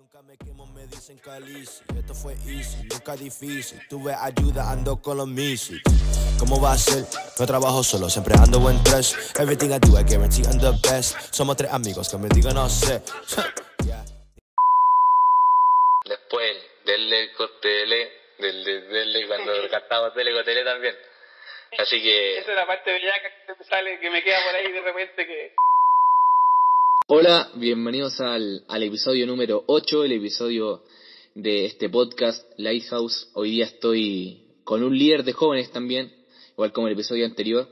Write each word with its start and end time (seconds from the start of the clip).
Nunca 0.00 0.22
me 0.22 0.34
quemo, 0.38 0.66
me 0.68 0.86
dicen 0.86 1.18
calici. 1.18 1.82
Esto 1.94 2.14
fue 2.14 2.32
easy, 2.46 2.84
nunca 2.84 3.14
difícil. 3.16 3.86
Tuve 3.86 4.14
ayuda, 4.14 4.70
ando 4.70 4.96
con 4.96 5.18
los 5.18 5.28
misi. 5.28 5.78
¿Cómo 6.38 6.58
va 6.58 6.72
a 6.72 6.78
ser? 6.78 7.04
No 7.38 7.44
trabajo 7.44 7.82
solo, 7.82 8.08
siempre 8.08 8.32
ando 8.42 8.60
buen 8.60 8.82
tres. 8.82 9.14
Everything 9.38 9.68
I 9.68 9.78
do, 9.78 10.00
I 10.00 10.02
guarantee 10.02 10.42
I'm 10.44 10.58
the 10.58 10.72
best. 10.88 11.18
Somos 11.34 11.54
tres 11.54 11.70
amigos 11.70 12.08
que 12.08 12.16
me 12.16 12.28
digan 12.30 12.54
no 12.54 12.66
sé. 12.70 13.02
Yeah. 13.84 14.02
Después, 16.06 16.56
denle 16.86 17.34
costele, 17.34 18.10
denle, 18.38 18.80
denle 18.80 19.26
cuando 19.26 19.52
cantamos 19.70 20.14
tele 20.14 20.32
costele 20.32 20.64
también. 20.64 20.96
Así 21.78 22.02
que, 22.02 22.38
Esa 22.38 22.50
es 22.52 22.56
la 22.56 22.66
parte 22.66 22.90
bellaca 22.90 23.28
que 23.46 23.54
me 23.54 23.64
sale, 23.66 24.00
que 24.00 24.10
me 24.10 24.22
queda 24.22 24.38
por 24.46 24.54
ahí 24.54 24.72
de 24.72 24.80
repente 24.80 25.26
que... 25.26 25.54
Hola, 27.12 27.48
bienvenidos 27.56 28.20
al, 28.20 28.62
al 28.68 28.84
episodio 28.84 29.26
número 29.26 29.64
8, 29.66 30.04
el 30.04 30.12
episodio 30.12 30.84
de 31.34 31.64
este 31.64 31.90
podcast 31.90 32.48
Lighthouse. 32.56 33.32
Hoy 33.34 33.50
día 33.50 33.64
estoy 33.64 34.44
con 34.62 34.84
un 34.84 34.96
líder 34.96 35.24
de 35.24 35.32
jóvenes 35.32 35.72
también, 35.72 36.12
igual 36.52 36.70
como 36.70 36.86
el 36.86 36.92
episodio 36.92 37.26
anterior. 37.26 37.66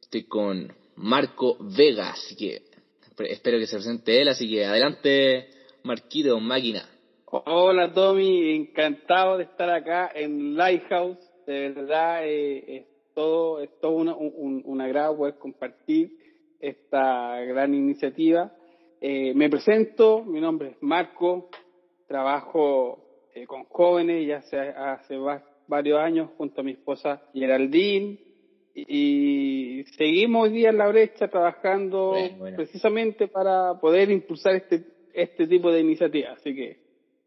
Estoy 0.00 0.28
con 0.28 0.72
Marco 0.94 1.56
Vega, 1.58 2.10
así 2.10 2.36
que 2.36 2.62
espero 3.24 3.58
que 3.58 3.66
se 3.66 3.74
presente 3.74 4.22
él, 4.22 4.28
así 4.28 4.48
que 4.48 4.64
adelante 4.64 5.48
Marquito, 5.82 6.38
máquina. 6.38 6.88
Hola 7.24 7.92
Tommy, 7.92 8.54
encantado 8.54 9.38
de 9.38 9.42
estar 9.42 9.70
acá 9.70 10.12
en 10.14 10.56
Lighthouse. 10.56 11.18
De 11.48 11.70
verdad, 11.70 12.24
eh, 12.28 12.76
es 12.76 12.86
todo, 13.12 13.60
es 13.60 13.70
todo 13.80 13.90
una, 13.90 14.14
un, 14.14 14.62
un 14.64 14.80
agrado 14.80 15.16
poder 15.16 15.34
compartir 15.34 16.12
esta 16.60 17.40
gran 17.40 17.74
iniciativa. 17.74 18.52
Eh, 19.00 19.32
me 19.34 19.48
presento, 19.48 20.24
mi 20.24 20.40
nombre 20.40 20.70
es 20.70 20.76
Marco, 20.80 21.48
trabajo 22.06 22.98
eh, 23.34 23.46
con 23.46 23.64
jóvenes 23.64 24.26
ya 24.26 24.38
hace, 24.38 24.58
hace 24.58 25.16
va- 25.16 25.44
varios 25.68 25.98
años 26.00 26.30
junto 26.36 26.60
a 26.60 26.64
mi 26.64 26.72
esposa 26.72 27.22
Geraldine 27.32 28.18
y 28.74 29.84
seguimos 29.96 30.44
hoy 30.44 30.50
día 30.54 30.70
en 30.70 30.78
la 30.78 30.88
brecha 30.88 31.28
trabajando 31.28 32.10
Bueno, 32.10 32.38
bueno. 32.38 32.56
precisamente 32.56 33.28
para 33.28 33.74
poder 33.80 34.10
impulsar 34.10 34.54
este, 34.56 34.84
este 35.12 35.46
tipo 35.46 35.70
de 35.70 35.80
iniciativas. 35.80 36.38
Así 36.38 36.54
que 36.54 36.78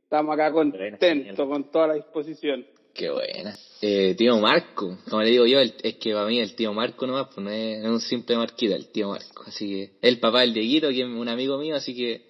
estamos 0.03 0.33
acá 0.33 0.51
contentos 0.51 1.47
con 1.47 1.69
toda 1.71 1.87
la 1.87 1.93
disposición. 1.95 2.65
Qué 2.93 3.09
buena. 3.09 3.55
Eh, 3.81 4.13
tío 4.17 4.37
Marco, 4.37 4.97
como 5.09 5.23
le 5.23 5.29
digo 5.31 5.45
yo, 5.47 5.59
el- 5.59 5.73
es 5.81 5.95
que 5.95 6.13
para 6.13 6.27
mí 6.27 6.39
el 6.39 6.53
tío 6.53 6.73
Marco 6.73 7.07
nomás, 7.07 7.27
pues 7.33 7.43
no 7.43 7.49
es, 7.49 7.83
un 7.83 7.99
simple 7.99 8.35
Marquito, 8.37 8.75
el 8.75 8.87
tío 8.87 9.09
Marco. 9.09 9.43
Así 9.47 9.67
que, 9.69 9.89
el 10.01 10.19
papá 10.19 10.41
del 10.41 10.53
Dieguito, 10.53 10.89
que 10.89 10.99
es 11.01 11.05
un 11.05 11.27
amigo 11.27 11.57
mío, 11.57 11.75
así 11.75 11.95
que 11.95 12.21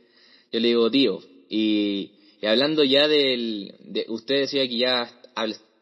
yo 0.52 0.60
le 0.60 0.68
digo 0.70 0.90
tío. 0.90 1.20
Y, 1.50 2.12
hablando 2.44 2.84
ya 2.84 3.08
del, 3.08 3.74
de, 3.80 4.06
usted 4.08 4.42
decía 4.42 4.68
que 4.68 4.78
ya 4.78 5.12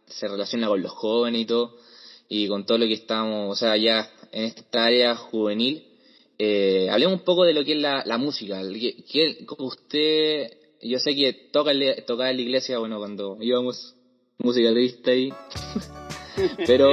se 0.08 0.28
relaciona 0.28 0.68
con 0.68 0.82
los 0.82 0.92
jóvenes 0.92 1.42
y 1.42 1.46
todo, 1.46 1.76
y 2.28 2.48
con 2.48 2.66
todo 2.66 2.78
lo 2.80 2.86
que 2.88 2.94
estamos, 2.94 3.52
o 3.52 3.56
sea, 3.60 3.78
ya 3.78 4.10
en 4.32 4.46
esta 4.46 4.86
área 4.86 5.16
juvenil, 5.16 5.84
eh, 6.40 6.88
hablemos 6.90 7.20
un 7.20 7.26
poco 7.26 7.44
de 7.44 7.54
lo 7.54 7.64
que 7.64 7.74
es 7.74 7.78
la, 7.80 8.04
la 8.06 8.18
música. 8.18 8.62
¿Qué, 8.74 8.96
qué- 9.12 9.46
cómo 9.46 9.68
usted, 9.68 10.52
yo 10.82 10.98
sé 11.00 11.14
que 11.16 11.34
toca, 11.52 11.72
tocaba 12.08 12.32
en 12.32 12.38
la 12.38 12.42
iglesia, 12.44 12.80
bueno, 12.80 12.98
cuando 12.98 13.38
íbamos 13.42 13.94
música 14.40 14.72
triste 14.72 15.12
ahí, 15.12 15.34
pero 16.66 16.92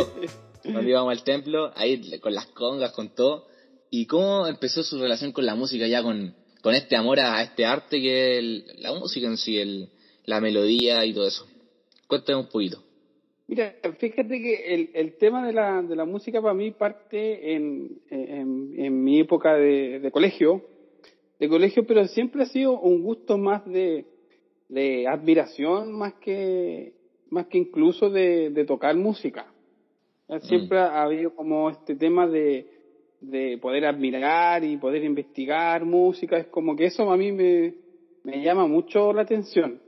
cuando 0.63 0.83
íbamos 0.83 1.13
al 1.13 1.23
templo, 1.23 1.73
ahí 1.77 2.19
con 2.19 2.35
las 2.35 2.47
congas, 2.47 2.93
con 2.93 3.15
todo. 3.15 3.47
¿Y 3.89 4.07
cómo 4.07 4.47
empezó 4.47 4.83
su 4.83 5.01
relación 5.01 5.33
con 5.33 5.47
la 5.47 5.55
música 5.55 5.87
ya 5.87 6.03
con, 6.03 6.35
con 6.61 6.75
este 6.75 6.97
amor 6.97 7.21
a, 7.21 7.41
este 7.43 7.65
arte 7.65 8.01
que 8.01 8.39
es 8.39 8.81
la 8.81 8.93
música 8.93 9.29
en 9.29 9.37
sí, 9.37 9.59
el, 9.59 9.89
la 10.25 10.41
melodía 10.41 11.05
y 11.05 11.15
todo 11.15 11.29
eso? 11.29 11.47
Cuéntame 12.09 12.41
un 12.41 12.49
poquito. 12.49 12.83
Mira, 13.47 13.77
fíjate 13.99 14.41
que 14.41 14.75
el, 14.75 14.91
el 14.93 15.17
tema 15.19 15.47
de 15.47 15.53
la, 15.53 15.81
de 15.83 15.95
la 15.95 16.05
música 16.05 16.43
para 16.43 16.53
mí 16.53 16.73
parte 16.73 17.55
en, 17.55 18.01
en, 18.11 18.75
en 18.77 19.05
mi 19.05 19.21
época 19.21 19.55
de, 19.55 20.01
de 20.01 20.11
colegio, 20.11 20.65
de 21.39 21.49
colegio, 21.49 21.87
pero 21.87 22.05
siempre 22.09 22.43
ha 22.43 22.47
sido 22.47 22.73
un 22.81 23.03
gusto 23.03 23.39
más 23.39 23.65
de, 23.67 24.05
de 24.69 25.07
admiración, 25.07 25.93
más 25.93 26.15
que, 26.15 26.93
más 27.31 27.47
que 27.47 27.59
incluso 27.59 28.11
de, 28.11 28.51
de 28.51 28.65
tocar 28.65 28.97
música. 28.97 29.47
Siempre 30.43 30.79
ha 30.79 31.03
habido 31.03 31.35
como 31.35 31.71
este 31.71 31.95
tema 31.95 32.27
de, 32.27 32.67
de 33.21 33.59
poder 33.59 33.87
admirar 33.87 34.65
y 34.65 34.77
poder 34.77 35.05
investigar 35.05 35.85
música, 35.85 36.37
es 36.37 36.47
como 36.47 36.75
que 36.77 36.87
eso 36.87 37.11
a 37.11 37.17
mí 37.17 37.33
me, 37.33 37.75
me 38.25 38.43
llama 38.43 38.67
mucho 38.67 39.13
la 39.13 39.23
atención. 39.23 39.81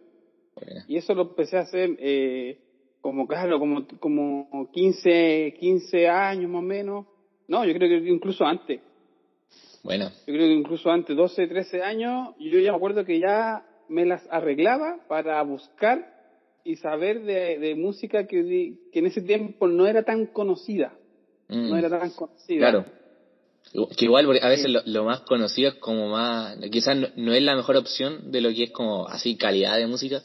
Bueno, 0.55 0.83
Y 0.89 0.97
eso 0.97 1.15
lo 1.15 1.23
empecé 1.23 1.57
a 1.57 1.63
hacer 1.63 1.97
eh, 1.99 2.59
como, 3.01 3.27
claro, 3.27 3.59
como, 3.59 3.87
como 4.01 4.71
15, 4.73 5.55
15 5.59 6.09
años 6.09 6.51
más 6.51 6.61
o 6.61 6.65
menos. 6.65 7.07
No, 7.47 7.65
yo 7.65 7.73
creo 7.75 7.89
que 7.89 8.09
incluso 8.09 8.45
antes. 8.45 8.81
bueno, 9.83 10.11
Yo 10.27 10.35
creo 10.35 10.47
que 10.47 10.55
incluso 10.55 10.91
antes, 10.91 11.17
12, 11.17 11.47
13 11.47 11.83
años, 11.83 12.35
yo 12.39 12.59
ya 12.61 12.73
me 12.73 12.77
acuerdo 12.77 13.05
que 13.05 13.19
ya 13.19 13.65
me 13.89 14.05
las 14.05 14.27
arreglaba 14.31 14.99
para 15.09 15.41
buscar 15.43 16.18
y 16.69 16.77
saber 16.77 17.23
de, 17.23 17.59
de 17.59 17.75
música 17.75 18.27
que, 18.27 18.75
que 18.93 18.99
en 18.99 19.07
ese 19.07 19.23
tiempo 19.23 19.67
no 19.69 19.87
era 19.87 20.03
tan 20.03 20.27
conocida. 20.27 20.93
mm, 21.49 21.71
No 21.71 21.77
era 21.77 21.89
tan 21.89 22.11
conocida. 22.11 22.59
claro. 22.59 22.85
Que 23.97 24.05
igual 24.07 24.25
porque 24.27 24.41
a 24.43 24.49
veces 24.49 24.71
lo, 24.71 24.81
lo 24.87 25.05
más 25.05 25.21
conocido 25.23 25.71
es 25.71 25.75
como 25.77 26.09
más, 26.09 26.57
quizás 26.71 26.97
no, 26.97 27.09
no 27.17 27.33
es 27.35 27.43
la 27.43 27.55
mejor 27.57 27.77
opción 27.77 28.31
de 28.31 28.41
lo 28.41 28.51
que 28.51 28.65
es 28.65 28.71
como 28.71 29.07
así 29.09 29.37
calidad 29.37 29.77
de 29.77 29.87
música, 29.87 30.23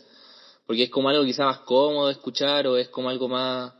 porque 0.65 0.83
es 0.83 0.89
como 0.89 1.09
algo 1.09 1.23
quizás 1.25 1.45
más 1.45 1.59
cómodo 1.59 2.07
de 2.07 2.13
escuchar 2.13 2.67
o 2.67 2.77
es 2.77 2.87
como 2.89 3.09
algo 3.09 3.27
más 3.27 3.73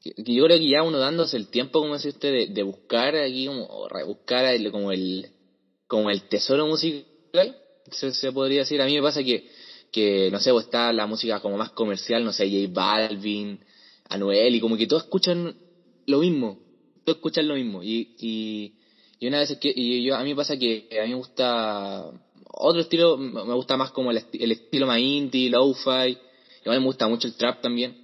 que 0.00 0.10
que 0.12 0.34
yo 0.34 0.44
creo 0.44 0.58
que 0.58 0.68
ya 0.68 0.82
uno 0.82 0.98
dándose 0.98 1.36
el 1.36 1.48
tiempo, 1.48 1.80
como 1.80 1.94
dice 1.94 2.08
usted, 2.10 2.30
de, 2.32 2.46
de 2.48 2.62
buscar 2.62 3.16
aquí, 3.16 3.46
como, 3.46 3.64
o 3.66 3.88
rebuscar 3.88 4.44
el- 4.44 4.70
como 4.70 4.92
el, 4.92 5.28
como 5.86 6.10
el 6.10 6.22
tesoro 6.24 6.66
musical, 6.66 7.56
se, 7.90 8.12
se 8.12 8.32
podría 8.32 8.60
decir. 8.60 8.82
A 8.82 8.86
mí 8.86 8.94
me 8.94 9.02
pasa 9.02 9.22
que, 9.24 9.44
que 9.94 10.28
no 10.32 10.40
sé, 10.40 10.50
pues 10.50 10.64
está 10.64 10.92
la 10.92 11.06
música 11.06 11.38
como 11.40 11.56
más 11.56 11.70
comercial, 11.70 12.24
no 12.24 12.32
sé, 12.32 12.50
J 12.50 12.68
Balvin, 12.72 13.60
Anuel, 14.08 14.56
y 14.56 14.60
como 14.60 14.76
que 14.76 14.88
todos 14.88 15.04
escuchan 15.04 15.54
lo 16.06 16.18
mismo, 16.18 16.58
todos 17.04 17.18
escuchan 17.18 17.46
lo 17.46 17.54
mismo. 17.54 17.80
Y, 17.82 18.10
y, 18.18 18.72
y 19.20 19.28
una 19.28 19.38
vez 19.38 19.56
que, 19.60 19.72
y 19.74 20.02
yo, 20.04 20.16
a 20.16 20.24
mí 20.24 20.30
me 20.30 20.36
pasa 20.36 20.56
que 20.56 20.84
a 21.00 21.04
mí 21.04 21.10
me 21.10 21.14
gusta 21.14 22.10
otro 22.54 22.80
estilo, 22.80 23.16
me 23.16 23.54
gusta 23.54 23.76
más 23.76 23.92
como 23.92 24.10
el 24.10 24.18
estilo 24.52 24.86
más 24.88 24.98
indie, 24.98 25.48
lo-fi, 25.48 26.18
igual 26.64 26.80
me 26.80 26.86
gusta 26.86 27.06
mucho 27.06 27.28
el 27.28 27.36
trap 27.36 27.60
también 27.60 27.96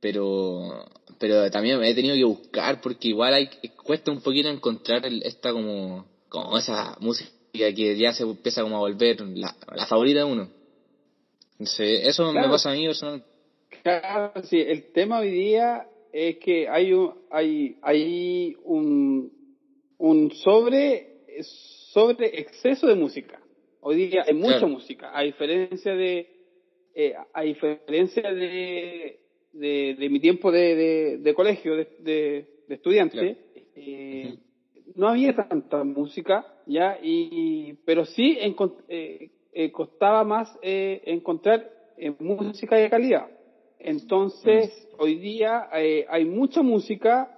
pero 0.00 0.84
pero 1.18 1.50
también 1.50 1.80
me 1.80 1.90
he 1.90 1.94
tenido 1.94 2.14
que 2.14 2.24
buscar 2.24 2.80
porque 2.80 3.08
igual 3.08 3.34
hay 3.34 3.48
cuesta 3.82 4.12
un 4.12 4.20
poquito 4.20 4.48
encontrar 4.48 5.04
el- 5.06 5.22
esta 5.24 5.52
como 5.52 6.06
como 6.28 6.58
esa 6.58 6.96
música 7.00 7.30
que 7.52 7.96
ya 7.96 8.12
se 8.12 8.22
empieza 8.24 8.62
como 8.62 8.76
a 8.76 8.80
volver 8.80 9.20
la, 9.22 9.56
la 9.74 9.86
favorita 9.86 10.18
de 10.20 10.24
uno 10.26 10.50
Entonces, 11.58 12.06
eso 12.06 12.26
me 12.26 12.32
Claro. 12.32 12.50
pasa 12.50 12.70
a 12.70 12.74
mí 12.74 12.86
personal 12.86 13.22
Claro, 13.82 14.42
sí, 14.44 14.60
el 14.60 14.92
tema 14.92 15.20
hoy 15.20 15.30
día 15.30 15.86
es 16.12 16.36
que 16.38 16.68
hay 16.68 16.92
un, 16.92 17.14
hay, 17.30 17.76
hay 17.82 18.54
un, 18.62 19.30
un 19.98 20.30
sobre, 20.32 21.06
sobre 21.42 22.38
exceso 22.40 22.86
de 22.86 22.94
música. 22.94 23.40
Hoy 23.80 23.96
día 24.08 24.24
hay 24.26 24.34
mucha 24.34 24.58
Claro. 24.58 24.68
música, 24.68 25.10
a 25.16 25.22
diferencia 25.22 25.94
de, 25.94 26.26
eh, 26.94 27.14
a 27.32 27.42
diferencia 27.42 28.32
de, 28.32 29.20
de, 29.52 29.96
de 29.98 30.08
mi 30.08 30.20
tiempo 30.20 30.50
de, 30.50 30.74
de, 30.74 31.18
de 31.18 31.34
colegio, 31.34 31.76
de, 31.76 32.46
estudiante, 32.68 33.16
Claro. 33.18 33.36
eh, 33.76 34.34
no 34.94 35.08
había 35.08 35.34
tanta 35.34 35.84
música, 35.84 36.46
ya, 36.66 36.98
y, 37.02 37.74
pero 37.84 38.04
sí 38.04 38.38
encon- 38.40 38.82
eh, 38.88 39.30
eh, 39.58 39.72
costaba 39.72 40.22
más 40.22 40.54
eh, 40.60 41.00
encontrar 41.06 41.66
eh, 41.96 42.14
música 42.18 42.76
de 42.76 42.90
calidad. 42.90 43.26
Entonces, 43.78 44.70
hoy 44.98 45.14
día 45.14 45.68
eh, 45.72 46.04
hay 46.10 46.26
mucha 46.26 46.60
música 46.60 47.30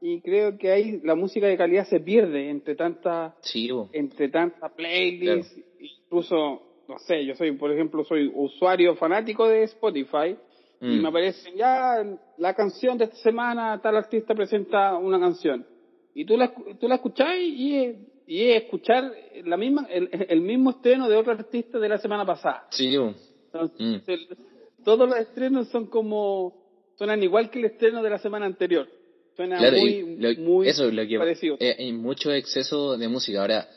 y 0.00 0.22
creo 0.22 0.56
que 0.56 0.70
ahí 0.72 1.00
la 1.04 1.14
música 1.14 1.46
de 1.46 1.58
calidad 1.58 1.86
se 1.86 2.00
pierde 2.00 2.48
entre 2.48 2.76
tanta 2.76 3.36
sí 3.42 3.68
entre 3.92 4.30
tanta 4.30 4.70
playlist, 4.70 5.54
incluso, 5.78 6.62
no 6.88 6.98
sé, 6.98 7.26
yo 7.26 7.34
soy, 7.34 7.52
por 7.52 7.70
ejemplo, 7.70 8.04
soy 8.04 8.32
usuario 8.34 8.96
fanático 8.96 9.46
de 9.46 9.64
Spotify 9.64 10.34
y 10.80 10.86
Mm. 10.86 11.02
me 11.02 11.08
aparecen 11.08 11.56
ya 11.56 12.02
la 12.38 12.54
canción 12.54 12.96
de 12.96 13.04
esta 13.04 13.16
semana, 13.16 13.80
tal 13.82 13.96
artista 13.96 14.34
presenta 14.34 14.96
una 14.96 15.20
canción. 15.20 15.66
Y 16.14 16.24
tú 16.24 16.38
la, 16.38 16.54
tú 16.80 16.88
la 16.88 16.94
escuchás 16.94 17.36
y 17.38 17.74
es, 17.76 17.96
y 18.26 18.42
es 18.50 18.62
escuchar 18.64 19.12
la 19.44 19.56
misma, 19.56 19.86
el, 19.90 20.08
el 20.28 20.40
mismo 20.40 20.70
estreno 20.70 21.08
de 21.08 21.16
otro 21.16 21.32
artista 21.32 21.78
de 21.78 21.88
la 21.88 21.98
semana 21.98 22.24
pasada. 22.26 22.66
sí. 22.70 22.94
Entonces, 22.94 23.80
Mm. 23.80 24.10
el- 24.10 24.28
todos 24.84 25.08
los 25.08 25.18
estrenos 25.18 25.68
son 25.68 25.86
como, 25.86 26.54
suenan 26.98 27.22
igual 27.22 27.50
que 27.50 27.58
el 27.60 27.64
estreno 27.66 28.02
de 28.02 28.10
la 28.10 28.18
semana 28.18 28.46
anterior. 28.46 28.88
Suena 29.36 29.58
Claro, 29.58 29.78
muy, 29.78 30.16
lo- 30.18 30.34
muy 30.42 30.68
eso 30.68 30.86
es 30.88 30.94
lo 30.94 31.06
que 31.06 31.18
parecido. 31.18 31.56
eh, 31.60 31.76
hay 31.78 31.92
mucho 31.92 32.32
exceso 32.32 32.96
de 32.96 33.08
música 33.08 33.40
ahora 33.40 33.68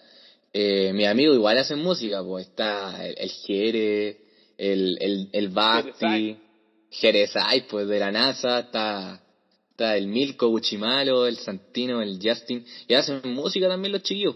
eh, 0.51 0.91
mis 0.93 1.05
amigos 1.07 1.35
igual 1.35 1.57
hacen 1.59 1.79
música, 1.79 2.23
pues 2.23 2.47
está 2.47 3.05
el, 3.05 3.15
el 3.19 3.29
Jere, 3.29 4.17
el, 4.57 4.97
el, 4.99 5.29
el 5.31 5.49
Basti, 5.49 6.37
Jerezai, 6.89 7.67
pues 7.67 7.87
de 7.87 7.99
la 7.99 8.11
NASA, 8.11 8.59
está, 8.61 9.21
está 9.79 9.95
el 9.95 10.07
Milko 10.07 10.49
Uchimalo, 10.49 11.25
el 11.25 11.37
Santino, 11.37 12.01
el 12.01 12.19
Justin, 12.21 12.65
y 12.85 12.95
hacen 12.95 13.21
música 13.23 13.69
también 13.69 13.93
los 13.93 14.03
chiquillos. 14.03 14.35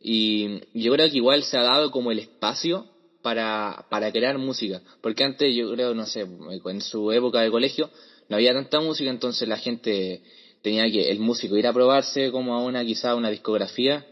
Y 0.00 0.62
yo 0.74 0.92
creo 0.92 1.08
que 1.08 1.16
igual 1.16 1.44
se 1.44 1.56
ha 1.56 1.62
dado 1.62 1.92
como 1.92 2.10
el 2.10 2.18
espacio 2.18 2.86
para, 3.22 3.86
para 3.88 4.10
crear 4.10 4.36
música, 4.38 4.82
porque 5.00 5.22
antes 5.22 5.54
yo 5.54 5.70
creo, 5.72 5.94
no 5.94 6.06
sé, 6.06 6.22
en 6.22 6.80
su 6.80 7.12
época 7.12 7.40
de 7.40 7.52
colegio 7.52 7.88
no 8.28 8.36
había 8.36 8.52
tanta 8.52 8.80
música, 8.80 9.10
entonces 9.10 9.46
la 9.46 9.58
gente 9.58 10.22
tenía 10.62 10.90
que, 10.90 11.08
el 11.10 11.20
músico 11.20 11.56
ir 11.56 11.68
a 11.68 11.72
probarse 11.72 12.32
como 12.32 12.54
a 12.54 12.62
una, 12.62 12.84
quizá 12.84 13.14
una 13.14 13.30
discografía, 13.30 14.04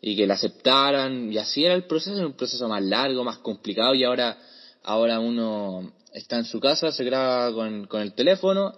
y 0.00 0.16
que 0.16 0.26
la 0.26 0.34
aceptaran, 0.34 1.32
y 1.32 1.38
así 1.38 1.64
era 1.64 1.74
el 1.74 1.84
proceso, 1.84 2.16
era 2.16 2.26
un 2.26 2.36
proceso 2.36 2.68
más 2.68 2.82
largo, 2.82 3.22
más 3.22 3.38
complicado, 3.38 3.94
y 3.94 4.02
ahora, 4.02 4.36
ahora 4.82 5.20
uno 5.20 5.92
está 6.12 6.38
en 6.38 6.44
su 6.44 6.58
casa, 6.58 6.90
se 6.90 7.04
graba 7.04 7.52
con, 7.54 7.86
con 7.86 8.00
el 8.00 8.14
teléfono, 8.14 8.72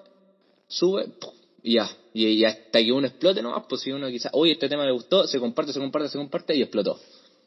sube, 0.68 1.06
y 1.08 1.35
ya, 1.74 1.88
y, 2.12 2.44
hasta 2.44 2.78
que 2.78 2.92
uno 2.92 3.06
explote 3.06 3.42
nomás, 3.42 3.64
pues 3.68 3.82
si 3.82 3.90
uno 3.90 4.08
quizás, 4.08 4.30
oye, 4.34 4.52
este 4.52 4.68
tema 4.68 4.84
le 4.84 4.92
gustó, 4.92 5.26
se 5.26 5.40
comparte, 5.40 5.72
se 5.72 5.80
comparte, 5.80 6.08
se 6.08 6.18
comparte, 6.18 6.54
y 6.54 6.62
explotó, 6.62 6.98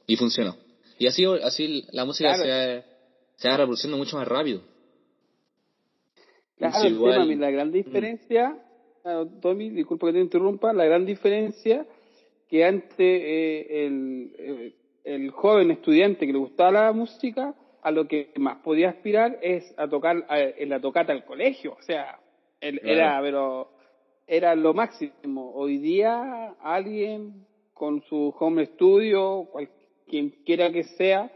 y 0.06 0.16
funcionó. 0.16 0.56
Y 0.98 1.08
así, 1.08 1.26
así 1.26 1.86
la 1.92 2.06
música 2.06 2.36
se, 2.36 2.50
va, 2.50 2.84
se 3.38 3.50
va 3.50 3.58
reproduciendo 3.58 3.98
mucho 3.98 4.18
más 4.18 4.28
rápido. 4.28 4.62
Claro, 6.58 7.26
la 7.26 7.52
gran 7.52 7.72
diferencia, 7.72 8.58
Tommy, 9.42 9.70
disculpa 9.70 10.08
que 10.08 10.14
te 10.14 10.20
interrumpa, 10.20 10.74
la 10.74 10.84
gran 10.84 11.06
diferencia 11.06 11.86
que 12.50 12.66
antes 12.66 12.98
eh, 13.00 13.86
el, 13.86 14.36
eh, 14.38 14.74
el, 15.06 15.32
joven 15.32 15.72
estudiante 15.72 16.26
que 16.26 16.34
le 16.34 16.40
gustaba 16.40 16.72
la 16.72 16.92
música, 16.92 17.56
a 17.82 17.92
lo 17.92 18.08
que 18.08 18.32
más 18.36 18.58
podía 18.58 18.90
aspirar 18.90 19.40
es 19.42 19.74
a 19.78 19.88
tocar 19.88 20.26
en 20.30 20.70
la 20.70 20.82
tocata 20.82 21.14
al 21.14 21.24
colegio. 21.24 21.78
O 21.80 21.82
sea, 21.82 22.20
era, 22.60 23.22
pero 23.22 23.70
era 24.30 24.56
lo 24.56 24.76
máximo. 24.76 25.52
Hoy 25.56 25.80
día 25.80 26.54
alguien 26.62 27.46
con 27.74 28.04
su 28.04 28.34
home 28.40 28.68
studio, 28.68 29.48
cual, 29.52 29.70
quien 30.08 30.30
quiera 30.46 30.72
que 30.72 30.84
sea, 30.84 31.32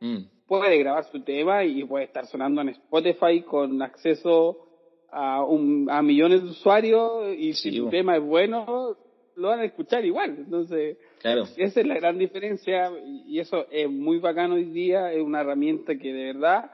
mm. 0.00 0.46
puede 0.46 0.78
grabar 0.78 1.04
su 1.04 1.20
tema 1.20 1.64
y 1.64 1.84
puede 1.84 2.06
estar 2.06 2.26
sonando 2.26 2.62
en 2.62 2.70
Spotify 2.70 3.42
con 3.42 3.82
acceso 3.82 4.64
a, 5.10 5.44
un, 5.44 5.88
a 5.90 6.00
millones 6.00 6.42
de 6.42 6.48
usuarios 6.48 7.36
y 7.36 7.52
si 7.52 7.76
el 7.76 7.90
tema 7.90 8.16
es 8.16 8.22
bueno, 8.22 8.96
lo 9.36 9.48
van 9.48 9.60
a 9.60 9.64
escuchar 9.64 10.04
igual. 10.06 10.36
Entonces, 10.38 10.96
esa 11.22 11.80
es 11.80 11.86
la 11.86 11.96
gran 11.96 12.16
diferencia 12.16 12.90
y 13.26 13.38
eso 13.40 13.66
es 13.70 13.90
muy 13.90 14.20
bacano 14.20 14.54
hoy 14.54 14.64
día, 14.64 15.12
es 15.12 15.20
una 15.20 15.42
herramienta 15.42 15.96
que 15.96 16.14
de 16.14 16.32
verdad, 16.32 16.70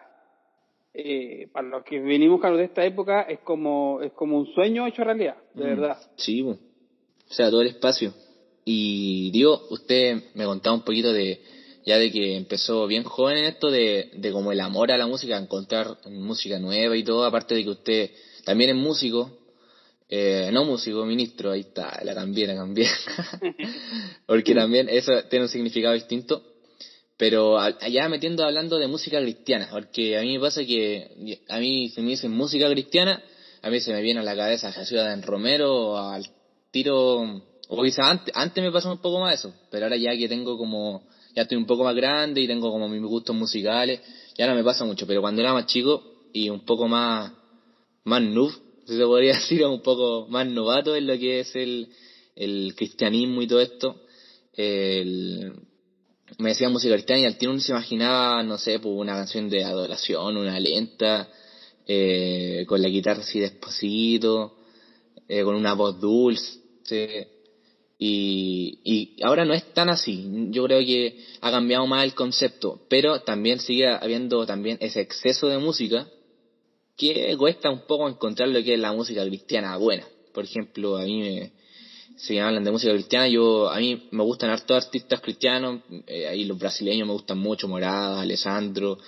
eh, 0.94 1.48
para 1.52 1.68
los 1.68 1.84
que 1.84 1.98
venimos 1.98 2.40
claro, 2.40 2.56
de 2.56 2.64
esta 2.64 2.84
época, 2.84 3.22
es 3.22 3.40
como, 3.40 4.00
es 4.00 4.12
como 4.12 4.38
un 4.38 4.46
sueño 4.54 4.86
hecho 4.86 5.02
realidad, 5.02 5.36
de 5.52 5.64
verdad. 5.64 5.98
Sí, 6.16 6.40
o 6.42 6.56
sea, 7.28 7.50
todo 7.50 7.62
el 7.62 7.68
espacio. 7.68 8.14
Y 8.64 9.32
digo, 9.32 9.66
usted 9.70 10.22
me 10.34 10.44
contaba 10.44 10.76
un 10.76 10.84
poquito 10.84 11.12
de, 11.12 11.40
ya 11.84 11.98
de 11.98 12.12
que 12.12 12.36
empezó 12.36 12.86
bien 12.86 13.02
joven 13.02 13.38
en 13.38 13.44
esto 13.46 13.70
de, 13.70 14.10
de 14.14 14.32
como 14.32 14.52
el 14.52 14.60
amor 14.60 14.92
a 14.92 14.96
la 14.96 15.08
música, 15.08 15.36
encontrar 15.36 15.98
música 16.06 16.60
nueva 16.60 16.96
y 16.96 17.02
todo, 17.02 17.24
aparte 17.24 17.56
de 17.56 17.64
que 17.64 17.70
usted 17.70 18.10
también 18.44 18.70
es 18.70 18.76
músico, 18.76 19.30
eh, 20.08 20.50
no 20.52 20.64
músico, 20.64 21.04
ministro, 21.04 21.50
ahí 21.50 21.60
está, 21.60 22.00
la 22.04 22.14
cambié, 22.14 22.46
la 22.46 22.54
cambié. 22.54 22.86
Porque 24.26 24.54
también 24.54 24.88
eso 24.88 25.12
tiene 25.28 25.46
un 25.46 25.48
significado 25.48 25.94
distinto. 25.94 26.53
Pero 27.16 27.58
allá 27.58 28.08
metiendo 28.08 28.44
hablando 28.44 28.78
de 28.78 28.88
música 28.88 29.20
cristiana, 29.20 29.68
porque 29.70 30.18
a 30.18 30.22
mí 30.22 30.34
me 30.34 30.40
pasa 30.40 30.64
que 30.64 31.38
a 31.48 31.58
mí 31.58 31.88
si 31.88 32.00
me 32.00 32.10
dicen 32.10 32.32
música 32.32 32.68
cristiana, 32.68 33.22
a 33.62 33.70
mí 33.70 33.80
se 33.80 33.92
me 33.92 34.02
viene 34.02 34.20
a 34.20 34.24
la 34.24 34.34
cabeza 34.34 34.72
Jesús 34.72 34.98
de 34.98 35.16
Romero, 35.22 35.96
al 35.96 36.26
tiro, 36.72 37.40
o 37.68 37.82
quizás 37.82 38.06
antes, 38.06 38.34
antes 38.36 38.62
me 38.62 38.72
pasó 38.72 38.90
un 38.90 38.98
poco 38.98 39.20
más 39.20 39.38
eso, 39.38 39.54
pero 39.70 39.86
ahora 39.86 39.96
ya 39.96 40.16
que 40.16 40.28
tengo 40.28 40.58
como, 40.58 41.06
ya 41.36 41.42
estoy 41.42 41.56
un 41.56 41.66
poco 41.66 41.84
más 41.84 41.94
grande 41.94 42.40
y 42.40 42.48
tengo 42.48 42.70
como 42.72 42.88
mis 42.88 43.00
gustos 43.02 43.36
musicales, 43.36 44.00
ya 44.36 44.48
no 44.48 44.56
me 44.56 44.64
pasa 44.64 44.84
mucho, 44.84 45.06
pero 45.06 45.20
cuando 45.20 45.40
era 45.40 45.52
más 45.52 45.66
chico 45.66 46.02
y 46.32 46.48
un 46.48 46.64
poco 46.64 46.88
más, 46.88 47.32
más 48.02 48.22
noob, 48.22 48.50
si 48.86 48.96
se 48.96 49.04
podría 49.04 49.34
decir, 49.34 49.64
un 49.64 49.82
poco 49.82 50.26
más 50.28 50.48
novato 50.48 50.96
en 50.96 51.06
lo 51.06 51.16
que 51.16 51.40
es 51.40 51.54
el, 51.54 51.88
el 52.34 52.74
cristianismo 52.76 53.40
y 53.40 53.46
todo 53.46 53.60
esto. 53.60 54.00
Me 56.38 56.50
decía 56.50 56.68
música 56.68 56.94
cristiana 56.94 57.22
y 57.22 57.26
al 57.26 57.36
tiro 57.36 57.52
uno 57.52 57.60
se 57.60 57.72
imaginaba, 57.72 58.42
no 58.42 58.58
sé, 58.58 58.78
pues 58.78 58.94
una 58.96 59.14
canción 59.14 59.48
de 59.48 59.64
adoración, 59.64 60.36
una 60.36 60.58
lenta, 60.58 61.28
eh, 61.86 62.64
con 62.66 62.82
la 62.82 62.88
guitarra 62.88 63.22
así 63.22 63.40
despacito, 63.40 64.56
eh, 65.28 65.42
con 65.42 65.54
una 65.54 65.74
voz 65.74 66.00
dulce. 66.00 67.28
Y, 67.96 68.80
y 68.84 69.22
ahora 69.22 69.44
no 69.44 69.54
es 69.54 69.72
tan 69.72 69.88
así. 69.88 70.28
Yo 70.50 70.64
creo 70.64 70.80
que 70.80 71.24
ha 71.40 71.50
cambiado 71.50 71.86
más 71.86 72.04
el 72.04 72.14
concepto, 72.14 72.82
pero 72.88 73.20
también 73.20 73.60
sigue 73.60 73.88
habiendo 73.88 74.44
también 74.46 74.78
ese 74.80 75.00
exceso 75.00 75.48
de 75.48 75.58
música 75.58 76.06
que 76.96 77.34
cuesta 77.38 77.70
un 77.70 77.86
poco 77.86 78.08
encontrar 78.08 78.48
lo 78.48 78.62
que 78.62 78.74
es 78.74 78.80
la 78.80 78.92
música 78.92 79.24
cristiana 79.24 79.76
buena. 79.76 80.06
Por 80.32 80.44
ejemplo, 80.44 80.96
a 80.96 81.04
mí 81.04 81.20
me, 81.20 81.52
si 82.16 82.38
hablan 82.38 82.64
de 82.64 82.70
música 82.70 82.92
cristiana, 82.92 83.28
yo 83.28 83.68
a 83.68 83.78
mí 83.78 84.08
me 84.10 84.22
gustan 84.22 84.50
hartos 84.50 84.84
artistas 84.84 85.20
cristianos, 85.20 85.80
eh, 86.06 86.26
ahí 86.26 86.44
los 86.44 86.58
brasileños 86.58 87.06
me 87.06 87.12
gustan 87.12 87.38
mucho, 87.38 87.68
Morada, 87.68 88.20
Alessandro, 88.20 88.98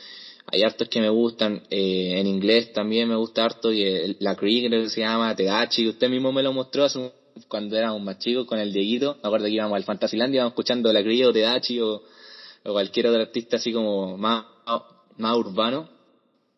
hay 0.46 0.62
hartos 0.62 0.88
que 0.88 1.00
me 1.00 1.08
gustan, 1.08 1.62
eh, 1.70 2.18
en 2.18 2.26
inglés 2.26 2.72
también 2.72 3.08
me 3.08 3.16
gusta 3.16 3.44
harto, 3.44 3.72
y 3.72 4.16
la 4.20 4.34
Cree 4.34 4.66
creo 4.66 4.82
que 4.82 4.90
se 4.90 5.00
llama, 5.00 5.34
Tedachi, 5.34 5.88
usted 5.88 6.08
mismo 6.08 6.32
me 6.32 6.42
lo 6.42 6.52
mostró 6.52 6.86
cuando 7.48 7.76
éramos 7.76 8.02
más 8.02 8.18
chicos 8.18 8.46
con 8.46 8.58
el 8.58 8.72
Dieguito, 8.72 9.18
me 9.22 9.28
acuerdo 9.28 9.46
que 9.46 9.52
íbamos 9.52 9.76
al 9.76 9.84
Fantasyland, 9.84 10.34
íbamos 10.34 10.52
escuchando 10.52 10.92
la 10.92 11.02
Cree 11.02 11.26
o 11.26 11.32
Tedachi 11.32 11.80
o, 11.80 12.02
o 12.64 12.72
cualquier 12.72 13.08
otro 13.08 13.22
artista 13.22 13.56
así 13.56 13.72
como 13.72 14.16
más, 14.16 14.44
más 15.18 15.36
urbano, 15.36 15.88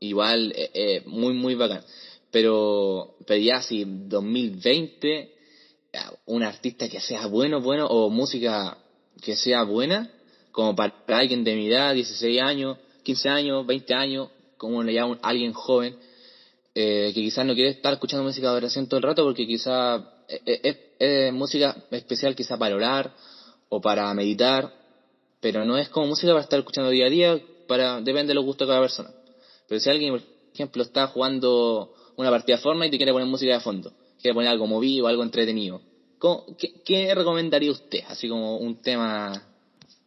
igual 0.00 0.52
eh, 0.56 0.70
eh, 0.74 1.02
muy 1.06 1.34
muy 1.34 1.54
bacán. 1.54 1.82
Pero 2.30 3.16
pero 3.26 3.40
ya 3.40 3.62
si 3.62 3.84
2020 3.86 5.37
un 6.26 6.42
artista 6.42 6.88
que 6.88 7.00
sea 7.00 7.26
bueno 7.26 7.60
bueno 7.60 7.86
o 7.86 8.10
música 8.10 8.76
que 9.22 9.36
sea 9.36 9.62
buena 9.62 10.10
como 10.52 10.74
para 10.74 10.92
alguien 11.08 11.44
de 11.44 11.54
mi 11.54 11.68
edad 11.68 11.94
16 11.94 12.40
años 12.40 12.78
15 13.02 13.28
años 13.28 13.66
20 13.66 13.94
años 13.94 14.28
como 14.56 14.82
le 14.82 14.94
llama 14.94 15.18
alguien 15.22 15.52
joven 15.52 15.96
eh, 16.74 17.12
que 17.14 17.20
quizás 17.20 17.44
no 17.44 17.54
quiere 17.54 17.70
estar 17.70 17.92
escuchando 17.92 18.24
música 18.24 18.46
de 18.46 18.50
adoración 18.50 18.86
todo 18.86 18.98
el 18.98 19.04
rato 19.04 19.24
porque 19.24 19.46
quizás 19.46 20.02
es, 20.28 21.32
música 21.32 21.76
especial 21.90 22.34
quizás 22.36 22.58
para 22.58 22.74
orar 22.74 23.14
o 23.68 23.80
para 23.80 24.12
meditar 24.14 24.72
pero 25.40 25.64
no 25.64 25.78
es 25.78 25.88
como 25.88 26.06
música 26.06 26.32
para 26.32 26.42
estar 26.42 26.58
escuchando 26.58 26.90
día 26.90 27.06
a 27.06 27.10
día 27.10 27.40
para 27.68 28.00
depende 28.00 28.28
de 28.28 28.34
los 28.34 28.44
gustos 28.44 28.66
de 28.66 28.72
cada 28.72 28.80
persona. 28.80 29.10
Pero 29.68 29.80
si 29.80 29.90
alguien, 29.90 30.14
por 30.14 30.22
ejemplo, 30.52 30.82
está 30.82 31.06
jugando 31.08 31.94
una 32.16 32.30
partida 32.30 32.56
de 32.56 32.86
y 32.86 32.90
quiere 32.96 33.12
poner 33.12 33.28
música 33.28 33.52
de 33.52 33.60
fondo, 33.60 33.92
quiere 34.20 34.34
poner 34.34 34.50
algo 34.50 34.66
movido, 34.66 35.06
algo 35.06 35.22
entretenido, 35.22 35.80
qué, 36.58 36.72
qué, 36.84 37.14
recomendaría 37.14 37.70
usted? 37.70 38.00
Así 38.08 38.28
como 38.28 38.58
un 38.58 38.80
tema 38.82 39.32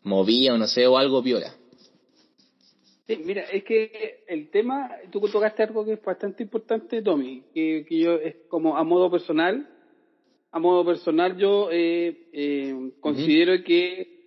movido, 0.04 0.58
no 0.58 0.68
sé, 0.68 0.88
o 0.88 0.98
algo 0.98 1.22
viola. 1.22 1.54
Sí, 3.08 3.22
mira, 3.26 3.44
es 3.44 3.64
que 3.64 4.24
el 4.28 4.50
tema, 4.50 4.92
tú 5.12 5.22
tocaste 5.22 5.64
algo 5.64 5.84
que 5.86 5.94
es 5.94 6.04
bastante 6.04 6.44
importante, 6.44 7.02
Tommy, 7.02 7.44
que, 7.54 7.86
que 7.88 8.00
yo 8.00 8.14
es 8.14 8.36
como 8.48 8.78
a 8.78 8.84
modo 8.84 9.10
personal, 9.12 9.68
a 10.52 10.60
modo 10.60 10.86
personal 10.86 11.38
yo 11.38 11.70
eh, 11.72 12.28
eh, 12.34 12.92
considero 13.00 13.64
que 13.64 14.22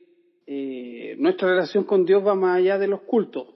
eh, 0.47 1.17
nuestra 1.19 1.49
relación 1.49 1.85
con 1.85 2.05
Dios 2.05 2.27
va 2.27 2.35
más 2.35 2.59
allá 2.59 2.79
de 2.79 2.89
los 2.89 3.03
cultos. 3.03 3.49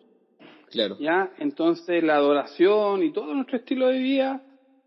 Claro. 0.70 0.96
¿Ya? 0.98 1.32
Entonces 1.38 2.02
la 2.02 2.16
adoración 2.16 3.02
y 3.02 3.12
todo 3.12 3.34
nuestro 3.34 3.58
estilo 3.58 3.88
de 3.88 3.98
vida 3.98 4.42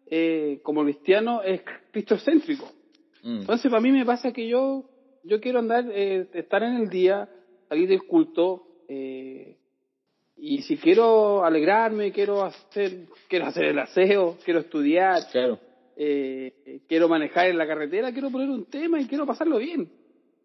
eh, 0.06 0.60
como 0.64 0.84
cristiano 0.84 1.42
es 1.42 1.62
cristocéntrico. 1.92 2.72
Mm. 3.24 3.42
Entonces 3.42 3.70
para 3.70 3.82
mí 3.82 3.92
me 3.92 4.06
pasa 4.06 4.32
que 4.32 4.48
yo, 4.48 4.86
yo 5.24 5.40
quiero 5.40 5.60
andar, 5.60 5.86
eh, 5.92 6.28
estar 6.34 6.64
en 6.64 6.76
el 6.76 6.90
día, 6.90 7.30
salir 7.70 7.88
del 7.88 8.04
culto, 8.04 8.68
eh, 8.88 9.58
y 10.38 10.62
si 10.64 10.78
quiero 10.78 11.46
alegrarme, 11.46 12.12
quiero 12.12 12.44
hacer, 12.44 13.06
quiero 13.28 13.46
hacer 13.46 13.66
el 13.66 13.80
aseo, 13.80 14.38
quiero 14.44 14.62
estudiar, 14.62 15.22
claro. 15.32 15.60
eh, 15.96 16.82
quiero 16.88 17.08
manejar 17.08 17.48
en 17.48 17.58
la 17.58 17.68
carretera, 17.68 18.12
quiero 18.12 18.32
poner 18.32 18.50
un 18.50 18.66
tema 18.66 19.00
y 19.00 19.06
quiero 19.06 19.26
pasarlo 19.26 19.60
bien. 19.60 19.90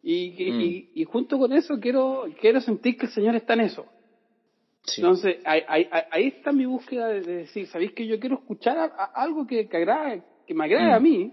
Y, 0.02 0.34
y, 0.36 0.52
mm. 0.52 0.90
y, 0.94 1.04
junto 1.04 1.38
con 1.38 1.52
eso 1.52 1.80
quiero, 1.80 2.26
quiero 2.40 2.60
sentir 2.60 2.96
que 2.96 3.06
el 3.06 3.12
Señor 3.12 3.34
está 3.34 3.54
en 3.54 3.60
eso. 3.60 3.86
Entonces, 4.96 5.38
ahí, 5.44 5.88
ahí, 5.90 6.28
está 6.28 6.52
mi 6.52 6.64
búsqueda 6.64 7.08
de, 7.08 7.22
decir, 7.22 7.66
¿sabéis 7.66 7.92
que 7.92 8.06
yo 8.06 8.20
quiero 8.20 8.36
escuchar 8.36 8.92
algo 9.14 9.46
que, 9.46 9.66
que, 9.66 9.76
agrade, 9.78 10.22
que 10.46 10.54
me 10.54 10.64
agrade 10.66 10.92
a 10.92 11.00
mm. 11.00 11.02
mí? 11.02 11.32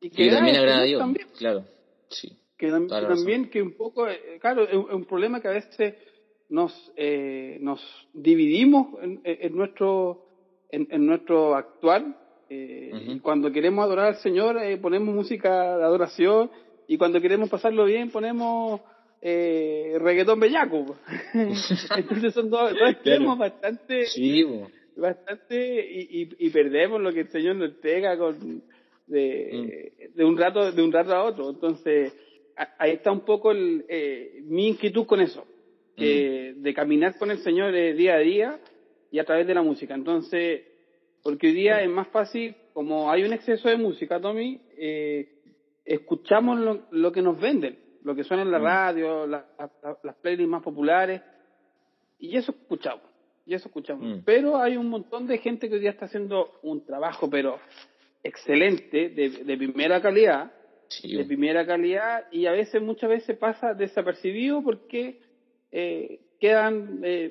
Y 0.00 0.10
que, 0.10 0.30
también 0.30 0.56
agrada 0.56 0.80
a 0.80 0.84
Dios. 0.84 1.00
También. 1.00 1.26
Claro, 1.36 1.64
sí. 2.08 2.36
Que 2.56 2.70
también 2.70 3.50
que 3.50 3.62
un 3.62 3.76
poco, 3.76 4.08
eh, 4.08 4.38
claro, 4.40 4.64
es 4.68 4.74
un 4.74 5.04
problema 5.04 5.40
que 5.40 5.48
a 5.48 5.52
veces 5.52 5.94
nos, 6.48 6.92
eh, 6.96 7.58
nos 7.60 7.80
dividimos 8.12 9.00
en, 9.02 9.20
en 9.24 9.56
nuestro, 9.56 10.26
en, 10.70 10.88
en, 10.90 11.06
nuestro 11.06 11.54
actual. 11.54 12.16
Eh, 12.50 12.90
y 13.08 13.20
cuando 13.20 13.52
queremos 13.52 13.84
adorar 13.84 14.06
al 14.06 14.16
Señor, 14.16 14.58
eh, 14.58 14.76
ponemos 14.78 15.14
música 15.14 15.76
de 15.76 15.84
adoración. 15.84 16.50
Y 16.86 16.96
cuando 16.96 17.20
queremos 17.20 17.50
pasarlo 17.50 17.84
bien, 17.84 18.10
ponemos 18.10 18.80
eh, 19.20 19.96
reggaetón 20.00 20.40
bellaco. 20.40 20.96
Entonces 21.34 22.32
son 22.32 22.50
dos, 22.50 22.72
dos 22.72 22.90
extremos 22.90 23.38
bastante. 23.38 24.06
bastante 24.96 25.92
y, 25.92 26.22
y, 26.22 26.46
y, 26.46 26.50
perdemos 26.50 27.00
lo 27.00 27.12
que 27.12 27.20
el 27.20 27.28
Señor 27.28 27.56
nos 27.56 27.70
entrega 27.70 28.16
con 28.16 28.62
de, 29.08 29.92
mm. 30.12 30.16
de 30.16 30.24
un 30.24 30.36
rato 30.36 30.72
de 30.72 30.82
un 30.82 30.92
rato 30.92 31.14
a 31.14 31.24
otro 31.24 31.50
entonces 31.50 32.12
ahí 32.78 32.92
está 32.92 33.12
un 33.12 33.20
poco 33.20 33.52
el, 33.52 33.84
eh, 33.88 34.40
mi 34.44 34.68
inquietud 34.68 35.06
con 35.06 35.20
eso 35.20 35.44
eh, 35.96 36.54
de 36.56 36.74
caminar 36.74 37.18
con 37.18 37.30
el 37.30 37.38
Señor 37.38 37.74
eh, 37.74 37.94
día 37.94 38.14
a 38.14 38.18
día 38.18 38.60
y 39.10 39.18
a 39.18 39.24
través 39.24 39.46
de 39.46 39.54
la 39.54 39.62
música 39.62 39.94
entonces 39.94 40.62
porque 41.22 41.48
hoy 41.48 41.52
día 41.54 41.82
es 41.82 41.90
más 41.90 42.08
fácil 42.08 42.54
como 42.72 43.10
hay 43.10 43.24
un 43.24 43.32
exceso 43.32 43.68
de 43.68 43.76
música 43.76 44.20
Tommy 44.20 44.60
eh, 44.76 45.28
escuchamos 45.84 46.60
lo, 46.60 46.82
lo, 46.90 47.12
que 47.12 47.22
nos 47.22 47.40
venden 47.40 47.78
lo 48.04 48.14
que 48.14 48.24
suena 48.24 48.42
en 48.42 48.50
la 48.50 48.58
mm. 48.58 48.64
radio 48.64 49.26
la, 49.26 49.46
la, 49.58 49.98
las 50.02 50.16
playlists 50.16 50.50
más 50.50 50.62
populares 50.62 51.20
y 52.18 52.36
eso 52.36 52.52
escuchamos 52.52 53.08
y 53.48 53.54
eso 53.54 53.68
escuchamos. 53.68 54.04
Mm. 54.04 54.20
Pero 54.26 54.58
hay 54.58 54.76
un 54.76 54.90
montón 54.90 55.26
de 55.26 55.38
gente 55.38 55.68
que 55.68 55.76
hoy 55.76 55.80
día 55.80 55.90
está 55.90 56.04
haciendo 56.04 56.60
un 56.62 56.84
trabajo, 56.84 57.30
pero 57.30 57.58
excelente, 58.22 59.10
de, 59.10 59.30
de 59.30 59.56
primera 59.56 60.00
calidad, 60.00 60.52
de 61.02 61.24
primera 61.24 61.66
calidad, 61.66 62.26
y 62.32 62.46
a 62.46 62.52
veces, 62.52 62.80
muchas 62.82 63.10
veces 63.10 63.36
pasa 63.36 63.74
desapercibido 63.74 64.62
porque 64.62 65.20
eh, 65.70 66.20
quedan 66.40 67.00
eh, 67.02 67.30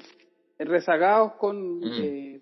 rezagados 0.60 1.34
con 1.34 1.80
mm. 1.80 2.02
eh, 2.02 2.42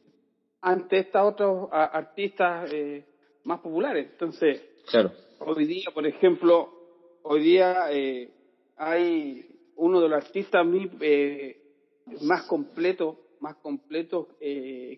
ante 0.65 0.97
estos 0.97 1.21
otros 1.21 1.69
artistas 1.71 2.71
eh, 2.73 3.05
más 3.43 3.59
populares. 3.59 4.07
Entonces, 4.11 4.63
claro. 4.89 5.11
hoy 5.39 5.65
día, 5.65 5.85
por 5.93 6.07
ejemplo, 6.07 6.73
hoy 7.21 7.43
día 7.43 7.91
eh, 7.91 8.31
hay 8.75 9.45
uno 9.75 10.01
de 10.01 10.09
los 10.09 10.25
artistas 10.25 10.65
eh, 11.01 11.61
más 12.21 12.43
completos 12.47 13.17
más 13.41 13.57
completos 13.57 14.27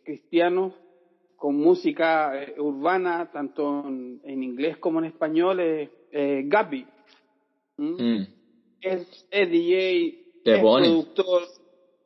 cristianos 0.05 0.73
con 1.37 1.55
música 1.55 2.41
eh, 2.41 2.59
urbana, 2.59 3.29
tanto 3.31 3.85
en, 3.87 4.19
en, 4.23 4.43
inglés 4.43 4.77
como 4.77 4.99
en 4.99 5.05
español, 5.05 5.59
es 5.59 5.89
eh. 6.11 6.49
¿Mm? 7.77 8.21
Es, 8.81 9.27
es, 9.29 9.51
DJ, 9.51 10.07
es 10.43 10.59
productor, 10.59 11.43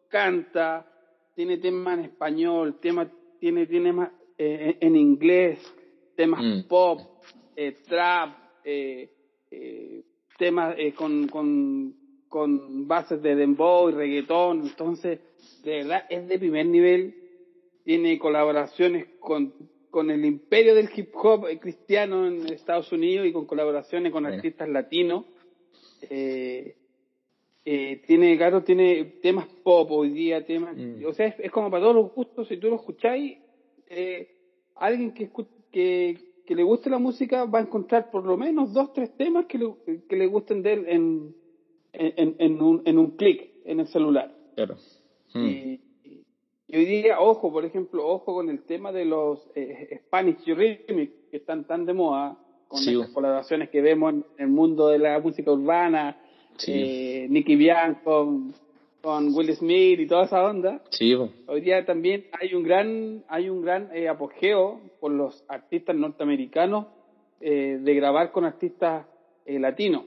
canta, 0.09 0.85
tiene 1.33 1.57
temas 1.57 1.97
en 1.97 2.05
español, 2.05 2.77
tema, 2.81 3.09
tiene 3.39 3.67
temas 3.67 4.11
eh, 4.37 4.77
en 4.81 4.95
inglés, 4.97 5.59
temas 6.15 6.43
mm. 6.43 6.67
pop, 6.67 6.99
eh, 7.55 7.77
trap, 7.87 8.35
temas 10.37 10.75
con, 10.95 11.27
con, 11.29 11.95
con 12.27 12.87
bases 12.87 13.21
de 13.21 13.35
dembow 13.35 13.89
y 13.89 13.93
reggaetón, 13.93 14.63
entonces 14.63 15.19
de 15.63 15.77
verdad 15.77 16.03
es 16.09 16.27
de 16.27 16.37
primer 16.37 16.65
nivel, 16.65 17.20
tiene 17.91 18.17
colaboraciones 18.19 19.05
con, 19.19 19.53
con 19.89 20.11
el 20.11 20.23
imperio 20.23 20.73
del 20.75 20.89
hip 20.95 21.13
hop 21.13 21.45
cristiano 21.59 22.25
en 22.25 22.47
Estados 22.47 22.89
Unidos 22.93 23.27
y 23.27 23.33
con 23.33 23.45
colaboraciones 23.45 24.13
con 24.13 24.25
artistas 24.25 24.69
latinos. 24.69 25.25
Eh, 26.09 26.77
eh, 27.65 28.01
tiene, 28.07 28.37
claro, 28.37 28.63
tiene 28.63 29.03
temas 29.21 29.45
pop 29.61 29.91
hoy 29.91 30.11
día, 30.11 30.45
temas, 30.45 30.77
mm. 30.77 31.05
o 31.05 31.11
sea, 31.11 31.35
es, 31.37 31.51
como 31.51 31.69
para 31.69 31.83
todos 31.83 31.95
los 31.97 32.13
gustos, 32.13 32.47
si 32.47 32.55
tú 32.55 32.69
lo 32.69 32.77
escucháis, 32.77 33.39
eh, 33.89 34.37
alguien 34.75 35.13
que, 35.13 35.29
que, 35.69 36.17
que 36.45 36.55
le 36.55 36.63
guste 36.63 36.89
la 36.89 36.97
música 36.97 37.43
va 37.43 37.59
a 37.59 37.63
encontrar 37.63 38.09
por 38.09 38.23
lo 38.23 38.37
menos 38.37 38.71
dos, 38.71 38.93
tres 38.93 39.17
temas 39.17 39.47
que 39.47 39.57
le, 39.57 39.73
que 40.07 40.15
le 40.15 40.27
gusten 40.27 40.61
de 40.63 40.73
él 40.73 40.85
en, 40.87 41.35
en, 41.91 42.35
en 42.39 42.61
un, 42.61 42.83
en 42.85 42.97
un 42.97 43.17
clic 43.17 43.51
en 43.65 43.81
el 43.81 43.87
celular. 43.87 44.33
Claro. 44.55 44.77
Y, 45.35 45.81
y, 46.71 46.77
hoy 46.77 46.85
día, 46.85 47.19
ojo, 47.19 47.51
por 47.51 47.65
ejemplo, 47.65 48.07
ojo 48.07 48.33
con 48.33 48.49
el 48.49 48.63
tema 48.63 48.91
de 48.91 49.05
los 49.05 49.39
eh, 49.55 49.99
Spanish 50.05 50.45
Remix, 50.45 51.11
que 51.29 51.37
están 51.37 51.65
tan 51.65 51.85
de 51.85 51.93
moda, 51.93 52.37
con 52.67 52.85
las 52.85 53.09
colaboraciones 53.09 53.69
que 53.69 53.81
vemos 53.81 54.13
en 54.13 54.23
el 54.37 54.47
mundo 54.47 54.87
de 54.87 54.99
la 54.99 55.19
música 55.19 55.51
urbana, 55.51 56.17
eh, 56.67 57.27
Nicky 57.29 57.55
Bianco 57.55 58.53
con, 59.01 59.33
Will 59.33 59.53
Smith 59.55 59.99
y 59.99 60.07
toda 60.07 60.25
esa 60.25 60.43
onda. 60.43 60.81
Hoy 61.47 61.61
día 61.61 61.85
también 61.85 62.27
hay 62.39 62.53
un 62.53 62.63
gran, 62.63 63.23
hay 63.27 63.49
un 63.49 63.61
gran 63.61 63.89
eh, 63.93 64.07
apogeo 64.07 64.79
por 64.99 65.11
los 65.11 65.43
artistas 65.47 65.95
norteamericanos 65.95 66.85
eh, 67.39 67.79
de 67.81 67.95
grabar 67.95 68.31
con 68.31 68.45
artistas 68.45 69.05
eh, 69.45 69.59
latinos. 69.59 70.03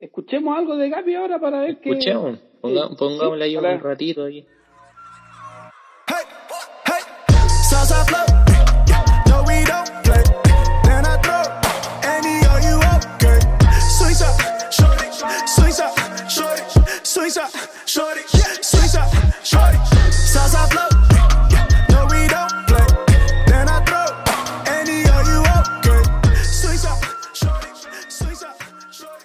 Escuchemos 0.00 0.56
algo 0.56 0.76
de 0.76 0.88
Gaby 0.88 1.14
ahora 1.16 1.40
para 1.40 1.60
ver 1.60 1.80
que... 1.80 1.90
Escuchemos, 1.90 2.38
Ponga, 2.60 2.88
pongámosle 2.96 3.44
ahí 3.44 3.56
un 3.56 3.64
ratito 3.80 4.24
ahí. 4.24 4.46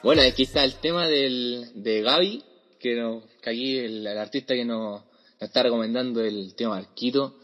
Bueno, 0.01 0.22
aquí 0.22 0.43
está 0.43 0.63
el 0.63 0.75
tema 0.75 1.10
del, 1.10 1.72
de 1.75 2.01
Gaby, 2.03 2.43
que, 2.79 2.96
no, 2.96 3.24
que 3.41 3.50
aquí 3.50 3.77
el, 3.79 4.08
artista 4.08 4.53
que 4.53 4.63
nos, 4.63 5.01
está 5.41 5.63
recomendando 5.63 6.22
el 6.22 6.55
tema 6.55 6.77
Arquito. 6.77 7.36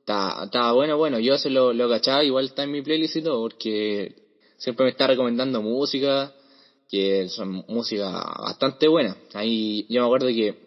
Está, 0.00 0.72
bueno, 0.72 0.98
bueno, 0.98 1.18
yo 1.18 1.38
se 1.38 1.48
lo, 1.48 1.72
lo 1.72 1.88
cachaba, 1.88 2.22
igual 2.22 2.44
está 2.46 2.64
en 2.64 2.72
mi 2.72 2.82
playlist 2.82 3.24
porque 3.24 4.14
siempre 4.58 4.84
me 4.84 4.90
está 4.90 5.06
recomendando 5.06 5.62
música, 5.62 6.34
que 6.90 7.30
son 7.30 7.64
música 7.66 8.10
bastante 8.40 8.88
buena. 8.88 9.16
Ahí 9.32 9.86
yo 9.88 10.02
me 10.02 10.06
acuerdo 10.06 10.26
que 10.28 10.65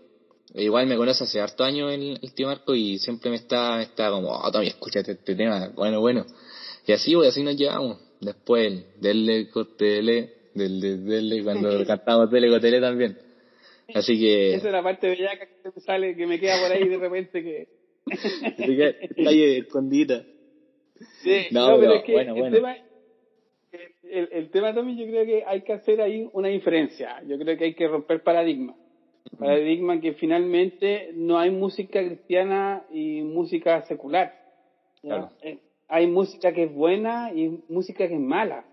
igual 0.55 0.87
me 0.87 0.97
conoce 0.97 1.23
hace 1.23 1.39
harto 1.39 1.63
años 1.63 1.91
el, 1.91 2.19
el 2.21 2.33
tío 2.33 2.47
Marco 2.47 2.73
y 2.75 2.97
siempre 2.97 3.29
me 3.29 3.37
está, 3.37 3.77
me 3.77 3.83
está 3.83 4.09
como, 4.09 4.29
oh, 4.29 4.51
Tommy, 4.51 4.67
escúchate 4.67 5.13
este 5.13 5.35
tema, 5.35 5.71
bueno, 5.75 5.99
bueno. 5.99 6.25
Y 6.85 6.91
así, 6.91 7.13
pues 7.13 7.29
así 7.29 7.43
nos 7.43 7.55
llevamos. 7.55 7.99
Después, 8.19 8.99
del 8.99 9.49
corte, 9.51 9.85
del, 9.85 10.29
del, 10.53 11.05
del 11.05 11.43
cuando 11.43 11.69
cantamos 11.87 12.29
tele 12.29 12.59
tele 12.59 12.81
también. 12.81 13.17
Así 13.93 14.19
que. 14.19 14.55
Esa 14.55 14.67
es 14.67 14.73
la 14.73 14.83
parte 14.83 15.07
bellaca 15.07 15.45
que 15.45 15.69
me 15.75 15.81
sale, 15.81 16.15
que 16.15 16.27
me 16.27 16.39
queda 16.39 16.59
por 16.61 16.71
ahí 16.71 16.87
de 16.87 16.97
repente 16.97 17.43
que. 17.43 17.67
está 18.07 19.29
ahí 19.29 19.43
escondida. 19.57 20.25
Sí, 21.21 21.47
no, 21.51 21.77
pero, 21.79 21.93
es 21.93 22.03
que 22.03 22.11
bueno, 22.11 22.33
el, 22.33 22.39
bueno. 22.39 22.57
Tema, 22.57 22.77
el, 24.03 24.29
el, 24.31 24.49
tema 24.49 24.73
también 24.73 24.97
yo 24.97 25.05
creo 25.05 25.25
que 25.25 25.43
hay 25.45 25.61
que 25.61 25.73
hacer 25.73 26.01
ahí 26.01 26.27
una 26.33 26.49
diferencia. 26.49 27.21
Yo 27.27 27.37
creo 27.37 27.57
que 27.57 27.65
hay 27.65 27.73
que 27.75 27.87
romper 27.87 28.21
paradigmas. 28.21 28.75
Paradigma 29.37 29.99
que 30.01 30.13
finalmente 30.13 31.11
no 31.13 31.37
hay 31.39 31.51
música 31.51 32.03
cristiana 32.03 32.85
y 32.91 33.21
música 33.21 33.81
secular. 33.83 34.33
Claro. 35.01 35.29
Eh, 35.41 35.59
hay 35.87 36.07
música 36.07 36.53
que 36.53 36.63
es 36.63 36.73
buena 36.73 37.33
y 37.33 37.63
música 37.69 38.07
que 38.07 38.15
es 38.15 38.19
mala. 38.19 38.65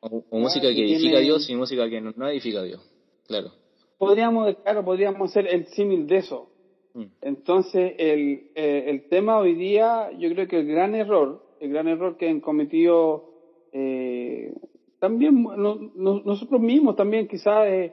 O, 0.00 0.22
música 0.30 0.68
que 0.68 0.84
edifica 0.84 1.18
a 1.18 1.20
Dios 1.20 1.48
y 1.48 1.54
música 1.54 1.88
que 1.88 2.00
no, 2.00 2.28
edifica 2.28 2.60
a 2.60 2.64
Dios, 2.64 2.80
claro. 3.26 3.50
Podríamos, 3.98 4.56
claro, 4.56 4.84
podríamos 4.84 5.30
hacer 5.30 5.46
el 5.46 5.66
símil 5.68 6.06
de 6.06 6.16
eso. 6.18 6.50
Mm. 6.94 7.04
Entonces, 7.22 7.94
el, 7.98 8.50
eh, 8.54 8.84
el 8.88 9.08
tema 9.08 9.38
hoy 9.38 9.54
día, 9.54 10.10
yo 10.18 10.28
creo 10.30 10.48
que 10.48 10.58
el 10.58 10.66
gran 10.66 10.94
error, 10.94 11.42
el 11.60 11.70
gran 11.70 11.88
error 11.88 12.16
que 12.16 12.28
han 12.28 12.40
cometido 12.40 13.30
eh, 13.72 14.54
también 14.98 15.42
no, 15.42 15.76
nosotros 15.94 16.60
mismos, 16.60 16.96
también 16.96 17.28
quizás 17.28 17.66
eh, 17.66 17.92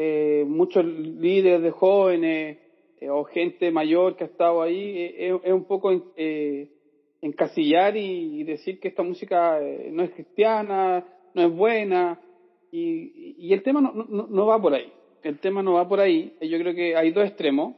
eh, 0.00 0.44
muchos 0.46 0.84
líderes 0.84 1.60
de 1.60 1.72
jóvenes 1.72 2.58
eh, 3.00 3.10
o 3.10 3.24
gente 3.24 3.72
mayor 3.72 4.14
que 4.14 4.24
ha 4.24 4.28
estado 4.28 4.62
ahí, 4.62 5.12
es 5.42 5.52
un 5.52 5.64
poco 5.64 5.90
encasillar 7.20 7.96
y, 7.96 8.40
y, 8.40 8.44
decir 8.44 8.78
que 8.78 8.88
esta 8.88 9.02
música 9.02 9.58
no 9.90 10.04
es 10.04 10.10
cristiana, 10.10 11.04
no 11.34 11.42
es 11.42 11.52
buena, 11.52 12.20
y, 12.70 13.34
y 13.38 13.52
el 13.52 13.62
tema 13.62 13.80
no, 13.80 13.92
no, 13.92 14.26
no, 14.28 14.46
va 14.46 14.60
por 14.60 14.74
ahí. 14.74 14.92
El 15.22 15.38
tema 15.38 15.62
no 15.62 15.74
va 15.74 15.88
por 15.88 16.00
ahí. 16.00 16.36
Yo 16.40 16.58
creo 16.58 16.74
que 16.74 16.96
hay 16.96 17.10
dos 17.12 17.24
extremos. 17.24 17.74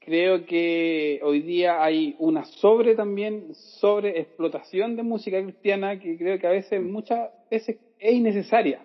Creo 0.00 0.46
que 0.46 1.20
hoy 1.22 1.42
día 1.42 1.82
hay 1.82 2.16
una 2.18 2.44
sobre 2.44 2.94
también, 2.94 3.54
sobre 3.54 4.18
explotación 4.18 4.96
de 4.96 5.02
música 5.02 5.42
cristiana 5.42 5.98
que 6.00 6.16
creo 6.16 6.38
que 6.38 6.46
a 6.46 6.50
veces, 6.50 6.82
muchas 6.82 7.30
veces 7.50 7.78
es 7.98 8.12
innecesaria. 8.12 8.80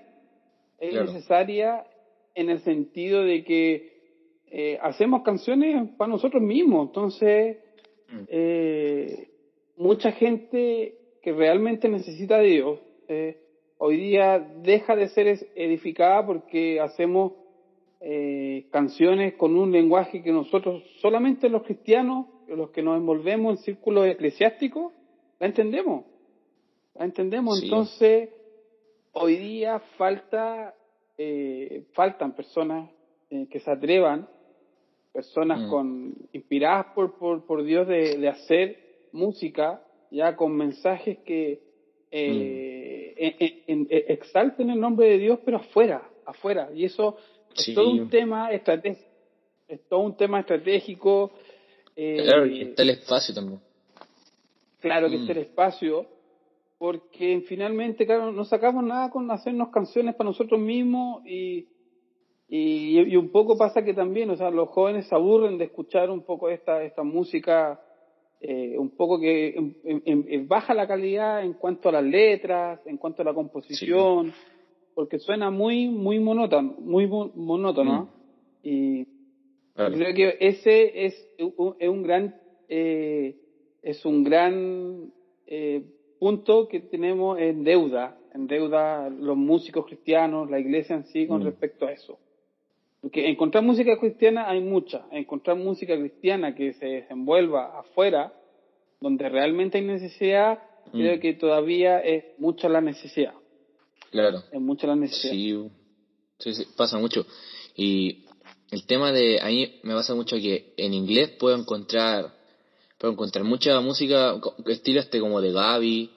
Es 0.77 0.93
innecesaria 0.93 1.85
en 2.35 2.49
el 2.49 2.59
sentido 2.59 3.23
de 3.23 3.43
que 3.43 3.95
eh, 4.51 4.77
hacemos 4.81 5.23
canciones 5.23 5.89
para 5.97 6.11
nosotros 6.11 6.41
mismos. 6.41 6.87
Entonces, 6.87 7.57
mm. 8.09 8.23
eh, 8.27 9.29
mucha 9.77 10.11
gente 10.11 10.95
que 11.21 11.33
realmente 11.33 11.89
necesita 11.89 12.37
de 12.37 12.47
Dios, 12.47 12.79
eh, 13.07 13.41
hoy 13.77 13.97
día 13.97 14.39
deja 14.61 14.95
de 14.95 15.07
ser 15.09 15.27
edificada 15.55 16.25
porque 16.25 16.79
hacemos 16.79 17.33
eh, 18.01 18.67
canciones 18.71 19.33
con 19.33 19.57
un 19.57 19.71
lenguaje 19.71 20.21
que 20.21 20.31
nosotros, 20.31 20.83
solamente 21.01 21.49
los 21.49 21.63
cristianos, 21.63 22.27
los 22.47 22.69
que 22.69 22.83
nos 22.83 22.97
envolvemos 22.97 23.57
en 23.57 23.63
círculos 23.63 24.07
eclesiásticos, 24.07 24.93
la 25.39 25.47
entendemos. 25.47 26.05
La 26.93 27.05
entendemos. 27.05 27.63
Entonces, 27.63 28.29
hoy 29.11 29.37
día 29.37 29.79
falta, 29.97 30.75
eh, 31.17 31.85
faltan 31.93 32.35
personas 32.35 32.89
eh, 33.29 33.47
que 33.49 33.59
se 33.59 33.71
atrevan, 33.71 34.27
personas 35.13 35.61
mm. 35.61 35.69
con 35.69 36.13
inspiradas 36.33 36.87
por, 36.93 37.17
por, 37.17 37.45
por 37.45 37.63
Dios 37.63 37.87
de, 37.87 38.17
de, 38.17 38.27
hacer 38.27 39.07
música 39.11 39.81
ya 40.11 40.35
con 40.35 40.55
mensajes 40.55 41.19
que 41.19 41.61
mm. 42.11 43.85
exalten 43.89 44.69
el 44.69 44.79
nombre 44.79 45.07
de 45.07 45.17
Dios, 45.17 45.39
pero 45.43 45.57
afuera, 45.57 46.09
afuera. 46.25 46.69
Y 46.73 46.85
eso 46.85 47.17
es 47.55 47.73
todo 47.73 47.89
un 47.89 48.09
tema 48.09 48.51
estratégico. 48.51 49.09
Es 49.67 49.81
todo 49.87 50.01
un 50.01 50.15
tema 50.15 50.41
estratégico. 50.41 51.31
Eh, 51.95 52.21
claro, 52.23 52.43
que 52.45 52.61
está 52.61 52.83
el 52.83 52.89
espacio 52.91 53.33
también. 53.33 53.59
Claro 54.79 55.09
que 55.09 55.15
está 55.15 55.31
el 55.31 55.39
mm. 55.39 55.41
espacio, 55.41 56.05
porque 56.77 57.43
finalmente, 57.47 58.05
claro, 58.05 58.31
no 58.31 58.45
sacamos 58.45 58.83
nada 58.83 59.09
con 59.09 59.29
hacernos 59.31 59.69
canciones 59.69 60.15
para 60.15 60.29
nosotros 60.29 60.59
mismos 60.59 61.25
y, 61.25 61.67
y, 62.47 63.15
un 63.15 63.29
poco 63.29 63.57
pasa 63.57 63.83
que 63.83 63.93
también, 63.93 64.29
o 64.29 64.35
sea, 64.35 64.51
los 64.51 64.69
jóvenes 64.69 65.07
se 65.07 65.15
aburren 65.15 65.57
de 65.57 65.65
escuchar 65.65 66.09
un 66.09 66.23
poco 66.23 66.49
esta, 66.49 66.83
esta 66.83 67.03
música, 67.03 67.81
eh, 68.41 68.77
un 68.77 68.89
poco 68.91 69.19
que 69.19 69.55
baja 70.47 70.73
la 70.73 70.87
calidad 70.87 71.43
en 71.43 71.53
cuanto 71.53 71.89
a 71.89 71.93
las 71.93 72.03
letras, 72.03 72.79
en 72.85 72.97
cuanto 72.97 73.21
a 73.21 73.25
la 73.25 73.33
composición 73.33 74.33
porque 74.95 75.19
suena 75.19 75.51
muy 75.51 75.89
muy 75.89 76.19
monótono, 76.19 76.75
muy 76.79 77.05
monótono. 77.05 78.03
Mm. 78.03 78.67
Y 78.67 79.07
creo 79.75 80.15
que 80.15 80.37
ese 80.39 81.05
es 81.05 81.27
un, 81.57 81.75
es 81.77 81.89
un 81.89 82.01
gran 82.01 82.35
eh, 82.69 83.35
es 83.83 84.03
un 84.05 84.23
gran 84.23 85.11
eh, 85.45 85.83
punto 86.25 86.67
que 86.67 86.79
tenemos 86.79 87.37
en 87.37 87.63
deuda, 87.63 88.17
en 88.33 88.47
deuda 88.47 89.11
los 89.11 89.37
músicos 89.37 89.85
cristianos, 89.85 90.49
la 90.49 90.59
iglesia 90.59 90.95
en 90.95 91.05
sí 91.05 91.27
con 91.27 91.43
mm. 91.43 91.45
respecto 91.45 91.85
a 91.85 91.91
eso. 91.91 92.17
Porque 92.99 93.29
encontrar 93.29 93.63
música 93.63 93.95
cristiana 93.99 94.49
hay 94.49 94.59
mucha, 94.59 95.05
encontrar 95.11 95.55
música 95.55 95.95
cristiana 95.95 96.55
que 96.55 96.73
se 96.73 96.87
desenvuelva 96.87 97.79
afuera, 97.79 98.33
donde 98.99 99.29
realmente 99.29 99.77
hay 99.77 99.83
necesidad, 99.85 100.63
mm. 100.87 100.97
creo 100.97 101.19
que 101.19 101.33
todavía 101.35 101.99
es 101.99 102.23
mucha 102.39 102.69
la 102.69 102.81
necesidad. 102.81 103.35
Claro. 104.09 104.41
Es 104.51 104.59
mucho 104.59 104.87
la 104.87 104.95
necesidad. 104.95 105.69
Sí, 106.39 106.53
sí, 106.55 106.63
pasa 106.75 106.97
mucho. 106.97 107.23
Y 107.75 108.25
el 108.71 108.87
tema 108.87 109.11
de, 109.11 109.39
a 109.41 109.45
mí 109.45 109.79
me 109.83 109.93
pasa 109.93 110.15
mucho 110.15 110.37
que 110.37 110.73
en 110.75 110.95
inglés 110.95 111.29
puedo 111.39 111.55
encontrar, 111.55 112.33
puedo 112.97 113.13
encontrar 113.13 113.45
mucha 113.45 113.79
música, 113.79 114.41
estilo 114.65 115.01
este 115.01 115.19
como 115.19 115.39
de 115.39 115.51
Gaby, 115.51 116.14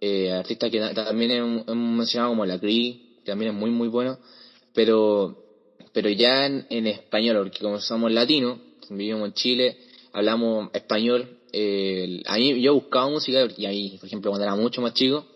eh, 0.00 0.32
artistas 0.32 0.70
que 0.70 0.80
también 0.80 1.30
hemos, 1.30 1.66
mencionado 1.66 2.30
como 2.30 2.46
la 2.46 2.58
Cree, 2.58 3.00
también 3.24 3.52
es 3.52 3.56
muy 3.58 3.70
muy 3.70 3.88
bueno, 3.88 4.18
pero, 4.74 5.36
pero 5.92 6.08
ya 6.08 6.46
en, 6.46 6.86
español, 6.86 7.38
porque 7.38 7.60
como 7.60 7.80
somos 7.80 8.10
latinos, 8.10 8.58
vivimos 8.88 9.28
en 9.28 9.34
Chile, 9.34 9.78
hablamos 10.12 10.70
español, 10.72 11.38
eh, 11.52 12.22
a 12.26 12.36
mí 12.36 12.60
yo 12.60 12.74
buscaba 12.74 13.08
música, 13.08 13.46
y 13.56 13.66
ahí, 13.66 13.98
por 13.98 14.06
ejemplo, 14.06 14.30
cuando 14.30 14.44
era 14.44 14.56
mucho 14.56 14.80
más 14.80 14.94
chico, 14.94 15.26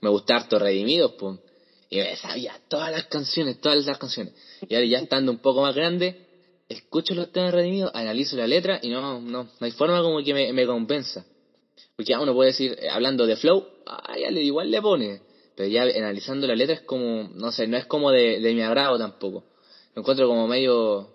me 0.00 0.10
gustaba 0.10 0.40
harto 0.40 0.58
Redimidos, 0.58 1.12
pues 1.18 1.38
y 1.92 1.98
me 1.98 2.16
sabía 2.16 2.58
todas 2.68 2.90
las 2.90 3.04
canciones, 3.04 3.60
todas 3.60 3.84
las 3.84 3.98
canciones. 3.98 4.32
Y 4.66 4.74
ahora 4.74 4.86
ya 4.86 4.98
estando 4.98 5.30
un 5.30 5.38
poco 5.40 5.60
más 5.60 5.74
grande, 5.74 6.26
escucho 6.66 7.14
los 7.14 7.30
temas 7.30 7.52
redimidos, 7.52 7.90
analizo 7.92 8.34
la 8.34 8.46
letra 8.46 8.80
y 8.82 8.88
no, 8.88 9.20
no, 9.20 9.44
no 9.44 9.48
hay 9.60 9.72
forma 9.72 10.00
como 10.00 10.24
que 10.24 10.32
me, 10.32 10.54
me 10.54 10.64
compensa. 10.64 11.26
Porque 11.96 12.12
ya 12.12 12.20
uno 12.20 12.34
puede 12.34 12.50
decir, 12.50 12.76
eh, 12.80 12.88
hablando 12.88 13.26
de 13.26 13.36
flow, 13.36 13.66
ah, 13.86 14.14
ya 14.18 14.30
le, 14.30 14.42
igual 14.42 14.70
le 14.70 14.80
pone. 14.80 15.22
Pero 15.54 15.68
ya 15.68 15.82
analizando 15.82 16.46
la 16.46 16.54
letra 16.54 16.76
es 16.76 16.82
como, 16.82 17.28
no 17.34 17.52
sé, 17.52 17.66
no 17.66 17.76
es 17.76 17.86
como 17.86 18.10
de, 18.10 18.40
de 18.40 18.54
mi 18.54 18.62
agrado 18.62 18.98
tampoco. 18.98 19.44
Lo 19.94 20.00
encuentro 20.00 20.26
como 20.26 20.48
medio, 20.48 21.10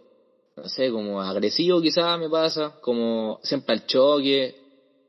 no 0.55 0.69
sé, 0.69 0.91
como 0.91 1.21
agresivo 1.21 1.81
quizás 1.81 2.19
me 2.19 2.29
pasa, 2.29 2.77
como 2.81 3.39
siempre 3.43 3.73
al 3.73 3.85
choque. 3.85 4.55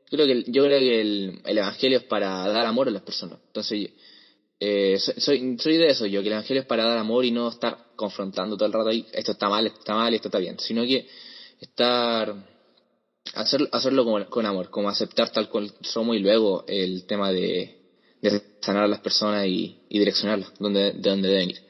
Creo 0.09 0.25
que, 0.25 0.43
yo 0.47 0.63
creo 0.63 0.79
que 0.79 1.01
el, 1.01 1.41
el 1.45 1.57
evangelio 1.57 1.99
es 1.99 2.03
para 2.05 2.47
dar 2.47 2.65
amor 2.65 2.87
a 2.87 2.91
las 2.91 3.03
personas. 3.03 3.39
Entonces, 3.45 3.91
eh, 4.61 4.99
soy, 4.99 5.57
soy 5.57 5.77
de 5.77 5.87
eso 5.87 6.05
yo, 6.05 6.21
que 6.21 6.27
el 6.27 6.33
evangelio 6.33 6.61
es 6.61 6.67
para 6.67 6.83
dar 6.83 6.97
amor 6.97 7.23
y 7.23 7.31
no 7.31 7.47
estar 7.47 7.77
confrontando 7.95 8.57
todo 8.57 8.65
el 8.65 8.73
rato 8.73 8.89
ahí, 8.89 9.05
esto 9.13 9.31
está 9.31 9.47
mal, 9.47 9.65
esto 9.65 9.79
está 9.79 9.95
mal, 9.95 10.13
esto 10.13 10.27
está 10.27 10.37
bien, 10.37 10.59
sino 10.59 10.83
que 10.83 11.07
estar, 11.61 12.35
hacer, 13.33 13.69
hacerlo 13.71 14.05
con, 14.05 14.25
con 14.25 14.45
amor, 14.45 14.69
como 14.69 14.89
aceptar 14.89 15.31
tal 15.31 15.49
cual 15.49 15.71
somos 15.81 16.15
y 16.15 16.19
luego 16.19 16.63
el 16.67 17.05
tema 17.05 17.31
de, 17.31 17.77
sanar 18.61 18.83
a 18.83 18.87
las 18.87 18.99
personas 18.99 19.45
y, 19.47 19.77
y 19.89 19.99
direccionarlas 19.99 20.51
donde, 20.59 20.91
de 20.93 21.09
donde 21.09 21.29
deben 21.29 21.51
ir. 21.51 21.61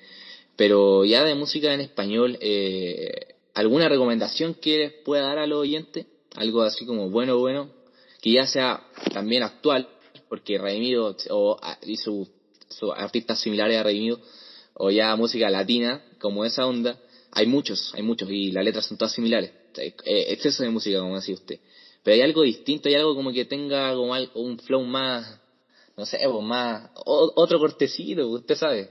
Pero 0.56 1.06
ya 1.06 1.24
de 1.24 1.36
música 1.36 1.74
en 1.74 1.80
español, 1.80 2.38
eh, 2.42 3.36
¿alguna 3.54 3.88
recomendación 3.88 4.56
que 4.56 4.78
les 4.78 4.92
pueda 5.06 5.28
dar 5.28 5.38
al 5.38 5.54
oyente? 5.54 6.08
Algo 6.36 6.64
así 6.64 6.86
como 6.86 7.10
bueno, 7.10 7.38
bueno, 7.38 7.70
que 8.22 8.34
ya 8.34 8.46
sea 8.46 8.84
también 9.14 9.44
actual, 9.44 9.88
porque 10.28 10.58
Redimido 10.58 11.16
o, 11.30 11.60
y 11.84 11.96
su 11.98 12.28
artistas 12.96 13.40
similares 13.40 13.78
a 13.78 13.84
Redimido, 13.84 14.20
o 14.74 14.92
ya 14.92 15.16
música 15.16 15.50
latina, 15.50 16.04
como 16.20 16.46
esa 16.46 16.66
onda, 16.66 17.00
hay 17.32 17.46
muchos, 17.46 17.94
hay 17.96 18.04
muchos, 18.04 18.30
y 18.30 18.52
las 18.52 18.64
letras 18.64 18.86
son 18.86 18.98
todas 18.98 19.14
similares. 19.14 19.52
Eh, 19.78 20.26
exceso 20.30 20.64
de 20.64 20.70
música, 20.70 21.00
como 21.00 21.16
decía 21.16 21.36
usted. 21.36 21.60
Pero 22.04 22.16
hay 22.16 22.22
algo 22.22 22.44
distinto, 22.44 22.90
hay 22.90 22.96
algo 22.96 23.16
como 23.16 23.32
que 23.32 23.46
tenga 23.46 23.94
como 23.94 24.14
un 24.36 24.58
flow 24.60 24.84
más, 24.84 25.40
no 25.98 26.06
sé, 26.06 26.18
pues 26.24 26.44
más, 26.44 26.90
otro 27.06 27.60
cortecito, 27.60 28.28
usted 28.30 28.56
sabe. 28.56 28.90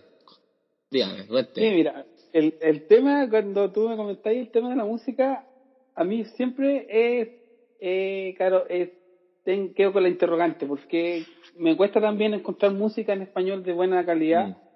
Dígame, 0.90 1.24
Sí, 1.54 1.70
mira, 1.70 2.06
el, 2.32 2.54
el 2.60 2.86
tema, 2.86 3.28
cuando 3.28 3.70
tú 3.70 3.88
me 3.88 3.96
comentáis 3.96 4.38
el 4.38 4.50
tema 4.50 4.70
de 4.70 4.76
la 4.76 4.84
música, 4.84 5.46
a 5.94 6.04
mí 6.04 6.24
siempre 6.36 6.86
es, 6.88 7.28
eh, 7.80 8.34
claro, 8.36 8.66
es, 8.68 8.90
quedo 9.74 9.92
con 9.92 10.02
la 10.02 10.08
interrogante, 10.08 10.66
porque 10.66 11.24
me 11.56 11.76
cuesta 11.76 12.00
también 12.00 12.34
encontrar 12.34 12.72
música 12.72 13.12
en 13.14 13.22
español 13.22 13.62
de 13.62 13.72
buena 13.72 14.04
calidad 14.04 14.48
mm. 14.48 14.67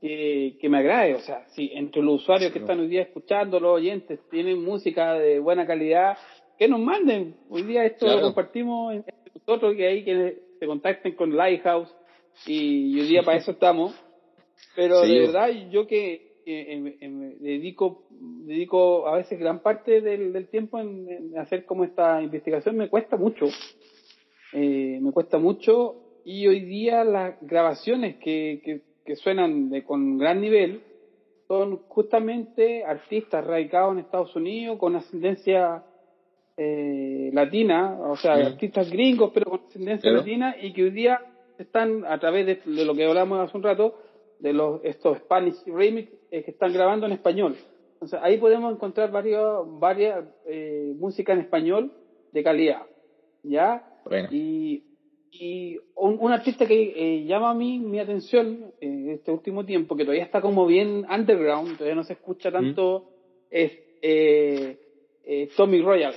Que 0.00 0.68
me 0.68 0.78
agrade. 0.78 1.14
O 1.14 1.20
sea, 1.20 1.46
si 1.48 1.70
entre 1.74 2.02
los 2.02 2.22
usuarios 2.22 2.52
que 2.52 2.60
están 2.60 2.80
hoy 2.80 2.88
día 2.88 3.02
escuchando, 3.02 3.60
los 3.60 3.76
oyentes, 3.76 4.20
tienen 4.30 4.62
música 4.62 5.14
de 5.14 5.38
buena 5.38 5.66
calidad, 5.66 6.16
que 6.58 6.68
nos 6.68 6.80
manden. 6.80 7.36
Hoy 7.48 7.62
día 7.62 7.84
esto 7.84 8.06
lo 8.06 8.20
compartimos 8.20 8.94
entre 8.94 9.14
nosotros, 9.34 9.74
que 9.76 9.86
ahí 9.86 10.04
que 10.04 10.38
se 10.58 10.66
contacten 10.66 11.14
con 11.14 11.36
Lighthouse 11.36 11.94
y 12.46 12.98
hoy 13.00 13.06
día 13.06 13.22
para 13.22 13.38
eso 13.38 13.52
estamos. 13.52 13.94
Pero 14.74 15.00
de 15.02 15.20
verdad, 15.20 15.48
yo 15.70 15.86
que 15.86 16.28
dedico 17.40 18.04
dedico 18.10 19.06
a 19.06 19.16
veces 19.16 19.38
gran 19.38 19.60
parte 19.62 20.00
del, 20.00 20.48
tiempo 20.48 20.78
en, 20.78 21.36
hacer 21.38 21.64
como 21.64 21.84
esta 21.84 22.22
investigación, 22.22 22.76
me 22.76 22.88
cuesta 22.88 23.16
mucho. 23.16 23.46
Eh, 24.52 24.98
me 25.00 25.12
cuesta 25.12 25.38
mucho 25.38 26.20
y 26.24 26.46
hoy 26.46 26.60
día 26.60 27.04
las 27.04 27.36
grabaciones 27.42 28.16
que, 28.16 28.62
que, 28.64 28.82
suenan 29.16 29.70
de, 29.70 29.84
con 29.84 30.18
gran 30.18 30.40
nivel 30.40 30.82
son 31.46 31.78
justamente 31.88 32.84
artistas 32.84 33.44
radicados 33.44 33.94
en 33.94 34.00
Estados 34.00 34.36
Unidos 34.36 34.78
con 34.78 34.96
ascendencia 34.96 35.82
eh, 36.56 37.30
latina, 37.32 37.96
o 38.00 38.16
sea, 38.16 38.34
artistas 38.34 38.90
gringos 38.90 39.30
pero 39.32 39.50
con 39.50 39.60
ascendencia 39.66 40.10
latina 40.10 40.56
y 40.60 40.72
que 40.72 40.84
hoy 40.84 40.90
día 40.90 41.20
están 41.58 42.04
a 42.04 42.18
través 42.18 42.46
de, 42.46 42.84
lo 42.84 42.94
que 42.94 43.06
hablamos 43.06 43.40
hace 43.40 43.56
un 43.56 43.62
rato, 43.62 43.94
de 44.38 44.52
los 44.52 44.80
estos 44.84 45.18
Spanish 45.18 45.56
remix 45.66 46.12
eh, 46.30 46.44
que 46.44 46.50
están 46.52 46.72
grabando 46.72 47.06
en 47.06 47.12
español. 47.12 47.56
Entonces 47.94 48.20
ahí 48.22 48.38
podemos 48.38 48.72
encontrar 48.72 49.10
varios, 49.10 49.80
varias 49.80 50.24
eh, 50.46 50.94
música 50.96 51.32
en 51.32 51.40
español 51.40 51.92
de 52.32 52.42
calidad, 52.44 52.82
¿ya? 53.42 53.84
Y 54.30 54.84
y 55.30 55.78
un, 55.94 56.32
artista 56.32 56.66
que 56.66 56.92
eh, 56.96 57.24
llama 57.24 57.50
a 57.50 57.54
mí 57.54 57.78
mi 57.78 58.00
atención 58.00 58.72
en 58.80 59.10
este 59.10 59.30
último 59.30 59.64
tiempo, 59.64 59.96
que 59.96 60.04
todavía 60.04 60.24
está 60.24 60.40
como 60.40 60.66
bien 60.66 61.06
underground, 61.10 61.76
todavía 61.76 61.94
no 61.94 62.04
se 62.04 62.14
escucha 62.14 62.50
tanto, 62.50 63.10
es 63.50 63.72
eh, 64.02 64.78
eh, 65.24 65.48
Tommy 65.56 65.82
Royal. 65.82 66.14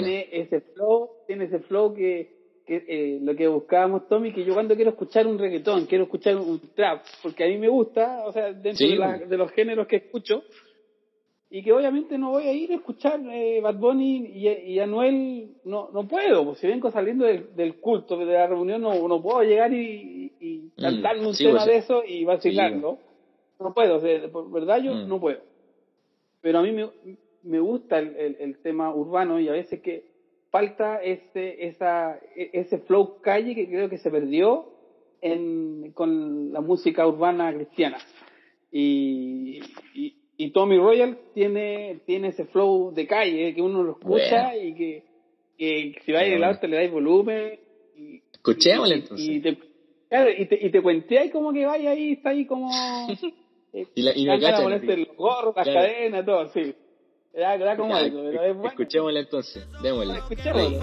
Tiene 0.00 0.28
ese 0.32 0.60
flow, 0.60 1.10
tiene 1.26 1.44
ese 1.44 1.60
flow 1.60 1.94
que, 1.94 2.36
que 2.66 2.84
eh, 2.88 3.18
lo 3.22 3.34
que 3.34 3.46
buscábamos, 3.48 4.08
Tommy, 4.08 4.32
que 4.32 4.44
yo 4.44 4.54
cuando 4.54 4.74
quiero 4.74 4.90
escuchar 4.90 5.26
un 5.26 5.38
reggaetón, 5.38 5.86
quiero 5.86 6.04
escuchar 6.04 6.36
un 6.36 6.60
trap, 6.74 7.02
porque 7.22 7.44
a 7.44 7.48
mí 7.48 7.56
me 7.58 7.68
gusta, 7.68 8.24
o 8.26 8.32
sea, 8.32 8.52
dentro 8.52 8.86
de, 8.86 8.96
la, 8.96 9.18
de, 9.18 9.36
los 9.36 9.50
géneros 9.52 9.86
que 9.86 9.96
escucho, 9.96 10.42
y 11.48 11.62
que 11.62 11.72
obviamente 11.72 12.18
no 12.18 12.30
voy 12.30 12.44
a 12.44 12.52
ir 12.52 12.72
a 12.72 12.76
escuchar 12.76 13.20
eh, 13.30 13.60
Bad 13.60 13.76
Bunny 13.76 14.26
y, 14.34 14.48
y, 14.48 14.80
Anuel, 14.80 15.56
no, 15.64 15.90
no 15.92 16.08
puedo, 16.08 16.44
pues 16.44 16.58
si 16.58 16.66
vengo 16.66 16.90
saliendo 16.90 17.24
del, 17.24 17.54
del 17.54 17.76
culto, 17.76 18.16
de 18.16 18.26
la 18.26 18.46
reunión, 18.48 18.82
no, 18.82 19.06
no 19.06 19.22
puedo 19.22 19.42
llegar 19.42 19.72
y, 19.72 20.32
y 20.40 20.72
mm, 20.76 20.80
cantarme 20.80 21.28
un 21.28 21.36
tema 21.36 21.58
pues, 21.58 21.66
de 21.66 21.76
eso 21.76 22.02
y 22.04 22.24
vacilarlo. 22.24 22.98
No 23.60 23.72
puedo, 23.72 23.96
o 23.96 24.00
sea, 24.00 24.28
por 24.30 24.50
verdad 24.50 24.82
yo 24.82 24.92
mm. 24.92 25.08
no 25.08 25.20
puedo. 25.20 25.40
Pero 26.40 26.58
a 26.58 26.62
mí 26.62 26.72
me, 26.72 26.90
me 27.44 27.60
gusta 27.60 27.98
el, 27.98 28.16
el, 28.16 28.36
el 28.40 28.58
tema 28.58 28.92
urbano 28.94 29.38
y 29.38 29.48
a 29.48 29.52
veces 29.52 29.80
que 29.80 30.16
falta 30.50 31.02
ese, 31.02 31.66
esa, 31.66 32.18
ese 32.34 32.78
flow 32.78 33.20
calle 33.20 33.54
que 33.54 33.68
creo 33.68 33.88
que 33.88 33.98
se 33.98 34.10
perdió 34.10 34.72
en, 35.20 35.92
con 35.92 36.52
la 36.52 36.60
música 36.60 37.06
urbana 37.06 37.52
cristiana. 37.54 37.98
Y, 38.70 39.60
y, 39.94 40.16
Tommy 40.50 40.78
Royal 40.78 41.18
tiene, 41.34 42.00
tiene 42.04 42.28
ese 42.28 42.44
flow 42.46 42.92
de 42.92 43.06
calle 43.06 43.54
que 43.54 43.62
uno 43.62 43.82
lo 43.82 43.92
escucha 43.92 44.54
y 44.56 44.74
que, 44.74 45.02
que, 45.56 45.94
si 46.04 46.12
va 46.12 46.20
a 46.20 46.26
ir 46.26 46.34
el 46.34 46.44
auto 46.44 46.66
le 46.66 46.76
dais 46.76 46.90
volumen. 46.90 47.58
Y, 47.96 48.22
Escuchémosle 48.32 48.94
entonces. 48.96 49.26
Y 49.26 49.40
te, 49.40 49.58
claro, 50.08 50.30
y 50.30 50.46
te, 50.46 50.66
y 50.66 50.70
te 50.70 50.82
cuenteáis 50.82 51.32
como 51.32 51.52
que 51.52 51.64
vaya 51.64 51.90
ahí, 51.90 52.12
está 52.12 52.30
ahí 52.30 52.44
como. 52.44 52.70
y 53.72 54.02
la, 54.02 54.12
y 54.14 54.26
me 54.26 54.40
cacha, 54.40 54.62
los 54.68 55.16
gorros, 55.16 55.56
las 55.56 55.66
cadenas, 55.66 56.24
todo, 56.26 56.48
sí. 56.48 56.74
Era, 57.32 57.54
era 57.54 57.76
como 57.76 57.96
eso, 57.96 58.22
pero 58.22 58.44
es 58.44 58.54
bueno. 58.54 58.70
Escuchémosle 58.70 59.20
entonces, 59.20 59.66
démosle. 59.82 60.18
Escuchémosle. 60.18 60.80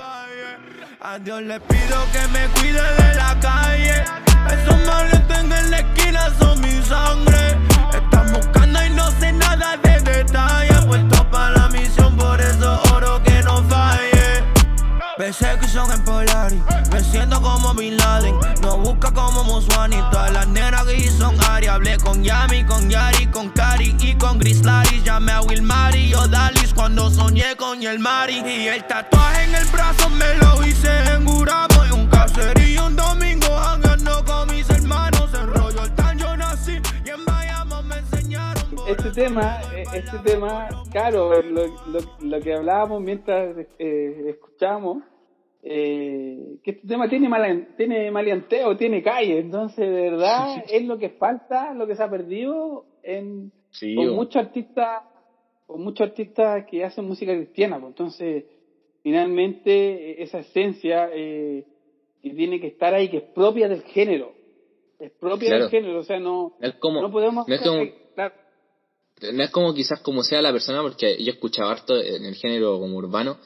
A 1.00 1.20
Dios 1.20 1.42
le 1.42 1.60
pido 1.60 1.98
que 2.12 2.28
me 2.32 2.48
cuide 2.54 2.82
de 2.82 3.16
la 3.16 3.40
calle. 3.42 4.23
Esos 4.52 4.80
maletes 4.86 5.40
en 5.40 5.72
la 5.72 5.80
esquina 5.80 6.30
son 6.40 6.62
mi 6.62 6.82
sangre. 6.84 7.58
Están 7.94 8.34
buscando 8.34 8.86
y 8.86 8.90
no 8.92 9.12
sé 9.20 9.32
nada 9.34 9.78
de 9.78 10.00
detalles. 10.02 10.82
Puesto 10.86 11.30
para 11.30 11.52
la 11.52 11.70
misión, 11.70 12.16
por 12.18 12.40
eso 12.40 12.82
oro 12.94 13.22
que 13.24 13.42
no 13.44 13.64
falle. 13.64 14.44
Besé 15.18 15.58
que 15.60 15.68
son 15.68 15.92
en 15.92 16.04
Polari, 16.04 16.62
me 16.92 17.00
siento 17.00 17.42
como 17.42 17.74
Bin 17.76 17.98
Laden. 17.98 18.36
No 18.62 18.78
busca 18.78 19.12
como 19.12 19.44
Muswani, 19.44 19.98
todas 20.12 20.32
las 20.32 20.48
nenas 20.48 20.84
que 20.86 21.10
son 21.12 21.36
Ari. 21.50 21.68
Hablé 21.68 21.98
con 21.98 22.24
Yami, 22.24 22.66
con 22.66 22.90
Yari, 22.90 23.28
con 23.28 23.50
Kari 23.50 23.96
y 24.00 24.16
con 24.16 24.40
Grislari. 24.40 25.02
Llamé 25.04 25.32
a 25.34 25.42
Wilmari, 25.42 26.10
yo 26.10 26.28
Dalis 26.28 26.74
cuando 26.74 27.10
soñé 27.10 27.56
con 27.56 27.82
el 27.84 28.00
Mari. 28.00 28.42
Y 28.46 28.68
el 28.68 28.86
tatuaje 28.86 29.44
en 29.44 29.56
el 29.56 29.66
brazo 29.66 30.10
me 30.10 30.36
lo 30.36 30.66
hice 30.66 30.90
en 31.14 31.26
Gurabo. 31.26 31.86
Y 31.86 31.92
un 31.92 32.08
caserío 32.08 32.88
un 32.88 32.96
domingo 32.96 33.56
Este 38.86 39.12
tema, 39.12 39.62
eh, 39.74 39.84
este 39.96 40.20
tema, 40.20 40.68
claro, 40.92 41.42
lo, 41.42 41.68
lo, 41.68 42.00
lo 42.22 42.42
que 42.42 42.54
hablábamos 42.54 43.02
mientras 43.02 43.56
eh, 43.80 44.26
escuchamos 44.28 45.04
eh, 45.64 46.58
que 46.62 46.72
este 46.72 46.88
tema 46.90 47.08
tiene, 47.08 47.30
mal, 47.30 47.70
tiene 47.78 48.12
maleanteo, 48.12 48.76
tiene 48.76 49.02
calle, 49.02 49.40
entonces 49.40 49.78
de 49.78 50.02
verdad 50.10 50.66
es 50.70 50.84
lo 50.86 50.98
que 50.98 51.12
falta, 51.12 51.74
lo 51.74 51.88
que 51.88 51.96
se 51.96 52.04
ha 52.04 52.10
perdido 52.10 52.86
en, 53.04 53.54
con 53.96 54.10
muchos 54.10 54.36
artistas, 54.36 55.04
con 55.66 55.82
muchos 55.82 56.10
artistas 56.10 56.66
que 56.70 56.84
hacen 56.84 57.06
música 57.06 57.34
cristiana, 57.34 57.80
pues, 57.80 57.92
entonces 57.92 58.46
finalmente 59.02 60.22
esa 60.22 60.40
esencia 60.40 61.10
eh, 61.14 61.66
que 62.22 62.32
tiene 62.32 62.60
que 62.60 62.68
estar 62.68 62.94
ahí, 62.94 63.10
que 63.10 63.18
es 63.18 63.24
propia 63.24 63.70
del 63.70 63.84
género, 63.84 64.34
es 65.00 65.12
propia 65.12 65.58
del 65.58 65.70
género, 65.70 66.00
o 66.00 66.04
sea, 66.04 66.20
no, 66.20 66.58
no 66.60 67.12
podemos... 67.12 67.48
No 67.48 67.56
es, 67.56 67.62
como, 67.62 67.84
no 69.32 69.44
es 69.44 69.50
como 69.52 69.74
quizás 69.74 70.02
como 70.02 70.24
sea 70.24 70.42
la 70.42 70.52
persona, 70.52 70.82
porque 70.82 71.22
yo 71.24 71.32
escuchaba 71.32 71.72
harto 71.72 72.00
en 72.00 72.26
el 72.26 72.36
género 72.36 72.80
como 72.80 72.98
urbano, 72.98 73.40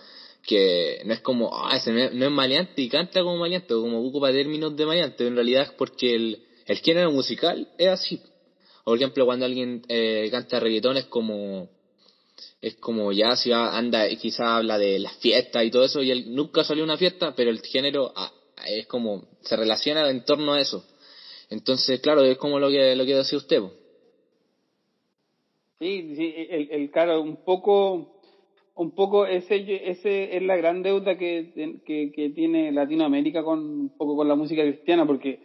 que 0.46 1.02
no 1.06 1.14
es 1.14 1.20
como, 1.20 1.52
ah, 1.54 1.76
ese 1.76 1.92
no 1.92 2.26
es, 2.26 2.32
maleante 2.32 2.82
y 2.82 2.90
canta 2.90 3.22
como 3.22 3.38
maleante, 3.38 3.74
o 3.74 3.82
como 3.82 4.00
ocupa 4.00 4.32
términos 4.32 4.76
de 4.76 4.86
maleante, 4.86 5.28
en 5.28 5.36
realidad 5.36 5.64
es 5.64 5.72
porque 5.72 6.16
el, 6.16 6.44
el 6.66 6.78
género 6.80 7.12
musical 7.12 7.68
es 7.78 7.90
así. 7.90 8.22
O 8.84 8.92
por 8.92 8.98
ejemplo, 8.98 9.26
cuando 9.26 9.46
alguien 9.46 9.84
eh, 9.90 10.30
canta 10.32 10.60
reggaetón 10.60 10.98
es 10.98 11.06
como, 11.06 11.70
es 12.62 12.76
como 12.76 13.12
ya 13.12 13.36
si 13.36 13.52
anda, 13.52 14.08
quizá 14.16 14.56
habla 14.56 14.78
de 14.78 15.00
las 15.00 15.18
fiestas 15.18 15.66
y 15.66 15.72
todo 15.72 15.84
eso, 15.84 16.02
y 16.02 16.12
él 16.12 16.34
nunca 16.34 16.64
salió 16.64 16.84
a 16.84 16.86
una 16.86 16.98
fiesta, 16.98 17.36
pero 17.36 17.50
el 17.50 17.62
género 17.62 18.14
ah, 18.16 18.32
es 18.66 18.88
como, 18.88 19.28
se 19.42 19.56
relaciona 19.58 20.10
en 20.10 20.24
torno 20.24 20.54
a 20.54 20.62
eso. 20.62 20.86
Entonces, 21.50 22.00
claro, 22.00 22.24
es 22.24 22.38
como 22.38 22.60
lo 22.60 22.70
que, 22.70 22.96
lo 22.96 23.06
que 23.06 23.16
decía 23.16 23.38
usted. 23.38 23.62
Sí, 25.80 26.16
sí, 26.16 26.34
el, 26.50 26.70
el, 26.72 26.92
claro, 26.92 27.22
un 27.22 27.38
poco 27.38 28.18
un 28.78 28.92
poco 28.92 29.26
ese, 29.26 29.90
ese 29.90 30.38
es 30.38 30.44
la 30.44 30.56
gran 30.56 30.84
deuda 30.84 31.18
que, 31.18 31.82
que, 31.86 32.30
tiene 32.30 32.72
Latinoamérica 32.72 33.44
con 33.44 33.60
un 33.60 33.90
poco 33.90 34.16
con 34.16 34.28
la 34.28 34.36
música 34.36 34.62
cristiana, 34.62 35.06
porque 35.06 35.40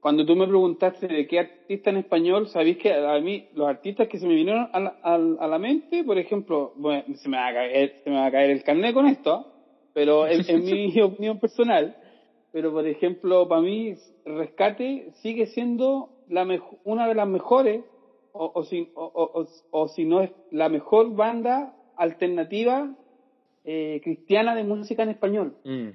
cuando 0.00 0.26
tú 0.26 0.34
me 0.34 0.48
preguntaste 0.48 1.06
de 1.06 1.28
qué 1.28 1.38
artista 1.38 1.90
en 1.90 1.98
español, 1.98 2.48
sabéis 2.48 2.78
que 2.78 2.92
a 2.92 3.20
mí 3.20 3.46
los 3.54 3.68
artistas 3.68 4.08
que 4.08 4.18
se 4.18 4.26
me 4.26 4.34
vinieron 4.34 4.68
a 4.72 4.80
la, 4.80 4.96
a, 5.00 5.46
la 5.46 5.58
mente, 5.60 6.02
por 6.02 6.18
ejemplo, 6.18 6.72
bueno, 6.76 7.04
se 7.14 7.28
me 7.28 7.36
va 7.36 7.48
a 7.48 7.54
caer, 7.54 8.00
se 8.02 8.10
me 8.10 8.16
va 8.16 8.26
a 8.26 8.32
caer 8.32 8.50
el 8.50 8.64
carnet 8.64 8.92
con 8.92 9.06
esto, 9.06 9.46
pero 9.94 10.26
en, 10.26 10.64
mi 10.64 11.00
opinión 11.00 11.38
personal, 11.38 11.96
pero 12.50 12.72
por 12.72 12.86
ejemplo, 12.86 13.46
para 13.46 13.60
mí 13.60 13.94
Rescate 14.24 15.12
sigue 15.22 15.46
siendo 15.46 16.10
la 16.28 16.46
una 16.82 17.06
de 17.06 17.14
las 17.14 17.28
mejores, 17.28 17.84
o, 18.32 18.52
o, 18.54 18.64
si, 18.64 18.90
o, 18.94 19.46
o 19.70 19.88
si 19.88 20.04
no 20.04 20.22
es 20.22 20.30
la 20.50 20.68
mejor 20.68 21.14
banda 21.14 21.74
alternativa 21.96 22.94
eh, 23.64 24.00
cristiana 24.02 24.54
de 24.54 24.64
música 24.64 25.02
en 25.04 25.10
español. 25.10 25.54
Mm. 25.64 25.90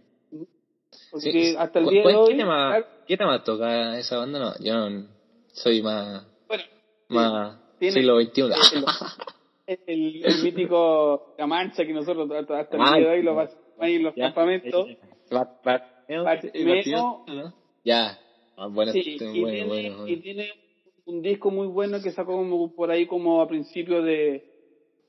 Porque 1.12 1.56
hasta 1.58 1.80
el 1.80 1.88
día 1.88 2.04
de 2.04 2.16
hoy. 2.16 2.38
¿qué 3.08 3.18
tema, 3.18 3.44
toca 3.44 3.98
esa 4.00 4.18
banda? 4.18 4.40
No, 4.40 4.54
yo 4.64 4.74
no, 4.74 5.08
soy 5.52 5.82
más. 5.82 6.26
más 7.10 7.58
siglo 7.80 8.22
XXI. 8.22 8.44
El, 9.68 10.24
el, 10.24 10.44
mítico 10.44 11.36
La 11.38 11.46
Mancha 11.46 11.86
que 11.86 11.92
nosotros 11.92 12.32
hasta, 12.32 12.62
el 12.62 13.02
día 13.02 13.10
de 13.10 13.18
hoy 13.18 13.24
lo 13.24 13.36
pasamos 13.36 13.66
en 13.82 14.04
los 14.04 14.16
campamentos. 14.16 14.88
Ya. 17.84 18.18
bueno, 18.70 18.94
sí, 18.94 19.02
y, 19.02 19.18
tiene, 19.18 19.94
y 20.08 20.18
tiene 20.18 20.50
un 21.08 21.22
disco 21.22 21.50
muy 21.52 21.68
bueno 21.68 22.02
que 22.02 22.12
sacó 22.12 22.34
como 22.34 22.74
por 22.74 22.92
ahí 22.92 23.08
como 23.08 23.42
a 23.42 23.48
principios 23.48 24.04
de 24.06 24.44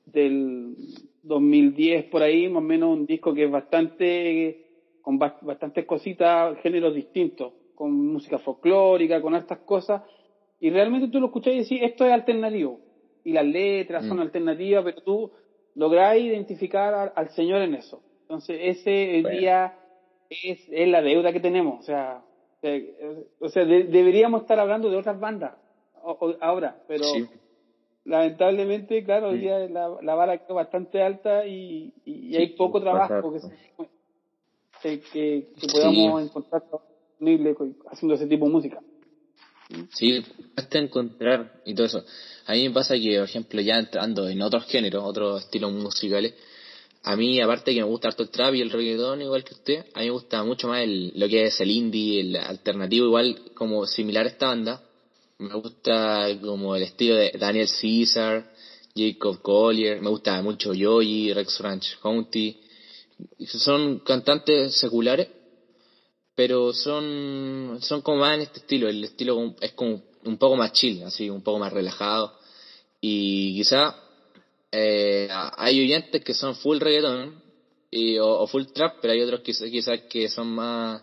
del 0.05 0.75
2010 1.23 2.05
por 2.05 2.23
ahí, 2.23 2.47
más 2.47 2.63
o 2.63 2.65
menos 2.65 2.97
un 2.97 3.05
disco 3.05 3.33
que 3.33 3.43
es 3.43 3.51
bastante, 3.51 4.65
con 5.01 5.19
bastantes 5.19 5.85
cositas, 5.85 6.57
géneros 6.61 6.95
distintos, 6.95 7.53
con 7.75 7.91
música 7.91 8.39
folclórica, 8.39 9.21
con 9.21 9.35
estas 9.35 9.59
cosas, 9.59 10.01
y 10.59 10.71
realmente 10.71 11.09
tú 11.09 11.19
lo 11.19 11.27
escuchas 11.27 11.53
y 11.53 11.59
decís, 11.59 11.79
esto 11.83 12.05
es 12.05 12.11
alternativo, 12.11 12.79
y 13.23 13.33
las 13.33 13.45
letras 13.45 14.05
son 14.05 14.17
mm. 14.17 14.21
alternativas, 14.21 14.83
pero 14.83 15.03
tú 15.03 15.31
lográs 15.75 16.17
identificar 16.17 17.13
al, 17.15 17.29
Señor 17.29 17.61
en 17.61 17.75
eso. 17.75 18.01
Entonces, 18.21 18.57
ese 18.59 19.23
día 19.29 19.77
es, 20.29 20.67
es, 20.71 20.87
la 20.87 21.01
deuda 21.03 21.31
que 21.31 21.39
tenemos, 21.39 21.81
o 21.81 21.83
sea, 21.83 22.23
o 23.39 23.49
sea, 23.49 23.63
deberíamos 23.63 24.41
estar 24.41 24.59
hablando 24.59 24.89
de 24.89 24.97
otras 24.97 25.19
bandas 25.19 25.53
ahora, 26.41 26.81
pero 26.87 27.05
lamentablemente, 28.05 29.03
claro, 29.03 29.29
hoy 29.29 29.39
día 29.39 29.59
la, 29.69 29.89
la 30.01 30.15
vara 30.15 30.37
quedó 30.37 30.55
bastante 30.55 31.01
alta 31.01 31.45
y, 31.45 31.93
y, 32.05 32.35
hay 32.35 32.47
poco 32.55 32.81
trabajo 32.81 33.33
que, 34.81 34.99
que, 34.99 35.47
que, 35.59 35.67
podamos 35.71 36.23
encontrar 36.23 36.63
disponible 37.19 37.55
haciendo 37.91 38.15
ese 38.15 38.27
tipo 38.27 38.45
de 38.45 38.51
música. 38.51 38.79
Sí, 39.93 40.23
hasta 40.55 40.79
encontrar 40.79 41.61
y 41.65 41.75
todo 41.75 41.85
eso. 41.85 42.03
A 42.47 42.53
mí 42.53 42.67
me 42.67 42.73
pasa 42.73 42.95
que, 42.95 43.19
por 43.19 43.29
ejemplo, 43.29 43.61
ya 43.61 43.77
entrando 43.77 44.27
en 44.27 44.41
otros 44.41 44.65
géneros, 44.65 45.03
otros 45.05 45.43
estilos 45.43 45.71
musicales, 45.71 46.33
a 47.03 47.15
mí, 47.15 47.39
aparte 47.39 47.73
que 47.73 47.81
me 47.81 47.87
gusta 47.87 48.09
harto 48.09 48.23
el 48.23 48.29
trap 48.29 48.55
y 48.55 48.61
el 48.61 48.71
reggaetón, 48.71 49.21
igual 49.21 49.43
que 49.43 49.53
usted, 49.53 49.85
a 49.93 49.99
mí 49.99 50.05
me 50.05 50.11
gusta 50.11 50.43
mucho 50.43 50.67
más 50.67 50.81
el, 50.81 51.13
lo 51.15 51.27
que 51.29 51.45
es 51.45 51.61
el 51.61 51.71
indie, 51.71 52.21
el 52.21 52.35
alternativo, 52.35 53.05
igual 53.05 53.53
como 53.53 53.85
similar 53.85 54.25
a 54.25 54.29
esta 54.29 54.47
banda, 54.47 54.81
me 55.39 55.55
gusta 55.55 56.27
como 56.41 56.75
el 56.75 56.83
estilo 56.83 57.15
de 57.15 57.31
Daniel 57.39 57.67
Caesar, 57.67 58.51
Jacob 58.95 59.41
Collier, 59.41 60.01
me 60.01 60.09
gusta 60.09 60.41
mucho 60.41 60.73
Yoyi, 60.73 61.33
Rex 61.33 61.59
Ranch 61.61 61.97
County. 62.01 62.59
Son 63.47 63.99
cantantes 63.99 64.75
seculares, 64.75 65.29
pero 66.35 66.73
son, 66.73 67.79
son 67.81 68.01
como 68.01 68.19
más 68.19 68.35
en 68.35 68.41
este 68.41 68.59
estilo. 68.59 68.89
El 68.89 69.05
estilo 69.05 69.55
es 69.61 69.71
como 69.73 70.01
un 70.25 70.37
poco 70.37 70.57
más 70.57 70.73
chill, 70.73 71.03
así, 71.03 71.29
un 71.29 71.41
poco 71.41 71.59
más 71.59 71.71
relajado. 71.71 72.37
Y 72.99 73.55
quizá 73.55 73.95
eh, 74.71 75.29
hay 75.31 75.79
oyentes 75.79 76.21
que 76.21 76.33
son 76.33 76.55
full 76.55 76.79
reggaeton 76.79 77.41
y, 77.89 78.17
o, 78.19 78.45
full 78.47 78.65
trap, 78.73 78.97
pero 79.01 79.13
hay 79.13 79.21
otros 79.21 79.39
quizás 79.41 80.01
que 80.09 80.27
son 80.27 80.47
más 80.47 81.01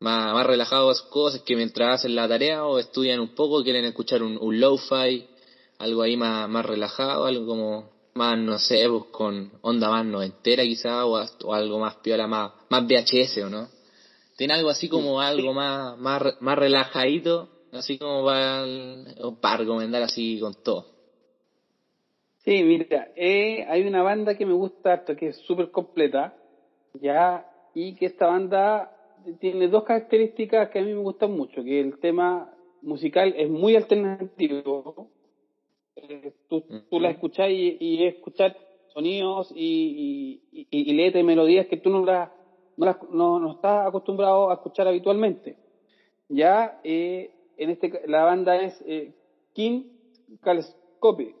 más, 0.00 0.32
más 0.34 0.46
relajados 0.46 0.90
a 0.90 1.00
sus 1.00 1.10
cosas, 1.10 1.42
que 1.42 1.54
mientras 1.54 2.00
hacen 2.00 2.14
la 2.14 2.26
tarea 2.26 2.64
o 2.64 2.78
estudian 2.78 3.20
un 3.20 3.34
poco, 3.34 3.62
quieren 3.62 3.84
escuchar 3.84 4.22
un, 4.22 4.38
un 4.40 4.58
lo-fi, 4.58 5.26
algo 5.78 6.02
ahí 6.02 6.16
más, 6.16 6.48
más 6.48 6.64
relajado, 6.66 7.26
algo 7.26 7.46
como 7.46 7.90
más, 8.14 8.38
no 8.38 8.58
sé, 8.58 8.86
pues, 8.88 9.04
con 9.10 9.52
onda 9.60 9.88
más 9.90 10.04
noventera 10.04 10.62
quizá, 10.64 11.06
o, 11.06 11.22
o 11.44 11.54
algo 11.54 11.78
más 11.78 11.96
piola, 11.96 12.26
más, 12.26 12.52
más 12.68 12.84
VHS, 12.84 13.38
¿o 13.44 13.50
no? 13.50 13.68
Tiene 14.36 14.54
algo 14.54 14.70
así 14.70 14.88
como 14.88 15.20
algo 15.20 15.52
más, 15.52 15.98
más, 15.98 16.22
más 16.40 16.58
relajadito, 16.58 17.50
así 17.72 17.98
como 17.98 18.24
para, 18.24 18.64
para 19.40 19.58
recomendar 19.58 20.02
así 20.02 20.40
con 20.40 20.54
todo. 20.54 20.86
Sí, 22.38 22.62
mira, 22.62 23.08
eh, 23.16 23.66
hay 23.68 23.86
una 23.86 24.02
banda 24.02 24.34
que 24.34 24.46
me 24.46 24.54
gusta 24.54 24.94
harto, 24.94 25.14
que 25.14 25.28
es 25.28 25.36
súper 25.46 25.70
completa, 25.70 26.34
ya, 26.94 27.46
y 27.74 27.94
que 27.94 28.06
esta 28.06 28.26
banda 28.26 28.90
tiene 29.40 29.68
dos 29.68 29.84
características 29.84 30.70
que 30.70 30.78
a 30.78 30.82
mí 30.82 30.92
me 30.92 31.00
gustan 31.00 31.32
mucho, 31.32 31.62
que 31.62 31.80
el 31.80 31.98
tema 31.98 32.52
musical 32.82 33.34
es 33.36 33.48
muy 33.48 33.76
alternativo, 33.76 35.10
eh, 35.96 36.32
tú, 36.48 36.64
tú 36.88 37.00
la 37.00 37.10
escuchás 37.10 37.50
y, 37.50 37.76
y 37.80 38.04
escuchar 38.04 38.56
sonidos 38.92 39.52
y, 39.54 40.40
y, 40.52 40.66
y, 40.70 40.90
y 40.90 40.94
letras 40.94 41.22
y 41.22 41.26
melodías 41.26 41.66
que 41.66 41.76
tú 41.76 41.90
no 41.90 42.04
las 42.04 42.30
no, 42.76 42.86
las, 42.86 42.96
no, 43.10 43.38
no 43.38 43.52
estás 43.52 43.86
acostumbrado 43.86 44.50
a 44.50 44.54
escuchar 44.54 44.88
habitualmente. 44.88 45.56
Ya 46.28 46.80
eh, 46.82 47.30
en 47.58 47.70
este 47.70 48.02
la 48.06 48.24
banda 48.24 48.56
es 48.56 48.82
eh, 48.86 49.12
King 49.52 49.84
Calescope. 50.40 51.34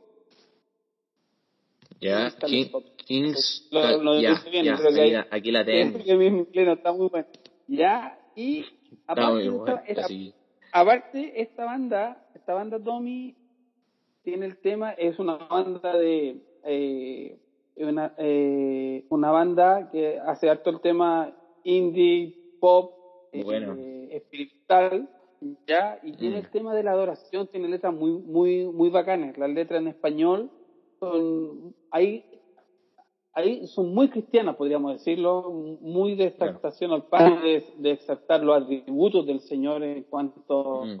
Ya, 2.00 2.30
King, 2.46 2.66
Kings. 2.96 3.68
Lo, 3.70 4.02
lo 4.02 4.20
ya, 4.20 4.42
bien, 4.50 4.64
ya, 4.64 4.76
creo 4.76 4.92
que 4.92 5.16
aquí, 5.30 5.50
la 5.50 5.64
tengo. 5.64 6.02
que 6.02 6.14
mi 6.14 6.44
pleno 6.44 6.72
está 6.72 6.92
muy 6.92 7.08
bueno. 7.08 7.26
Ya, 7.70 8.18
y 8.34 8.64
aparte, 9.06 9.46
esta, 9.86 10.06
aparte, 10.72 11.40
esta 11.40 11.64
banda, 11.64 12.18
esta 12.34 12.54
banda 12.54 12.82
Tommy 12.82 13.36
tiene 14.24 14.46
el 14.46 14.58
tema, 14.58 14.92
es 14.92 15.18
una 15.18 15.36
banda 15.36 15.96
de 15.96 16.40
eh, 16.64 17.38
una, 17.76 18.12
eh, 18.16 19.04
una 19.08 19.30
banda 19.30 19.88
que 19.90 20.18
hace 20.18 20.50
harto 20.50 20.70
el 20.70 20.80
tema 20.80 21.32
indie, 21.62 22.34
pop, 22.58 22.92
eh, 23.32 23.42
Bueno. 23.44 23.76
experimental, 24.10 25.08
ya, 25.68 25.98
y 26.02 26.12
tiene 26.14 26.36
Mm. 26.36 26.38
el 26.40 26.50
tema 26.50 26.74
de 26.74 26.82
la 26.82 26.90
adoración, 26.92 27.46
tiene 27.48 27.68
letras 27.68 27.94
muy, 27.94 28.10
muy, 28.20 28.66
muy 28.66 28.90
bacanas. 28.90 29.38
Las 29.38 29.50
letras 29.50 29.80
en 29.80 29.88
español 29.88 30.50
son, 30.98 31.74
ahí, 31.90 32.24
ahí 33.32 33.66
son 33.68 33.94
muy 33.94 34.08
cristianas, 34.08 34.56
podríamos 34.56 34.92
decirlo, 34.94 35.50
muy 35.80 36.14
de 36.16 36.26
exaltación 36.26 36.92
al 36.92 37.04
Padre, 37.04 37.40
de, 37.42 37.64
de 37.78 37.90
exaltar 37.92 38.42
los 38.42 38.62
atributos 38.62 39.26
del 39.26 39.40
Señor 39.40 39.82
en 39.82 40.02
cuanto 40.04 40.84
Mm. 40.84 41.00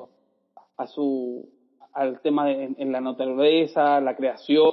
a 0.76 0.86
su 0.86 1.48
al 1.92 2.20
tema 2.20 2.46
de, 2.46 2.64
en, 2.64 2.76
en 2.78 2.92
la 2.92 3.00
naturaleza, 3.00 4.00
la 4.00 4.14
creación, 4.16 4.70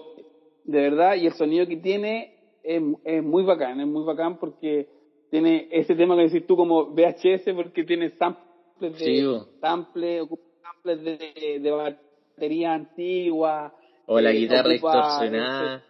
de 0.66 0.82
verdad, 0.82 1.16
y 1.16 1.26
el 1.26 1.34
sonido 1.34 1.66
que 1.66 1.78
tiene 1.78 2.36
es, 2.64 2.82
es 3.04 3.24
muy 3.24 3.44
bacán, 3.44 3.80
es 3.82 3.88
muy 3.88 4.04
bacán 4.04 4.38
porque 4.38 4.88
tiene 5.32 5.68
ese 5.72 5.96
tema 5.96 6.16
que 6.16 6.24
decís 6.30 6.46
tú 6.46 6.56
como 6.56 6.86
VHS 6.94 7.54
porque 7.56 7.84
tiene 7.86 8.12
samples 8.12 8.46
de 8.80 8.92
Sí, 9.00 9.26
bo. 9.26 9.48
samples, 9.60 10.30
de, 10.86 11.60
de 11.60 11.72
batería 11.72 12.74
antigua, 12.76 13.74
O 14.06 14.20
la 14.22 14.32
eh, 14.32 14.36
guitarra 14.36 14.70
ocupa 14.76 14.94
distorsionada. 15.20 15.84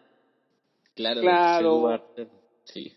Claro, 0.98 1.22
Claro. 1.22 2.02
Sí. 2.66 2.92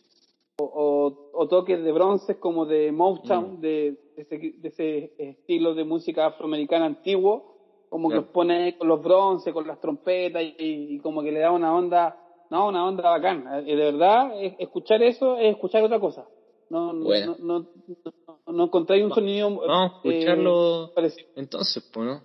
o, 0.58 1.30
o 1.32 1.48
toques 1.48 1.82
de 1.82 1.92
bronces 1.92 2.36
como 2.38 2.66
de 2.66 2.90
Motown, 2.92 3.60
de, 3.60 3.96
de 4.16 4.22
ese, 4.22 4.38
de 4.38 4.68
ese 4.68 5.12
estilo 5.16 5.74
de 5.74 5.84
música 5.84 6.26
afroamericana 6.26 6.86
antiguo, 6.86 7.86
como 7.88 8.08
que 8.08 8.14
Claro. 8.14 8.22
los 8.26 8.32
pone 8.34 8.76
con 8.76 8.88
los 8.88 9.02
bronces, 9.02 9.52
con 9.54 9.66
las 9.66 9.80
trompetas 9.80 10.42
y, 10.42 10.54
y 10.58 10.98
como 11.00 11.22
que 11.22 11.30
le 11.32 11.40
da 11.40 11.50
una 11.52 11.74
onda, 11.74 12.16
no, 12.50 12.68
una 12.68 12.86
onda 12.86 13.08
bacán. 13.10 13.44
Y 13.66 13.74
de 13.74 13.84
verdad, 13.92 14.42
es- 14.42 14.54
escuchar 14.58 15.02
eso 15.02 15.36
es 15.38 15.52
escuchar 15.54 15.82
otra 15.84 15.98
cosa. 16.00 16.26
No, 16.68 16.92
no, 16.92 17.04
Bueno. 17.04 17.36
no, 17.40 17.60
no, 17.60 17.66
no- 18.26 18.52
no 18.52 18.64
encontráis 18.64 19.02
un 19.04 19.12
sonido 19.14 19.48
Vamos 19.50 19.92
a 20.04 20.08
eh, 20.08 20.10
escucharlo 20.18 20.90
parecido. 20.94 21.28
entonces, 21.36 21.82
pues, 21.92 22.06
¿no? 22.06 22.20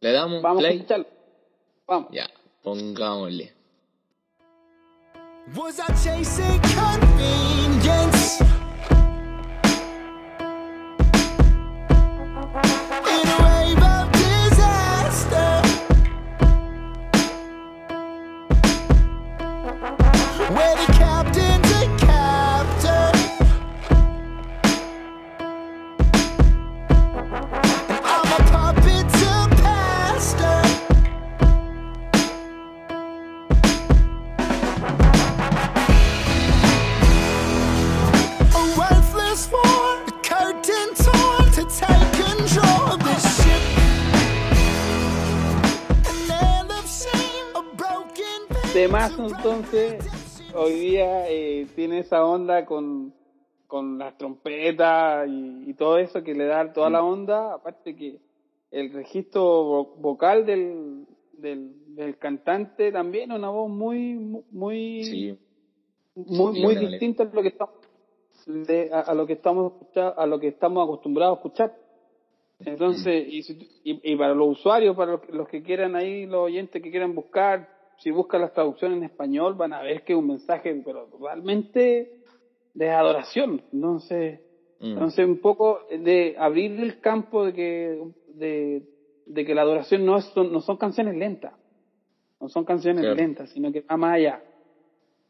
Le 0.00 0.12
damos 0.12 0.42
Vamos 0.42 0.58
a 0.62 0.66
play. 0.66 0.76
escucharlo. 0.76 1.06
Vamos. 1.86 2.08
Ya, 2.12 2.26
pongámosle. 2.62 3.52
Was 5.52 5.78
I 5.78 5.86
chasing 6.02 6.58
convenience? 6.60 8.53
Entonces, 49.36 50.50
hoy 50.54 50.72
día 50.72 51.28
eh, 51.28 51.66
tiene 51.74 52.00
esa 52.00 52.24
onda 52.24 52.64
con, 52.64 53.12
con 53.66 53.98
las 53.98 54.16
trompetas 54.16 55.28
y, 55.28 55.70
y 55.70 55.74
todo 55.74 55.98
eso 55.98 56.22
que 56.22 56.34
le 56.34 56.44
da 56.46 56.72
toda 56.72 56.90
la 56.90 57.02
onda, 57.02 57.54
aparte 57.54 57.96
que 57.96 58.18
el 58.70 58.92
registro 58.92 59.42
vo- 59.42 59.94
vocal 60.00 60.46
del, 60.46 61.06
del, 61.32 61.94
del 61.94 62.16
cantante 62.18 62.92
también 62.92 63.30
es 63.32 63.38
una 63.38 63.50
voz 63.50 63.68
muy, 63.70 64.14
muy, 64.50 65.04
Sí. 65.04 65.38
muy, 66.14 66.60
muy 66.62 66.76
distinta 66.76 67.24
a 67.24 67.26
lo 67.32 67.42
que 67.42 67.48
estamos 67.48 67.74
de- 68.46 68.90
a, 68.92 69.00
a 69.00 69.14
lo 69.14 69.26
que 69.26 69.32
estamos 69.34 69.72
a 69.96 70.26
lo 70.26 70.38
que 70.38 70.48
estamos 70.48 70.84
acostumbrados 70.84 71.36
a 71.36 71.40
escuchar. 71.40 71.74
Entonces, 72.60 73.26
y, 73.28 73.40
y, 73.84 74.12
y 74.12 74.16
para 74.16 74.34
los 74.34 74.48
usuarios, 74.58 74.96
para 74.96 75.20
los 75.28 75.48
que 75.48 75.62
quieran 75.62 75.96
ahí, 75.96 76.24
los 76.26 76.42
oyentes 76.46 76.80
que 76.82 76.90
quieran 76.90 77.14
buscar, 77.14 77.68
si 77.98 78.10
buscan 78.10 78.40
las 78.42 78.52
traducciones 78.52 78.98
en 78.98 79.04
español, 79.04 79.54
van 79.54 79.72
a 79.72 79.82
ver 79.82 80.02
que 80.02 80.12
es 80.12 80.18
un 80.18 80.28
mensaje, 80.28 80.80
pero 80.84 81.06
totalmente 81.08 82.10
de 82.74 82.90
adoración. 82.90 83.62
Entonces, 83.72 84.40
Mm. 84.80 84.92
entonces 84.92 85.26
un 85.26 85.38
poco 85.40 85.80
de 85.88 86.34
abrir 86.36 86.72
el 86.80 86.98
campo 86.98 87.46
de 87.46 87.52
que, 87.54 87.98
de, 88.28 88.82
de 89.24 89.44
que 89.44 89.54
la 89.54 89.62
adoración 89.62 90.04
no, 90.04 90.18
es, 90.18 90.24
son, 90.26 90.52
no 90.52 90.60
son 90.60 90.76
canciones 90.76 91.14
lentas, 91.14 91.54
no 92.40 92.48
son 92.48 92.64
canciones 92.64 93.02
Claro. 93.02 93.14
lentas, 93.16 93.50
sino 93.50 93.72
que 93.72 93.80
va 93.82 93.96
más 93.96 94.14
allá. 94.16 94.42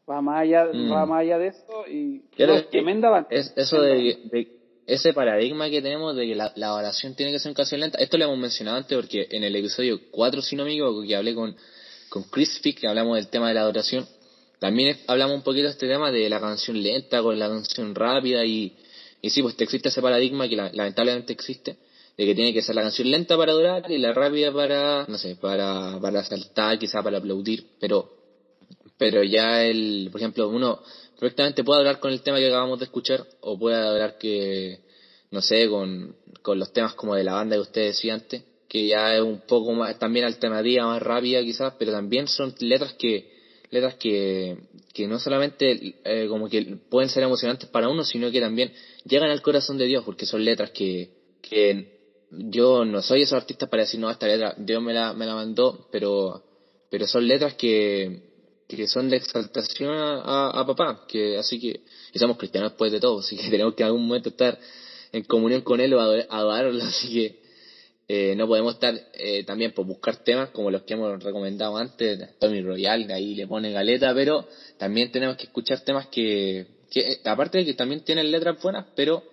Va 0.09 0.21
más 0.21 0.41
allá, 0.41 0.65
Mm. 0.65 0.91
va 0.91 1.05
más 1.05 1.21
allá 1.21 1.37
de 1.37 1.47
eso 1.47 1.87
y 1.87 2.21
no, 2.37 2.55
que 2.55 2.61
tremenda. 2.69 3.25
Es, 3.29 3.53
eso 3.55 3.81
de, 3.81 4.17
de 4.23 4.47
ese 4.85 5.13
paradigma 5.13 5.69
que 5.69 5.81
tenemos 5.81 6.15
de 6.15 6.27
que 6.27 6.35
la, 6.35 6.51
la 6.55 6.73
oración 6.75 7.15
tiene 7.15 7.31
que 7.31 7.39
ser 7.39 7.49
en 7.49 7.55
canción 7.55 7.81
lenta, 7.81 7.97
esto 7.99 8.17
lo 8.17 8.25
hemos 8.25 8.37
mencionado 8.37 8.77
antes 8.77 8.95
porque 8.95 9.27
en 9.31 9.43
el 9.43 9.55
episodio 9.55 9.99
4, 10.11 10.41
si 10.41 10.55
no 10.55 10.63
me 10.63 10.71
equivoco, 10.71 11.01
que 11.01 11.15
hablé 11.15 11.33
con, 11.33 11.55
con 12.15 12.23
Chris 12.23 12.59
Fick, 12.61 12.81
hablamos 12.85 13.17
del 13.17 13.27
tema 13.27 13.49
de 13.49 13.55
la 13.55 13.59
adoración, 13.59 14.07
también 14.59 14.97
hablamos 15.07 15.35
un 15.35 15.41
poquito 15.43 15.65
de 15.65 15.71
este 15.71 15.85
tema 15.85 16.13
de 16.13 16.29
la 16.29 16.39
canción 16.39 16.81
lenta 16.81 17.21
con 17.21 17.37
la 17.37 17.49
canción 17.49 17.93
rápida 17.93 18.45
y, 18.45 18.73
y 19.21 19.29
sí, 19.31 19.41
pues 19.41 19.53
existe 19.59 19.89
ese 19.89 20.01
paradigma 20.01 20.47
que 20.47 20.55
la- 20.55 20.71
lamentablemente 20.71 21.33
existe, 21.33 21.75
de 22.17 22.25
que 22.25 22.33
tiene 22.33 22.53
que 22.53 22.61
ser 22.61 22.73
la 22.73 22.83
canción 22.83 23.11
lenta 23.11 23.35
para 23.35 23.51
adorar 23.51 23.91
y 23.91 23.97
la 23.97 24.13
rápida 24.13 24.53
para, 24.53 25.05
no 25.09 25.17
sé, 25.17 25.35
para, 25.35 25.99
para 25.99 26.23
saltar, 26.23 26.79
quizá 26.79 27.03
para 27.03 27.17
aplaudir, 27.17 27.65
pero 27.81 28.09
pero 28.97 29.21
ya 29.21 29.65
el, 29.65 30.07
por 30.09 30.21
ejemplo, 30.21 30.47
uno 30.47 30.81
perfectamente 31.19 31.65
puede 31.65 31.79
hablar 31.79 31.99
con 31.99 32.13
el 32.13 32.21
tema 32.21 32.37
que 32.37 32.47
acabamos 32.47 32.79
de 32.79 32.85
escuchar 32.85 33.25
o 33.41 33.59
puede 33.59 33.75
hablar 33.75 34.17
que, 34.17 34.79
no 35.31 35.41
sé, 35.41 35.67
con, 35.67 36.15
con 36.41 36.57
los 36.59 36.71
temas 36.71 36.93
como 36.93 37.13
de 37.13 37.25
la 37.25 37.33
banda 37.33 37.57
que 37.57 37.61
usted 37.63 37.87
decía 37.87 38.13
antes, 38.13 38.41
que 38.75 38.87
ya 38.87 39.15
es 39.15 39.21
un 39.21 39.39
poco 39.47 39.71
más, 39.71 39.97
también 39.97 40.25
alternativa, 40.25 40.85
más 40.85 41.01
rápida 41.01 41.41
quizás, 41.41 41.75
pero 41.79 41.93
también 41.93 42.27
son 42.27 42.53
letras 42.59 42.91
que, 42.95 43.31
letras 43.69 43.95
que, 43.95 44.57
que 44.93 45.07
no 45.07 45.17
solamente 45.17 45.95
eh, 46.03 46.25
como 46.27 46.49
que 46.49 46.75
pueden 46.89 47.07
ser 47.07 47.23
emocionantes 47.23 47.69
para 47.69 47.87
uno, 47.87 48.03
sino 48.03 48.29
que 48.31 48.41
también 48.41 48.73
llegan 49.05 49.29
al 49.31 49.41
corazón 49.41 49.77
de 49.77 49.85
Dios, 49.85 50.03
porque 50.03 50.25
son 50.25 50.43
letras 50.43 50.71
que, 50.71 51.09
que 51.41 51.87
yo 52.31 52.83
no 52.83 53.01
soy 53.01 53.21
esos 53.21 53.37
artistas 53.37 53.69
para 53.69 53.83
decir, 53.83 53.97
no, 53.97 54.11
esta 54.11 54.27
letra 54.27 54.53
Dios 54.57 54.83
me 54.83 54.93
la, 54.93 55.13
me 55.13 55.25
la 55.25 55.35
mandó, 55.35 55.87
pero, 55.89 56.43
pero 56.89 57.07
son 57.07 57.25
letras 57.25 57.53
que, 57.53 58.23
que 58.67 58.87
son 58.87 59.07
de 59.09 59.15
exaltación 59.15 59.91
a, 59.91 60.15
a, 60.19 60.49
a 60.59 60.67
papá, 60.67 61.05
que 61.07 61.37
así 61.37 61.61
que, 61.61 61.79
y 62.13 62.19
somos 62.19 62.35
cristianos 62.37 62.71
después 62.71 62.91
de 62.91 62.99
todo, 62.99 63.19
así 63.19 63.37
que 63.37 63.49
tenemos 63.49 63.73
que 63.73 63.83
en 63.83 63.87
algún 63.87 64.05
momento 64.05 64.27
estar 64.27 64.59
en 65.13 65.23
comunión 65.23 65.61
con 65.61 65.79
Él 65.79 65.93
o 65.93 66.01
ador- 66.01 66.27
adorarlo, 66.29 66.83
así 66.83 67.13
que 67.13 67.44
eh, 68.07 68.35
no 68.35 68.47
podemos 68.47 68.75
estar 68.75 68.93
eh, 69.13 69.43
también 69.45 69.73
por 69.73 69.85
buscar 69.85 70.17
temas 70.17 70.49
como 70.51 70.69
los 70.69 70.83
que 70.83 70.93
hemos 70.93 71.23
recomendado 71.23 71.75
antes, 71.75 72.37
Tommy 72.37 72.61
Royal, 72.61 73.09
ahí 73.09 73.33
le 73.33 73.47
pone 73.47 73.71
galeta, 73.71 74.13
pero 74.13 74.47
también 74.77 75.11
tenemos 75.11 75.37
que 75.37 75.45
escuchar 75.45 75.79
temas 75.81 76.07
que, 76.07 76.67
que 76.91 76.99
eh, 76.99 77.21
aparte 77.25 77.57
de 77.57 77.65
que 77.65 77.73
también 77.73 78.03
tienen 78.03 78.31
letras 78.31 78.61
buenas, 78.61 78.85
pero 78.95 79.23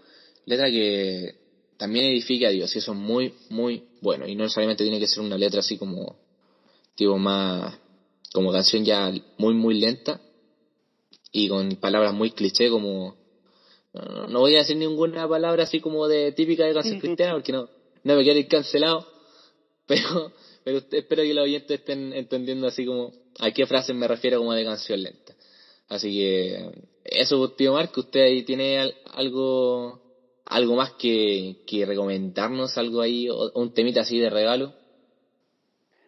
letras 0.47 0.71
que 0.71 1.35
también 1.77 2.07
edifique 2.07 2.47
a 2.47 2.51
Dios, 2.51 2.75
y 2.75 2.79
eso 2.79 2.93
es 2.93 2.99
muy, 2.99 3.35
muy 3.51 3.85
bueno, 4.01 4.27
y 4.27 4.35
no 4.35 4.45
necesariamente 4.45 4.85
tiene 4.85 4.99
que 4.99 5.07
ser 5.07 5.23
una 5.23 5.37
letra 5.37 5.61
así 5.61 5.77
como, 5.77 6.17
tipo 6.95 7.19
más, 7.19 7.79
como 8.33 8.53
canción 8.53 8.87
ya 8.87 9.13
muy, 9.37 9.53
muy 9.53 9.79
lenta, 9.79 10.19
y 11.31 11.49
con 11.49 11.77
palabras 11.77 12.15
muy 12.15 12.31
cliché 12.31 12.71
como, 12.71 13.17
no, 13.93 14.29
no 14.29 14.41
voy 14.41 14.55
a 14.55 14.61
decir 14.61 14.79
ninguna 14.79 15.29
palabra 15.29 15.65
así 15.65 15.81
como 15.81 16.09
de 16.09 16.33
típica 16.33 16.65
de 16.65 16.73
canción 16.73 17.01
cristiana 17.01 17.35
porque 17.35 17.53
no, 17.53 17.69
no 18.05 18.17
me 18.17 18.23
quiero 18.23 18.39
ir 18.39 18.49
cancelado, 18.49 19.07
pero, 19.87 20.33
pero 20.65 20.79
usted- 20.79 20.99
espero 20.99 21.23
que 21.23 21.35
los 21.35 21.45
oyentes 21.45 21.79
estén 21.79 22.13
entendiendo 22.13 22.67
así 22.67 22.85
como 22.85 23.13
a 23.41 23.51
qué 23.51 23.67
frases 23.67 23.95
me 23.95 24.07
refiero 24.09 24.39
como 24.39 24.53
de 24.53 24.65
canción 24.65 25.03
lenta. 25.03 25.35
Así 25.89 26.11
que 26.13 26.71
eso, 27.05 27.49
tío 27.51 27.73
Marco, 27.73 28.01
usted 28.01 28.21
ahí 28.23 28.43
tiene 28.45 28.79
al- 28.79 28.95
algo 29.13 30.01
algo 30.45 30.75
más 30.75 30.93
que, 30.95 31.57
que 31.67 31.87
recomendarnos, 31.87 32.77
algo 32.77 33.01
ahí, 33.01 33.29
o, 33.31 33.51
un 33.55 33.73
temita 33.73 34.01
así 34.01 34.19
de 34.19 34.29
regalo. 34.29 34.75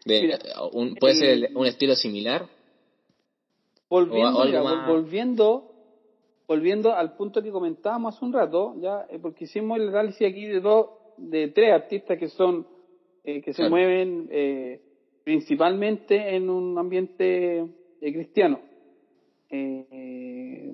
De, 0.05 0.21
Mira, 0.23 0.39
un, 0.73 0.95
puede 0.97 1.15
ser 1.15 1.29
el- 1.31 1.49
un 1.55 1.67
estilo 1.67 1.95
similar. 1.95 2.49
Volviendo, 3.89 4.39
O- 4.39 4.43
o 4.43 4.87
volviendo, 4.87 5.65
volviendo 6.49 6.95
al 6.95 7.15
punto 7.17 7.43
que 7.43 7.51
comentábamos 7.51 8.15
hace 8.17 8.25
un 8.25 8.33
rato, 8.33 8.75
ya, 8.81 9.07
eh, 9.09 9.19
porque 9.21 9.45
hicimos 9.45 9.79
el 9.79 9.89
análisis 9.89 10.27
aquí 10.27 10.45
de 10.47 10.61
dos, 10.61 10.89
de 11.17 11.49
tres 11.49 11.73
artistas 11.73 12.19
que 12.19 12.29
son, 12.29 12.67
eh, 13.25 13.41
que 13.43 13.53
se 13.53 13.59
Claro. 13.63 13.71
mueven 13.71 14.29
eh, 14.31 14.81
principalmente 15.25 16.35
en 16.37 16.51
un 16.51 16.77
ambiente 16.79 17.59
eh, 18.01 18.13
cristiano. 18.13 18.61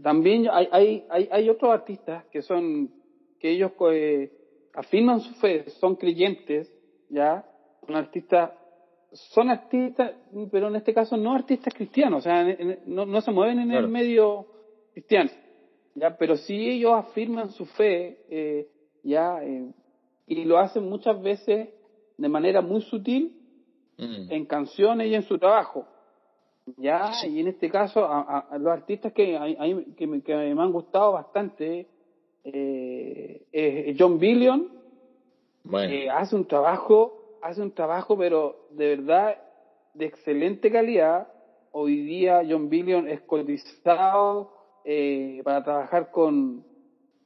También 0.02 0.48
hay, 0.50 0.68
hay, 0.72 1.04
hay, 1.10 1.28
hay 1.30 1.48
otros 1.50 1.70
artistas 1.70 2.24
que 2.32 2.42
son, 2.42 2.90
que 3.38 3.50
ellos 3.50 3.72
afirman 4.74 5.20
su 5.20 5.34
fe, 5.34 5.68
son 5.80 5.96
creyentes, 5.96 6.72
ya, 7.08 7.44
son 7.86 7.96
artistas 7.96 8.52
son 9.12 9.50
artistas, 9.50 10.12
pero 10.52 10.68
en 10.68 10.76
este 10.76 10.94
caso 10.94 11.16
no 11.16 11.34
artistas 11.34 11.74
cristianos, 11.74 12.20
o 12.20 12.22
sea, 12.22 12.42
en- 12.42 12.60
en- 12.60 12.78
no, 12.86 13.04
no 13.04 13.20
se 13.20 13.32
mueven 13.32 13.58
en 13.58 13.68
Claro. 13.70 13.86
el 13.86 13.90
medio 13.92 14.46
cristiano, 14.92 15.28
ya, 15.96 16.16
pero 16.16 16.36
sí 16.36 16.54
ellos 16.70 16.92
afirman 16.94 17.50
su 17.50 17.66
fe, 17.66 18.18
eh, 18.30 18.68
ya, 19.02 19.42
eh, 19.44 19.66
y 20.30 20.44
lo 20.44 20.58
hacen 20.58 20.88
muchas 20.88 21.20
veces 21.20 21.68
de 22.16 22.28
manera 22.28 22.60
muy 22.60 22.80
sutil 22.82 23.36
Mm. 23.98 24.30
en 24.32 24.46
canciones 24.46 25.08
y 25.08 25.14
en 25.14 25.22
su 25.24 25.36
trabajo, 25.38 25.86
ya, 26.78 27.10
y 27.28 27.40
en 27.40 27.48
este 27.48 27.68
caso 27.68 28.04
a, 28.04 28.20
a- 28.20 28.46
a 28.50 28.58
los 28.58 28.72
artistas 28.72 29.12
que, 29.12 29.36
a- 29.36 29.44
que, 29.96 30.06
me, 30.06 30.22
que 30.22 30.34
me 30.54 30.62
han 30.62 30.72
gustado 30.72 31.12
bastante, 31.12 31.86
eh, 32.44 33.94
John 33.98 34.18
Billion, 34.18 34.66
Bueno, 35.64 35.92
eh, 35.92 36.08
hace 36.08 36.34
un 36.36 36.46
trabajo, 36.46 37.12
hace 37.42 37.60
un 37.60 37.72
trabajo, 37.72 38.16
pero 38.16 38.56
de 38.70 38.96
verdad 38.96 39.36
de 39.92 40.06
excelente 40.06 40.70
calidad. 40.70 41.28
Hoy 41.72 42.00
día 42.02 42.42
John 42.48 42.68
Billion 42.70 43.06
es 43.08 43.20
cotizado 43.22 44.50
eh, 44.84 45.42
para 45.44 45.62
trabajar 45.62 46.10
con, 46.10 46.64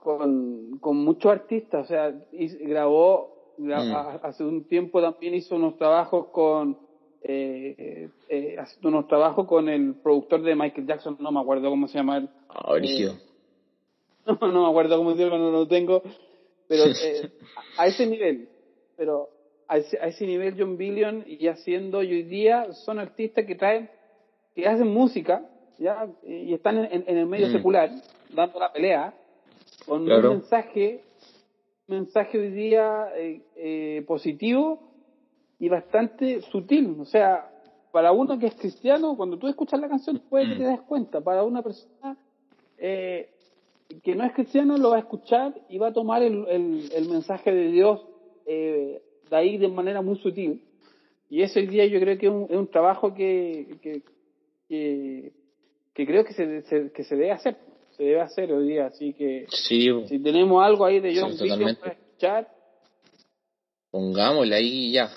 con, 0.04 0.78
con 0.78 0.96
muchos 0.98 1.32
artistas, 1.32 1.86
o 1.86 1.88
sea, 1.88 2.14
grabó, 2.60 3.30
gra- 3.58 4.20
Mm. 4.20 4.26
hace 4.26 4.44
un 4.44 4.64
tiempo 4.68 5.00
también 5.00 5.34
hizo 5.34 5.56
unos 5.56 5.76
trabajos 5.76 6.28
con, 6.30 6.76
eh, 7.22 8.08
eh, 8.28 8.56
hace 8.58 8.86
unos 8.86 9.08
trabajos 9.08 9.46
con 9.46 9.68
el 9.68 9.96
productor 10.02 10.42
de 10.42 10.54
Michael 10.54 10.86
Jackson, 10.86 11.16
no 11.18 11.32
me 11.32 11.40
acuerdo 11.40 11.70
cómo 11.70 11.88
se 11.88 11.98
llama 11.98 12.18
él. 12.18 12.28
ah, 12.50 12.74
brígido. 12.74 13.14
No, 14.26 14.38
no 14.52 14.62
me 14.62 14.68
acuerdo 14.70 14.96
cómo 14.96 15.14
se 15.14 15.22
llama, 15.22 15.36
no 15.36 15.50
lo 15.50 15.66
tengo, 15.68 16.00
pero 16.66 16.84
eh, 17.02 17.28
a 17.76 17.86
ese 17.86 18.06
nivel, 18.06 18.48
pero 18.96 19.28
a 19.68 19.76
ese, 19.78 19.98
a 19.98 20.06
ese 20.06 20.26
nivel 20.26 20.54
John 20.58 20.78
Billion 20.78 21.24
y 21.26 21.46
haciendo 21.48 21.98
hoy 21.98 22.22
día 22.22 22.72
son 22.72 22.98
artistas 22.98 23.44
que 23.44 23.54
traen, 23.54 23.90
que 24.54 24.66
hacen 24.66 24.88
música, 24.88 25.44
ya, 25.78 26.08
y 26.22 26.54
están 26.54 26.78
en, 26.86 27.04
en 27.06 27.18
el 27.18 27.26
medio 27.26 27.48
Mm. 27.48 27.52
secular, 27.52 27.90
dando 28.30 28.58
la 28.58 28.72
pelea, 28.72 29.12
con 29.86 30.04
Claro. 30.06 30.30
un 30.30 30.36
mensaje, 30.38 31.02
mensaje 31.86 32.38
hoy 32.38 32.50
día 32.50 33.08
eh, 33.16 33.42
eh, 33.56 34.04
positivo 34.06 34.80
y 35.58 35.68
bastante 35.68 36.40
sutil, 36.42 36.96
o 37.00 37.04
sea, 37.04 37.50
para 37.92 38.12
uno 38.12 38.38
que 38.38 38.46
es 38.46 38.54
cristiano, 38.54 39.16
cuando 39.16 39.38
tú 39.38 39.46
escuchas 39.48 39.80
la 39.80 39.88
canción 39.88 40.20
puede 40.28 40.48
que 40.48 40.54
Mm. 40.54 40.58
te 40.58 40.64
des 40.64 40.80
cuenta, 40.82 41.20
para 41.20 41.44
una 41.44 41.62
persona 41.62 42.16
eh, 42.78 43.30
que 44.02 44.14
no 44.16 44.24
es 44.24 44.32
cristiano 44.32 44.76
lo 44.78 44.90
va 44.90 44.96
a 44.96 45.00
escuchar 45.00 45.54
y 45.68 45.78
va 45.78 45.88
a 45.88 45.92
tomar 45.92 46.22
el, 46.22 46.44
el, 46.48 46.90
el 46.92 47.08
mensaje 47.08 47.52
de 47.52 47.68
Dios 47.70 48.04
eh, 48.46 49.00
de 49.30 49.36
ahí 49.36 49.56
de 49.58 49.68
manera 49.68 50.02
muy 50.02 50.16
sutil. 50.18 50.62
Y 51.30 51.42
eso 51.42 51.58
hoy 51.60 51.66
día 51.66 51.86
yo 51.86 52.00
creo 52.00 52.18
que 52.18 52.26
es 52.26 52.32
un, 52.32 52.46
es 52.50 52.56
un 52.56 52.66
trabajo 52.68 53.14
que, 53.14 53.76
que, 53.80 54.02
que, 54.68 55.32
que 55.94 56.06
creo 56.06 56.24
que 56.24 56.32
se, 56.34 56.62
se- 56.62 56.90
que 56.92 57.04
se 57.04 57.14
debe 57.14 57.30
hacer, 57.32 57.56
se 57.96 58.02
debe 58.04 58.20
hacer 58.20 58.52
hoy 58.52 58.68
día. 58.68 58.86
Así 58.86 59.12
que 59.14 59.46
Sí, 59.50 59.88
si 60.08 60.18
tenemos 60.18 60.62
algo 60.64 60.84
ahí 60.84 61.00
de 61.00 61.18
John 61.18 61.36
totalmente. 61.36 61.80
para 61.80 61.92
escuchar, 61.92 62.48
pongámosle 63.90 64.54
ahí 64.54 64.92
ya. 64.92 65.10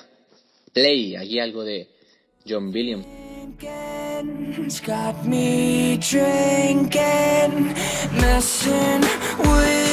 Play, 0.74 1.16
aquí 1.16 1.40
algo 1.40 1.63
de 1.63 1.88
John. 2.48 2.72
Drinking's 2.72 3.06
got 4.82 5.24
me 5.26 5.98
drinking, 5.98 7.74
messing 8.20 9.02
with 9.40 9.87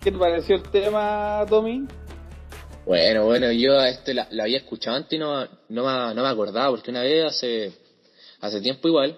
¿qué 0.00 0.10
te 0.10 0.18
pareció 0.18 0.56
el 0.56 0.62
tema, 0.70 1.44
Tommy? 1.48 1.86
Bueno, 2.86 3.24
bueno, 3.26 3.52
yo 3.52 3.80
este 3.84 4.14
la, 4.14 4.26
la 4.30 4.44
había 4.44 4.58
escuchado 4.58 4.96
antes 4.96 5.12
y 5.12 5.18
no, 5.18 5.44
no, 5.68 5.84
me, 5.84 6.14
no 6.14 6.22
me 6.22 6.28
acordaba, 6.28 6.70
porque 6.70 6.90
una 6.90 7.02
vez 7.02 7.24
hace, 7.24 7.72
hace 8.40 8.60
tiempo 8.60 8.88
igual, 8.88 9.16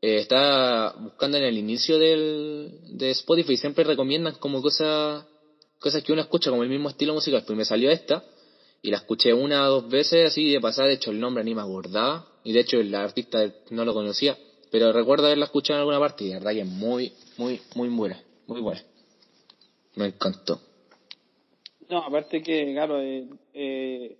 eh, 0.00 0.18
estaba 0.18 0.92
buscando 0.98 1.38
en 1.38 1.44
el 1.44 1.56
inicio 1.56 1.98
del, 1.98 2.72
de 2.98 3.10
Spotify 3.12 3.52
y 3.52 3.56
siempre 3.56 3.84
recomiendan 3.84 4.34
como 4.34 4.60
cosas, 4.60 5.24
cosas 5.78 6.02
que 6.02 6.12
uno 6.12 6.22
escucha 6.22 6.50
como 6.50 6.64
el 6.64 6.68
mismo 6.68 6.90
estilo 6.90 7.14
musical, 7.14 7.44
pues 7.46 7.56
me 7.56 7.64
salió 7.64 7.90
esta 7.90 8.24
y 8.82 8.90
la 8.90 8.98
escuché 8.98 9.32
una 9.32 9.68
o 9.68 9.80
dos 9.80 9.88
veces 9.88 10.26
así 10.26 10.52
de 10.52 10.60
pasada, 10.60 10.88
de 10.88 10.94
hecho 10.94 11.12
el 11.12 11.20
nombre 11.20 11.44
ni 11.44 11.54
me 11.54 11.62
acordaba 11.62 12.26
y 12.42 12.52
de 12.52 12.60
hecho 12.60 12.78
el 12.78 12.92
artista 12.94 13.48
no 13.70 13.84
lo 13.84 13.94
conocía, 13.94 14.36
pero 14.72 14.92
recuerdo 14.92 15.26
haberla 15.26 15.44
escuchado 15.44 15.76
en 15.76 15.80
alguna 15.80 16.00
parte 16.00 16.24
y 16.24 16.28
de 16.28 16.34
verdad 16.34 16.50
que 16.50 16.60
es 16.62 16.66
muy, 16.66 17.12
muy, 17.36 17.60
muy 17.76 17.88
buena, 17.88 18.20
muy 18.48 18.60
buena. 18.60 18.82
Me 19.96 20.06
encantó. 20.06 20.60
No, 21.88 21.98
aparte 21.98 22.42
que, 22.42 22.72
claro, 22.72 23.00
eh, 23.00 23.28
eh, 23.52 24.16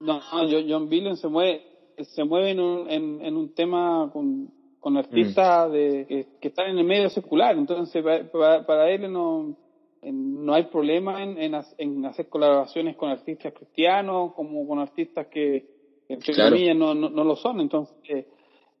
no, 0.00 0.14
no, 0.14 0.62
John 0.68 0.88
Billion 0.88 1.16
se 1.16 1.28
mueve, 1.28 1.62
se 1.96 2.24
mueve 2.24 2.50
en 2.50 2.60
un, 2.60 2.90
en, 2.90 3.20
en 3.24 3.36
un 3.36 3.54
tema 3.54 4.10
con, 4.12 4.50
con 4.80 4.96
artistas 4.96 5.70
de, 5.70 6.06
que, 6.08 6.26
que 6.40 6.48
están 6.48 6.70
en 6.70 6.78
el 6.78 6.84
medio 6.84 7.08
secular, 7.10 7.56
entonces 7.56 8.02
pa- 8.02 8.24
pa- 8.32 8.66
para, 8.66 8.90
él 8.90 9.12
no, 9.12 9.54
no 10.02 10.54
hay 10.54 10.64
problema 10.64 11.22
en, 11.22 11.38
en, 11.38 11.54
en 11.78 12.06
hacer 12.06 12.28
colaboraciones 12.28 12.96
con 12.96 13.10
artistas 13.10 13.52
cristianos 13.52 14.32
como 14.34 14.66
con 14.66 14.80
artistas 14.80 15.28
que, 15.28 15.64
entre 16.08 16.34
Claro. 16.34 16.56
comillas, 16.56 16.76
no, 16.76 16.94
no, 16.94 17.08
no 17.10 17.22
lo 17.24 17.36
son, 17.36 17.60
entonces 17.60 17.94
eh, 18.08 18.26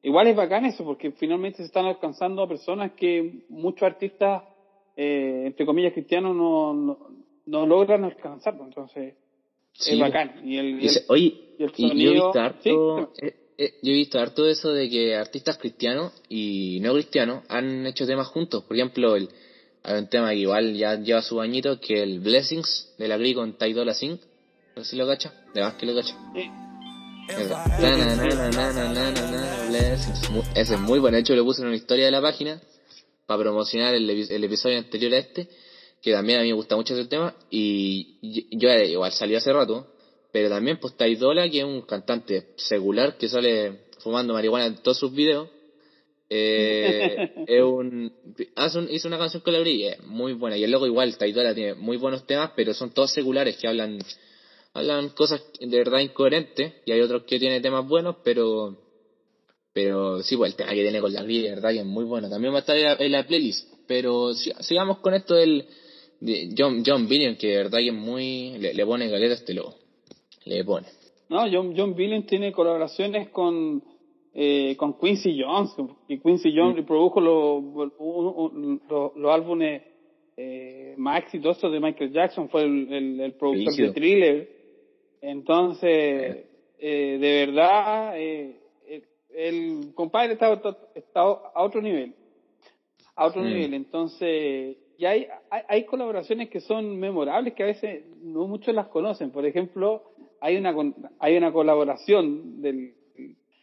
igual 0.02 0.26
es 0.26 0.34
bacán 0.36 0.64
eso, 0.64 0.84
porque 0.84 1.12
finalmente 1.12 1.58
se 1.58 1.64
están 1.64 1.86
alcanzando 1.86 2.42
a 2.42 2.48
personas 2.48 2.92
que 2.92 3.44
muchos 3.48 3.82
artistas, 3.84 4.42
eh, 4.96 5.44
entre 5.46 5.66
comillas, 5.66 5.92
cristianos 5.92 6.36
no, 6.36 6.74
no, 6.74 6.98
no, 7.46 7.66
logran 7.66 8.04
alcanzarlo. 8.04 8.60
Pues, 8.60 8.68
entonces, 8.68 9.14
sí. 9.72 9.92
es 9.94 10.00
bacán. 10.00 10.42
Y 10.44 10.58
el, 10.58 10.82
y 10.82 10.86
el, 10.86 10.94
Oye, 11.08 11.34
y 11.58 11.62
el 11.62 11.74
sonido... 11.74 11.94
yo, 11.94 12.10
he 12.10 12.14
visto 12.14 12.40
harto, 12.40 13.10
¿Sí? 13.14 13.26
eh, 13.26 13.36
eh, 13.58 13.74
yo 13.82 13.92
he 13.92 13.96
visto 13.96 14.18
harto 14.18 14.48
eso 14.48 14.72
de 14.72 14.88
que 14.88 15.14
artistas 15.14 15.58
cristianos 15.58 16.12
y 16.28 16.78
no 16.80 16.92
cristianos 16.94 17.44
han 17.48 17.86
hecho 17.86 18.06
temas 18.06 18.28
juntos. 18.28 18.64
Por 18.64 18.76
ejemplo, 18.76 19.16
el, 19.16 19.28
hay 19.82 19.98
un 19.98 20.08
tema 20.08 20.30
que 20.30 20.36
igual 20.36 20.74
ya 20.74 20.96
lleva 20.96 21.22
su 21.22 21.36
bañito, 21.36 21.80
que 21.80 22.02
el 22.02 22.20
Blessings 22.20 22.94
de 22.98 23.08
la 23.08 23.16
Gri 23.16 23.34
con 23.34 23.56
Taidola 23.56 23.94
Singh. 23.94 24.20
No 24.76 24.84
sé 24.84 24.90
si 24.90 24.96
lo 24.96 25.06
cacha, 25.06 25.32
de 25.54 25.60
más 25.60 25.74
que 25.74 25.86
lo 25.86 25.94
cacha. 25.94 26.16
Ese 30.54 30.74
es 30.74 30.80
muy 30.80 30.98
buen 30.98 31.14
hecho, 31.14 31.34
lo 31.34 31.44
puse 31.44 31.62
en 31.62 31.68
una 31.68 31.76
historia 31.76 32.06
de 32.06 32.10
la 32.10 32.22
página 32.22 32.60
para 33.36 33.50
promocionar 33.50 33.94
el, 33.94 34.08
el 34.08 34.44
episodio 34.44 34.78
anterior 34.78 35.14
a 35.14 35.18
este, 35.18 35.48
que 36.00 36.12
también 36.12 36.40
a 36.40 36.42
mí 36.42 36.48
me 36.48 36.54
gusta 36.54 36.76
mucho 36.76 36.94
ese 36.94 37.06
tema. 37.08 37.34
Y 37.50 38.48
yo 38.58 38.68
eh, 38.70 38.90
igual 38.90 39.12
salió 39.12 39.38
hace 39.38 39.52
rato, 39.52 39.86
pero 40.32 40.48
también 40.48 40.78
pues 40.78 40.96
Ty 40.96 41.14
Dolla, 41.16 41.48
que 41.48 41.58
es 41.58 41.64
un 41.64 41.82
cantante 41.82 42.48
secular 42.56 43.16
que 43.16 43.28
sale 43.28 43.80
fumando 44.00 44.32
marihuana 44.34 44.66
en 44.66 44.76
todos 44.82 44.98
sus 44.98 45.12
videos. 45.12 45.48
Eh, 46.28 47.30
es 47.46 47.62
un, 47.62 48.12
hace 48.56 48.78
un- 48.78 48.90
hizo 48.90 49.08
una 49.08 49.18
canción 49.18 49.42
con 49.42 49.52
la 49.52 49.60
Brie, 49.60 49.90
es 49.90 50.02
muy 50.04 50.32
buena. 50.32 50.56
Y 50.56 50.64
el 50.64 50.70
loco 50.70 50.86
igual, 50.86 51.16
Ty 51.16 51.32
Dolla 51.32 51.54
tiene 51.54 51.74
muy 51.74 51.96
buenos 51.98 52.26
temas, 52.26 52.50
pero 52.56 52.72
son 52.74 52.90
todos 52.92 53.12
seculares 53.12 53.56
que 53.56 53.68
hablan 53.68 53.98
hablan 54.74 55.10
cosas 55.10 55.42
de 55.60 55.76
verdad 55.76 55.98
incoherentes 55.98 56.72
y 56.86 56.92
hay 56.92 57.00
otros 57.02 57.24
que 57.24 57.38
tienen 57.38 57.60
temas 57.60 57.86
buenos, 57.86 58.16
pero 58.24 58.78
pero 59.72 60.22
sí, 60.22 60.36
pues 60.36 60.52
el 60.52 60.56
tema 60.56 60.70
que 60.70 60.82
tiene 60.82 61.00
con 61.00 61.12
la 61.12 61.22
Gris, 61.22 61.42
de 61.44 61.50
verdad 61.50 61.70
que 61.70 61.78
es 61.80 61.84
muy 61.86 62.04
bueno. 62.04 62.28
También 62.28 62.52
va 62.52 62.58
a 62.58 62.60
estar 62.60 62.76
en 62.76 62.82
la, 62.84 62.92
en 62.98 63.12
la 63.12 63.26
playlist, 63.26 63.72
pero 63.86 64.34
si- 64.34 64.52
sigamos 64.60 64.98
con 64.98 65.14
esto 65.14 65.34
del 65.34 65.64
de 66.20 66.54
John 66.56 66.82
John 66.86 67.08
Billion, 67.08 67.36
que 67.36 67.48
de 67.48 67.56
verdad 67.56 67.78
que 67.78 67.88
es 67.88 67.94
muy 67.94 68.56
le, 68.58 68.74
le 68.74 68.86
pone 68.86 69.08
galeta 69.08 69.32
a 69.32 69.36
este 69.36 69.54
loco. 69.54 69.74
Le 70.44 70.64
pone. 70.64 70.86
No, 71.28 71.40
John, 71.50 71.74
John 71.76 71.94
Billions 71.94 72.26
tiene 72.26 72.52
colaboraciones 72.52 73.30
con, 73.30 73.82
eh, 74.34 74.76
con 74.76 74.98
Quincy 74.98 75.40
Jones, 75.40 75.70
y 76.08 76.18
Quincy 76.20 76.52
Jones 76.54 76.76
reprodujo 76.76 77.20
los 77.20 77.90
un- 77.98 78.34
un- 78.36 78.82
los- 78.88 79.16
los 79.16 79.32
álbumes 79.34 79.82
eh, 80.36 80.94
más 80.96 81.22
exitosos 81.24 81.70
de 81.72 81.78
Michael 81.80 82.12
Jackson, 82.12 82.48
fue 82.48 82.62
el, 82.62 82.92
el, 82.92 83.20
el 83.20 83.32
productor 83.34 83.72
de 83.76 83.92
Thriller. 83.92 84.48
Entonces, 85.20 86.44
eh, 86.78 87.18
de 87.20 87.46
verdad, 87.46 88.14
eh, 88.20 88.56
el, 89.34 89.92
compadre 89.94 90.34
está, 90.34 90.52
está 90.94 91.20
a 91.20 91.62
otro 91.62 91.80
nivel. 91.80 92.14
A 93.16 93.26
otro 93.26 93.42
Mm. 93.42 93.46
nivel. 93.46 93.74
Entonces, 93.74 94.76
y 94.98 95.04
hay, 95.04 95.26
hay, 95.50 95.62
hay 95.68 95.84
colaboraciones 95.84 96.48
que 96.48 96.60
son 96.60 96.98
memorables 96.98 97.54
que 97.54 97.62
a 97.62 97.66
veces 97.66 98.04
no 98.22 98.46
muchos 98.46 98.74
las 98.74 98.88
conocen. 98.88 99.30
Por 99.30 99.44
ejemplo, 99.46 100.02
hay 100.40 100.56
una 100.56 100.74
hay 101.18 101.36
una 101.36 101.52
colaboración 101.52 102.60
del 102.62 102.94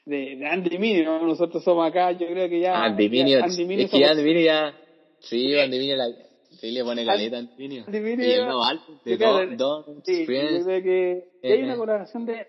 de, 0.05 0.37
de 0.37 0.47
Andy 0.47 0.77
Mini, 0.79 1.03
¿no? 1.03 1.25
nosotros 1.25 1.63
somos 1.63 1.87
acá, 1.87 2.11
yo 2.13 2.25
creo 2.27 2.49
que 2.49 2.59
ya 2.61 2.83
Andy 2.83 3.05
ya 3.05 3.09
Mini 3.11 3.33
es 3.33 3.91
que 3.91 3.97
somos- 3.97 4.09
Andy 4.09 4.23
Minio 4.23 4.41
ya 4.41 4.73
sí, 5.19 5.55
Andy 5.59 5.77
Minio 5.77 5.95
la 5.97 6.07
sí 6.59 6.71
le 6.71 6.83
pone 6.83 7.03
galeta 7.05 7.35
a 7.35 7.39
Andy 7.39 7.53
Minio. 7.57 7.83
Andy 7.85 7.99
Minio 7.99 8.25
Y 8.27 8.31
el 8.31 8.37
ya- 8.39 8.45
nuevo 8.45 8.63
álbum 8.63 8.95
de 9.05 9.17
Don, 9.17 9.57
Don 9.57 9.83
Sí, 10.03 10.19
yo 10.21 10.25
Friends. 10.25 10.65
creo 10.65 10.81
que 10.83 11.27
y 11.43 11.51
hay 11.51 11.61
una 11.63 11.73
eh. 11.73 11.77
colaboración 11.77 12.25
de, 12.25 12.47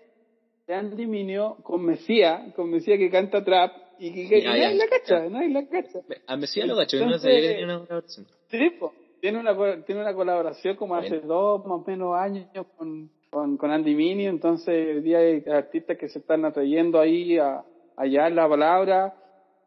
de 0.67 0.73
Andy 0.73 1.05
Minio 1.07 1.57
con 1.63 1.83
Mesía, 1.85 2.51
con 2.55 2.69
Mesía 2.69 2.97
que 2.97 3.09
canta 3.09 3.43
trap 3.43 3.71
y 3.99 4.13
que, 4.13 4.29
que 4.29 4.41
Ya, 4.41 4.49
nadie 4.49 4.61
ya, 4.61 4.71
la 4.73 4.87
cacha, 4.87 5.23
ya. 5.23 5.29
nadie 5.29 5.49
la 5.49 5.67
cacha. 5.67 5.99
A 6.27 6.37
Messi 6.37 6.61
lo 6.61 6.75
cacho, 6.77 7.05
no 7.05 7.17
sabía 7.19 7.41
que 7.41 7.47
tenía 7.49 7.65
una 7.65 7.79
colaboración. 7.85 8.27
Sí, 8.49 8.69
po. 8.79 8.93
tiene 9.19 9.39
una 9.39 9.83
tiene 9.85 10.01
una 10.01 10.13
colaboración 10.13 10.75
como 10.75 10.95
hace 10.95 11.19
dos 11.19 11.65
más 11.65 11.79
o 11.81 11.83
menos 11.85 12.15
años 12.15 12.47
con, 12.75 13.09
con, 13.29 13.57
con 13.57 13.71
Andy 13.71 13.95
Mini, 13.95 14.25
entonces 14.27 14.95
hoy 14.95 15.01
día 15.01 15.19
hay 15.19 15.43
artistas 15.47 15.97
que 15.97 16.09
se 16.09 16.19
están 16.19 16.45
atrayendo 16.45 16.99
ahí 16.99 17.37
a 17.37 17.63
allá 17.97 18.27
en 18.27 18.35
la 18.35 18.47
palabra 18.49 19.13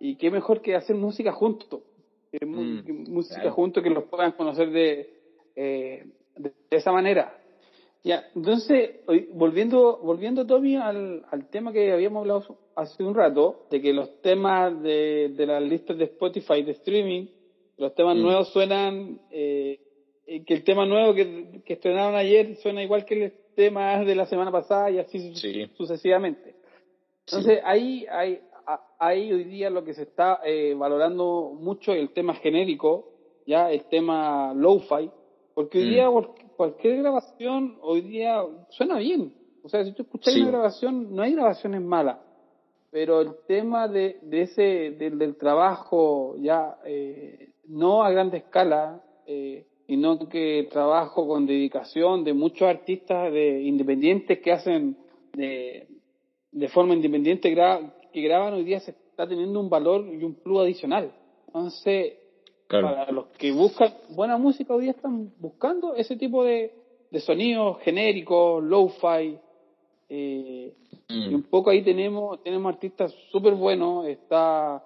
y 0.01 0.17
qué 0.17 0.31
mejor 0.31 0.61
que 0.61 0.75
hacer 0.75 0.97
música 0.97 1.33
juntos, 1.33 1.81
Mm, 2.41 3.13
música 3.13 3.37
claro. 3.43 3.55
juntos 3.55 3.81
que 3.85 3.91
los 3.91 4.05
puedan 4.05 4.33
conocer 4.33 4.69
de, 4.71 5.09
eh, 5.55 6.05
de, 6.35 6.49
de 6.69 6.77
esa 6.77 6.91
manera. 6.91 7.33
Ya, 8.05 8.23
entonces, 8.35 8.91
volviendo, 9.31 9.99
volviendo 10.03 10.47
Tommy 10.47 10.77
al, 10.77 11.25
al 11.31 11.49
tema 11.49 11.73
que 11.73 11.91
habíamos 11.91 12.21
hablado 12.21 12.59
hace 12.77 13.03
un 13.03 13.15
rato, 13.15 13.63
de 13.71 13.81
que 13.81 13.95
los 13.95 14.21
temas 14.21 14.81
de, 14.83 15.31
de 15.35 15.47
las 15.47 15.63
listas 15.63 15.97
de 15.97 16.05
Spotify 16.05 16.63
de 16.63 16.73
streaming, 16.73 17.27
los 17.79 17.95
temas 17.95 18.17
Mm. 18.17 18.21
nuevos 18.23 18.49
suenan, 18.51 19.19
eh, 19.31 19.79
eh, 20.27 20.45
que 20.45 20.53
el 20.55 20.65
tema 20.65 20.85
nuevo 20.85 21.15
que, 21.15 21.63
que 21.65 21.73
estrenaron 21.73 22.15
ayer 22.15 22.57
suena 22.57 22.83
igual 22.83 23.07
que 23.07 23.25
el 23.25 23.33
tema 23.55 24.05
de 24.05 24.15
la 24.15 24.27
semana 24.27 24.53
pasada 24.53 24.91
y 24.91 24.99
así 24.99 25.19
su- 25.33 25.37
Sí. 25.41 25.67
sucesivamente. 25.75 26.57
Entonces, 27.27 27.61
ahí 27.65 28.05
hay, 28.11 28.41
ahí 28.99 29.33
hoy 29.33 29.45
día 29.45 29.71
lo 29.71 29.83
que 29.83 29.95
se 29.95 30.03
está 30.03 30.41
eh, 30.45 30.75
valorando 30.77 31.53
mucho 31.59 31.93
es 31.95 32.01
el 32.01 32.11
tema 32.11 32.35
genérico, 32.35 33.07
ya 33.47 33.71
el 33.73 33.85
tema 33.87 34.53
lo-fi, 34.55 35.11
porque 35.55 35.79
hoy 35.79 35.85
Mm. 35.87 35.91
día 35.91 36.09
cualquier 36.57 36.99
grabación 36.99 37.79
hoy 37.83 38.01
día 38.03 38.43
suena 38.71 38.99
bien. 38.99 39.35
O 39.63 39.69
sea, 39.69 39.85
si 39.85 39.93
tú 39.93 40.03
escuchas 40.03 40.35
Sí. 40.35 40.41
una 40.41 40.51
grabación, 40.51 41.15
no 41.15 41.23
hay 41.23 41.33
grabaciones 41.33 41.81
malas. 41.81 42.19
Pero 42.91 43.21
el 43.23 43.31
tema 43.49 43.89
de, 43.89 44.19
de 44.23 44.43
ese, 44.43 44.63
del, 44.93 45.19
del 45.19 45.37
trabajo 45.37 46.37
ya, 46.39 46.77
eh, 46.85 47.51
no 47.69 48.05
a 48.05 48.11
grande 48.11 48.39
escala, 48.39 49.03
eh, 49.27 49.67
sino 49.87 50.29
que 50.29 50.69
trabajo 50.71 51.27
con 51.27 51.47
dedicación 51.47 52.25
de 52.25 52.33
muchos 52.35 52.69
artistas 52.69 53.33
de 53.33 53.63
independientes 53.63 54.39
que 54.41 54.53
hacen 54.53 54.97
de, 55.33 55.89
de 56.53 56.69
forma 56.69 56.95
independiente 56.95 57.53
gra- 57.55 57.93
que 58.13 58.21
graban 58.23 58.55
hoy 58.55 58.65
día 58.65 58.81
se 58.81 58.93
está 58.93 59.27
teniendo 59.27 59.59
un 59.61 59.69
valor 59.69 60.07
y 60.07 60.23
un 60.23 60.35
plus 60.35 60.61
adicional. 60.61 61.13
Entonces, 61.49 62.15
Claro. 62.67 62.89
para 62.89 63.13
los 63.13 63.27
que 63.39 63.53
buscan 63.53 63.93
buena 64.11 64.39
música 64.39 64.75
hoy 64.75 64.83
día 64.85 64.93
están 64.93 65.33
buscando 65.39 65.95
ese 65.95 66.17
tipo 66.17 66.45
de, 66.45 66.73
de 67.11 67.21
sonidos 67.21 67.79
genéricos, 67.83 68.63
lo-fi. 68.65 69.39
Eh, 70.09 70.73
Mm. 71.09 71.31
y 71.31 71.35
un 71.35 71.43
poco 71.43 71.69
ahí 71.69 71.83
tenemos 71.83 72.43
tenemos 72.43 72.73
artistas 72.73 73.15
súper 73.31 73.55
buenos. 73.55 74.07
Está 74.07 74.83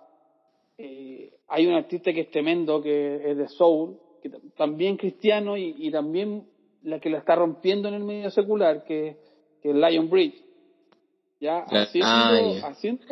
eh, 0.76 1.32
hay 1.46 1.66
un 1.66 1.74
artista 1.74 2.12
que 2.12 2.22
es 2.22 2.30
tremendo, 2.30 2.82
que 2.82 3.30
es 3.30 3.36
de 3.36 3.48
soul, 3.48 3.96
que 4.22 4.30
también 4.56 4.96
cristiano 4.96 5.56
y, 5.56 5.74
y 5.78 5.90
también 5.92 6.44
la 6.82 6.98
que 6.98 7.08
la 7.10 7.18
está 7.18 7.36
rompiendo 7.36 7.86
en 7.88 7.94
el 7.94 8.04
medio 8.04 8.30
secular, 8.30 8.84
que, 8.84 9.16
que 9.62 9.70
es 9.70 9.76
Lion 9.76 10.10
Bridge. 10.10 10.42
Ya 11.40 11.58
haciendo, 11.60 12.08
ah, 12.10 12.68
haciendo 12.70 13.04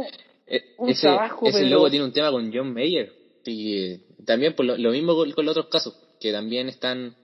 Eh, 0.49 0.63
un 0.79 0.91
ese, 0.91 1.03
trabajo, 1.03 1.47
ese 1.47 1.65
logo 1.67 1.89
tiene 1.91 2.05
un 2.07 2.13
tema 2.13 2.31
con 2.33 2.53
John 2.53 2.73
Mayer. 2.73 3.13
Y 3.47 3.77
eh, 3.77 4.01
también 4.25 4.55
por 4.55 4.67
lo, 4.67 4.77
lo 4.77 4.91
mismo 4.91 5.15
con, 5.15 5.31
con 5.33 5.47
los 5.47 5.57
otros 5.57 5.71
casos, 5.71 5.95
que 6.21 6.33
también 6.33 6.69
están 6.69 7.17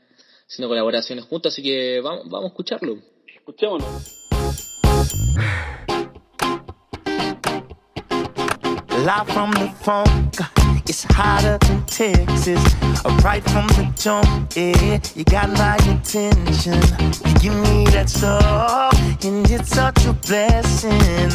haciendo 0.48 0.68
colaboraciones 0.68 1.24
juntos, 1.24 1.52
así 1.52 1.62
que 1.62 2.00
vamos, 2.00 2.28
vamos 2.28 2.44
a 2.44 2.48
escucharlo. 2.48 2.98
escuchémoslo. 3.42 3.86
Live 9.04 9.26
from 9.32 9.50
the 9.52 9.68
funk, 9.82 10.36
it's 10.88 11.04
hotter 11.04 11.58
than 11.58 11.84
Texas. 11.86 12.62
Right 13.24 13.42
from 13.50 13.66
the 13.68 13.92
jump, 13.98 14.52
yeah, 14.54 15.00
you 15.16 15.24
got 15.24 15.50
my 15.50 15.74
attention. 15.90 16.80
You 17.26 17.34
give 17.40 17.54
me 17.54 17.84
that 17.86 18.08
stuff, 18.08 18.94
and 19.24 19.50
it's 19.50 19.70
such 19.70 20.06
a 20.06 20.12
blessing. 20.12 21.32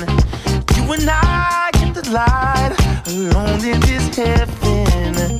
You 0.78 0.94
and 0.94 1.10
I 1.10 1.70
get 1.74 1.94
the 1.94 2.10
light, 2.10 2.74
alone 3.08 3.64
in 3.64 3.80
this 3.82 4.16
heaven. 4.16 5.40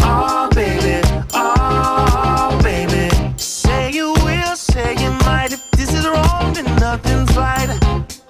Oh, 0.00 0.48
baby, 0.54 1.00
oh, 1.32 2.58
baby. 2.62 3.08
Say 3.36 3.90
you 3.92 4.12
will, 4.24 4.56
say 4.56 4.94
you 4.98 5.10
might. 5.24 5.52
If 5.52 5.70
this 5.72 5.92
is 5.92 6.06
wrong, 6.06 6.52
then 6.52 6.66
nothing's 6.76 7.34
right. 7.36 7.70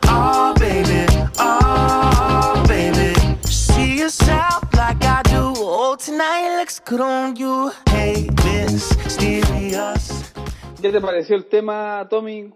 Oh, 0.07 0.55
baby, 0.59 1.07
oh, 1.39 2.63
baby. 2.69 3.15
See 3.47 3.99
yourself 3.99 4.65
like 4.75 5.03
I 5.05 5.23
do. 5.25 5.55
Oh, 5.57 5.97
tonight 5.97 6.59
looks 6.59 6.79
good 6.81 7.01
on 7.01 7.37
you. 7.37 7.73
Hey, 7.89 8.29
mysterious. 8.45 10.33
¿Qué 10.81 10.91
te 10.93 11.01
pareció 11.01 11.37
el 11.37 11.47
tema, 11.47 12.07
Tommy? 12.11 12.53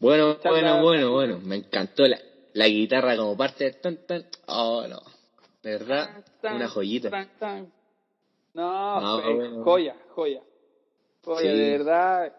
Bueno, 0.00 0.38
bueno, 0.42 0.82
bueno, 0.82 1.10
bueno. 1.12 1.38
Me 1.42 1.56
encantó 1.56 2.06
la, 2.08 2.18
la 2.54 2.66
guitarra 2.66 3.16
como 3.16 3.36
parte 3.36 3.64
de 3.64 3.70
tan, 3.72 3.96
tan. 4.06 4.26
Oh, 4.46 4.86
no. 4.88 5.00
De 5.62 5.70
verdad, 5.72 6.24
Tan, 6.40 6.56
una 6.56 6.68
joyita. 6.68 7.10
tan, 7.10 7.28
tan. 7.38 7.72
No, 8.54 9.20
bueno. 9.22 9.62
joya, 9.64 9.96
joya. 10.14 10.42
Joya, 11.24 11.40
Sí. 11.52 11.58
de 11.58 11.70
verdad. 11.78 12.32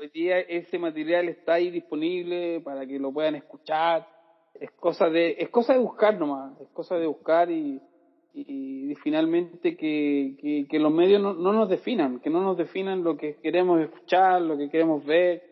Hoy 0.00 0.08
día 0.08 0.38
ese 0.40 0.78
material 0.78 1.28
está 1.28 1.54
ahí 1.54 1.70
disponible 1.70 2.60
para 2.60 2.86
que 2.86 2.98
lo 2.98 3.12
puedan 3.12 3.34
escuchar. 3.36 4.06
Es 4.54 4.70
cosa 4.72 5.08
de, 5.08 5.36
es 5.38 5.48
cosa 5.50 5.72
de 5.74 5.78
buscar 5.78 6.18
nomás, 6.18 6.60
es 6.60 6.68
cosa 6.70 6.96
de 6.96 7.06
buscar 7.06 7.50
y, 7.50 7.80
y, 8.34 8.90
y 8.92 8.94
finalmente 8.96 9.76
que, 9.76 10.36
que, 10.40 10.66
que 10.68 10.78
los 10.78 10.92
medios 10.92 11.22
no, 11.22 11.34
no 11.34 11.52
nos 11.52 11.68
definan, 11.68 12.18
que 12.20 12.30
no 12.30 12.40
nos 12.42 12.56
definan 12.56 13.04
lo 13.04 13.16
que 13.16 13.36
queremos 13.36 13.80
escuchar, 13.80 14.42
lo 14.42 14.56
que 14.58 14.68
queremos 14.68 15.04
ver. 15.04 15.42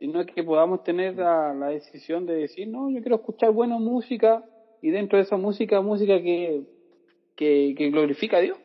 sino 0.00 0.24
que 0.26 0.42
podamos 0.44 0.82
tener 0.82 1.16
la, 1.16 1.54
la 1.54 1.68
decisión 1.68 2.26
de 2.26 2.34
decir, 2.34 2.68
no, 2.68 2.90
yo 2.90 3.00
quiero 3.00 3.16
escuchar 3.16 3.50
buena 3.52 3.78
música 3.78 4.44
y 4.82 4.90
dentro 4.90 5.18
de 5.18 5.24
esa 5.24 5.36
música, 5.36 5.80
música 5.80 6.20
que, 6.22 6.62
que, 7.36 7.74
que 7.76 7.90
glorifica 7.90 8.38
a 8.38 8.40
Dios. 8.40 8.58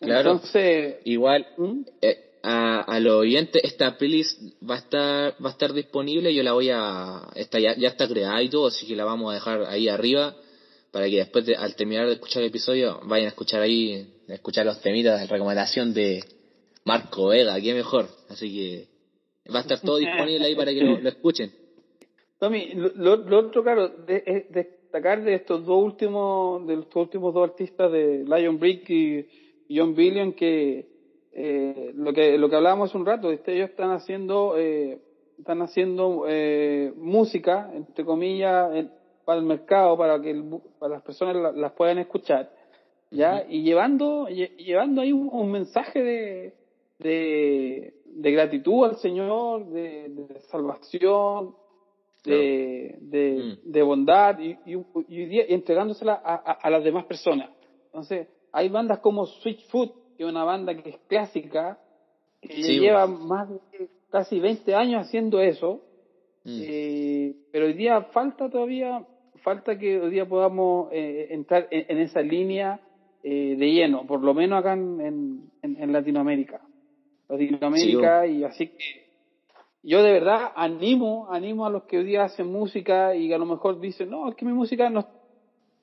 Claro. 0.00 0.32
Entonces, 0.32 0.96
Igual, 1.04 1.46
¿Mm? 1.56 1.80
eh, 2.02 2.18
a, 2.42 2.80
a 2.82 3.00
los 3.00 3.14
oyentes, 3.14 3.62
esta 3.64 3.96
playlist 3.96 4.40
va 4.68 4.74
a 4.76 4.78
estar 4.78 5.34
va 5.44 5.48
a 5.48 5.52
estar 5.52 5.72
disponible. 5.72 6.34
Yo 6.34 6.42
la 6.42 6.52
voy 6.52 6.70
a. 6.72 7.22
Está, 7.34 7.58
ya, 7.58 7.74
ya 7.76 7.88
está 7.88 8.06
creada 8.08 8.42
y 8.42 8.48
todo, 8.50 8.66
así 8.68 8.86
que 8.86 8.94
la 8.94 9.04
vamos 9.04 9.30
a 9.30 9.34
dejar 9.34 9.64
ahí 9.64 9.88
arriba 9.88 10.34
para 10.92 11.06
que 11.08 11.16
después, 11.16 11.44
de, 11.46 11.56
al 11.56 11.74
terminar 11.76 12.06
de 12.06 12.14
escuchar 12.14 12.42
el 12.42 12.48
episodio, 12.50 13.00
vayan 13.04 13.26
a 13.26 13.30
escuchar 13.30 13.60
ahí, 13.62 14.06
a 14.28 14.34
escuchar 14.34 14.64
los 14.64 14.80
temitas 14.80 15.20
de 15.20 15.26
recomendación 15.26 15.92
de 15.92 16.22
Marco 16.84 17.28
Vega, 17.28 17.60
qué 17.60 17.74
mejor. 17.74 18.08
Así 18.28 18.52
que 18.54 19.52
va 19.52 19.58
a 19.58 19.62
estar 19.62 19.80
todo 19.80 19.96
disponible 19.98 20.44
ahí 20.46 20.54
para 20.54 20.72
que 20.72 20.80
lo, 20.82 20.98
lo 21.00 21.08
escuchen. 21.08 21.52
Tommy, 22.38 22.74
lo, 22.74 23.16
lo- 23.16 23.38
otro, 23.38 23.62
claro, 23.62 23.88
de- 23.88 24.22
es 24.26 24.52
destacar 24.96 25.22
de 25.22 25.34
estos 25.34 25.64
dos 25.66 25.82
últimos, 25.84 26.66
de 26.66 26.74
estos 26.74 26.96
últimos 26.96 27.34
dos 27.34 27.50
artistas 27.50 27.92
de 27.92 28.24
Lion 28.24 28.58
Brick 28.58 28.88
y 28.88 29.26
John 29.70 29.94
Billion, 29.94 30.32
que 30.32 30.86
eh, 31.32 31.92
lo 31.94 32.12
que 32.14 32.38
lo 32.38 32.48
que 32.48 32.56
hablábamos 32.56 32.88
hace 32.90 32.98
un 32.98 33.04
rato, 33.06 33.30
este, 33.30 33.54
ellos 33.54 33.70
están 33.70 33.90
haciendo 33.90 34.54
eh, 34.56 34.98
están 35.38 35.60
haciendo 35.60 36.24
eh, 36.26 36.92
música, 36.96 37.70
entre 37.74 38.04
comillas, 38.06 38.74
en- 38.74 38.90
para 39.26 39.38
el 39.40 39.44
mercado, 39.44 39.98
para 39.98 40.20
que 40.22 40.30
el 40.30 40.44
para 40.78 40.94
las 40.94 41.02
personas 41.02 41.36
la- 41.36 41.52
las 41.52 41.72
puedan 41.72 41.98
escuchar, 41.98 42.50
ya 43.10 43.44
y 43.48 43.62
llevando 43.62 44.28
lle- 44.28 44.56
llevando 44.56 45.02
ahí 45.02 45.12
un, 45.12 45.28
un 45.30 45.50
mensaje 45.50 46.02
de, 46.02 46.54
de 47.00 47.92
de 48.06 48.32
gratitud 48.32 48.84
al 48.86 48.96
Señor, 48.96 49.66
de, 49.66 50.08
de 50.08 50.40
salvación, 50.50 51.54
de, 52.30 52.96
de, 53.00 53.34
Mm. 53.64 53.72
de 53.72 53.82
bondad 53.82 54.38
y, 54.38 54.58
y, 54.64 54.76
y 55.08 55.40
entregándosela 55.54 56.14
a, 56.14 56.34
a, 56.34 56.52
a 56.52 56.70
las 56.70 56.84
demás 56.84 57.04
personas. 57.06 57.50
Entonces, 57.86 58.28
hay 58.52 58.68
bandas 58.68 58.98
como 59.00 59.26
Switchfoot, 59.26 59.90
que 60.16 60.24
es 60.24 60.28
una 60.28 60.44
banda 60.44 60.74
que 60.74 60.90
es 60.90 60.96
clásica, 61.08 61.78
que 62.40 62.54
Sí, 62.62 62.78
lleva 62.80 63.06
más 63.06 63.48
de 63.50 63.88
casi 64.10 64.38
20 64.40 64.74
años 64.74 65.06
haciendo 65.06 65.40
eso, 65.40 65.82
Mm. 66.44 66.60
eh, 66.62 67.34
pero 67.50 67.66
hoy 67.66 67.72
día 67.72 68.02
falta 68.12 68.48
todavía, 68.48 69.04
falta 69.42 69.76
que 69.76 69.98
hoy 70.00 70.10
día 70.12 70.26
podamos 70.26 70.88
eh, 70.92 71.26
entrar 71.30 71.66
en, 71.72 71.86
en 71.88 71.98
esa 71.98 72.20
línea 72.22 72.80
eh, 73.24 73.56
de 73.58 73.66
lleno, 73.72 74.06
por 74.06 74.22
lo 74.22 74.32
menos 74.32 74.60
acá 74.60 74.74
en, 74.74 75.00
en, 75.00 75.50
en- 75.62 75.82
en 75.82 75.92
Latinoamérica. 75.92 76.60
Latinoamérica 77.28 78.26
y 78.28 78.44
así 78.44 78.68
que 78.68 79.05
yo 79.88 80.02
de 80.02 80.12
verdad 80.12 80.50
animo, 80.56 81.28
animo 81.30 81.64
a 81.64 81.70
los 81.70 81.84
que 81.84 81.98
hoy 81.98 82.04
día 82.04 82.24
hacen 82.24 82.46
música 82.50 83.14
y 83.14 83.28
que 83.28 83.34
a 83.34 83.38
lo 83.38 83.46
mejor 83.46 83.78
dicen, 83.78 84.10
no, 84.10 84.28
es 84.28 84.34
que 84.34 84.44
mi 84.44 84.52
música 84.52 84.90
no, 84.90 85.06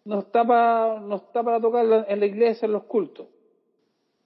no 0.05 0.19
está 0.19 0.45
para, 0.45 0.99
no 0.99 1.15
está 1.15 1.41
para 1.41 1.61
tocar 1.61 2.05
en 2.09 2.19
la 2.19 2.25
iglesia, 2.25 2.65
en 2.65 2.73
los 2.73 2.83
cultos. 2.83 3.27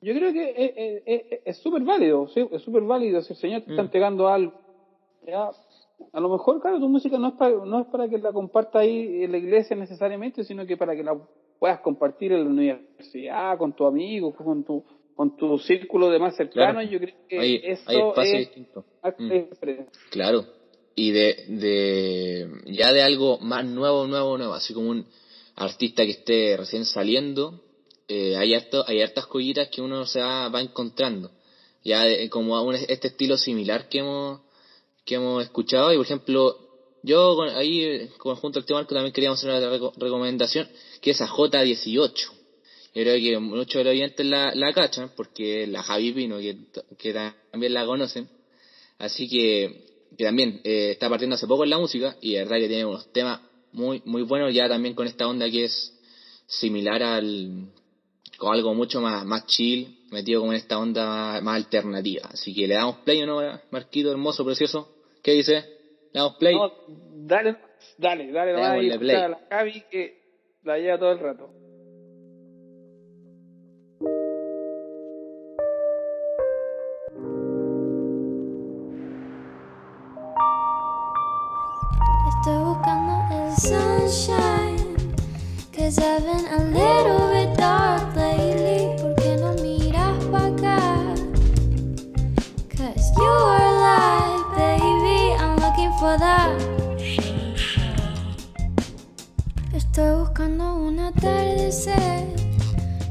Yo 0.01 0.13
creo 0.13 0.31
que 0.33 1.01
es- 1.45 1.57
súper 1.57 1.83
válido, 1.83 2.27
¿sí? 2.27 2.47
es 2.51 2.61
súper 2.61 2.83
válido 2.83 3.21
si 3.21 3.33
el 3.33 3.39
Señor 3.39 3.61
te 3.61 3.71
está 3.71 3.81
Mm. 3.83 3.85
entregando 3.85 4.27
algo. 4.27 4.53
¿ya? 5.25 5.49
A 6.13 6.19
lo 6.19 6.29
mejor, 6.29 6.61
claro, 6.61 6.79
tu 6.79 6.87
música 6.89 7.17
no 7.17 7.29
es, 7.29 7.33
para, 7.33 7.51
no 7.65 7.79
es 7.81 7.87
para 7.87 8.07
que 8.07 8.17
la 8.17 8.31
compartas 8.31 8.81
ahí 8.81 9.23
en 9.23 9.31
la 9.31 9.37
iglesia 9.37 9.75
necesariamente, 9.75 10.43
sino 10.43 10.65
que 10.65 10.77
para 10.77 10.95
que 10.95 11.03
la 11.03 11.17
puedas 11.59 11.79
compartir 11.81 12.31
en 12.31 12.43
la 12.43 12.49
universidad, 12.49 13.57
con 13.57 13.73
tu 13.73 13.85
amigo, 13.85 14.33
con 14.33 14.63
tu, 14.63 14.83
con 15.17 15.35
tu 15.35 15.57
círculo 15.59 16.09
de 16.09 16.19
más 16.19 16.35
cercano. 16.37 16.73
Claro. 16.79 16.89
Yo 16.89 16.99
creo 16.99 17.15
que 17.27 17.39
Hay, 17.39 17.55
eso 17.63 18.13
hay 18.17 18.31
es 18.31 18.37
distintos. 18.39 18.85
acto 19.01 19.23
Mm. 19.23 19.87
Claro. 20.11 20.45
Y 20.95 21.11
de, 21.11 21.45
de, 21.49 22.47
ya 22.67 22.93
de 22.93 23.01
algo 23.01 23.37
más 23.39 23.65
nuevo, 23.65 24.07
nuevo, 24.07 24.37
nuevo, 24.37 24.53
así 24.53 24.73
como 24.73 24.89
un 24.91 25.05
artista 25.55 26.03
que 26.05 26.11
esté 26.11 26.55
recién 26.57 26.85
saliendo, 26.85 27.61
eh, 28.07 28.35
hay, 28.37 28.53
harto, 28.53 28.83
hay 28.87 29.01
hartas 29.01 29.25
joyitas 29.25 29.67
que 29.69 29.81
uno 29.81 30.05
se 30.05 30.19
va, 30.21 30.49
va 30.49 30.61
encontrando. 30.61 31.31
Ya 31.83 32.03
de- 32.03 32.29
como 32.29 32.55
a 32.55 32.61
un, 32.61 32.75
este 32.75 33.07
estilo 33.09 33.37
similar 33.37 33.89
que 33.89 33.99
hemos, 33.99 34.41
que 35.05 35.15
hemos 35.15 35.43
escuchado. 35.43 35.91
Y 35.93 35.97
por 35.97 36.05
ejemplo, 36.05 36.57
yo 37.03 37.41
ahí, 37.43 37.83
eh, 37.83 38.09
con- 38.17 38.35
junto 38.35 38.59
al 38.59 38.65
tío 38.65 38.75
Marco, 38.75 38.93
también 38.93 39.13
queríamos 39.13 39.39
hacer 39.39 39.49
una 39.51 39.71
reco- 39.77 39.93
recomendación, 39.97 40.67
que 41.01 41.11
es 41.11 41.21
a 41.21 41.27
J18. 41.27 42.31
Yo 42.97 43.03
creo 43.03 43.19
que 43.19 43.37
muchos 43.37 43.75
de 43.75 43.83
los 43.83 43.91
oyentes 43.91 44.25
la, 44.25 44.55
la 44.55 44.73
cachan, 44.73 45.11
porque 45.15 45.67
la 45.67 45.83
Javi 45.83 46.13
Pino, 46.13 46.39
que, 46.39 46.57
que 46.97 47.13
también 47.13 47.71
la 47.75 47.85
conocen. 47.85 48.27
Así 48.97 49.29
que, 49.29 49.85
que 50.17 50.23
también 50.23 50.61
eh, 50.63 50.89
está 50.93 51.07
partiendo 51.07 51.35
hace 51.35 51.45
poco 51.45 51.63
en 51.63 51.69
la 51.69 51.77
música 51.77 52.15
y 52.21 52.33
de 52.33 52.39
verdad 52.39 52.57
que 52.57 52.67
tiene 52.67 52.85
unos 52.85 53.13
temas 53.13 53.41
muy 53.71 54.01
muy 54.05 54.23
buenos 54.23 54.51
ya 54.51 54.67
también 54.67 54.95
con 54.95 55.05
esta 55.05 55.27
onda 55.27 55.47
que 55.47 55.65
es 55.65 55.93
similar 56.47 57.03
al 57.03 57.67
con 58.39 58.51
algo 58.55 58.73
mucho 58.73 58.99
más 58.99 59.23
más 59.25 59.45
chill 59.45 59.99
metido 60.09 60.39
como 60.39 60.53
en 60.53 60.57
esta 60.57 60.79
onda 60.79 61.05
más, 61.05 61.43
más 61.43 61.55
alternativa 61.57 62.29
así 62.31 62.55
que 62.55 62.65
le 62.67 62.73
damos 62.73 62.95
play 62.99 63.21
¿o 63.21 63.27
no 63.27 63.61
Marquito 63.69 64.09
hermoso 64.09 64.43
precioso 64.43 64.89
¿qué 65.21 65.33
dice? 65.33 65.53
le 66.13 66.19
damos 66.19 66.37
play 66.37 66.55
No, 66.55 66.71
dale, 67.27 67.57
dale, 67.99 68.31
dale, 68.31 68.53
nomás 68.53 68.81
y 68.81 68.87
Démosle 68.87 68.87
escuchar 68.87 68.99
play. 68.99 69.15
a 69.17 69.27
la 69.27 69.39
Javi 69.51 69.83
sunshine. 84.07 84.95
Cause 85.73 85.99
I've 85.99 86.23
been 86.23 86.45
a 86.45 86.63
little 86.63 87.29
bit 87.29 87.57
dark 87.57 88.15
lately. 88.15 88.95
¿Por 89.01 89.15
qué 89.15 89.37
no 89.37 89.53
miras 89.61 90.23
pa' 90.31 90.47
acá? 90.47 90.79
Cause 92.69 93.11
you 93.17 93.23
are 93.23 93.71
light, 93.85 94.45
baby. 94.55 95.35
I'm 95.37 95.55
looking 95.57 95.91
for 95.99 96.17
that. 96.17 96.55
Estoy 99.73 100.19
buscando 100.19 100.75
un 100.75 100.99
atardecer. 100.99 102.23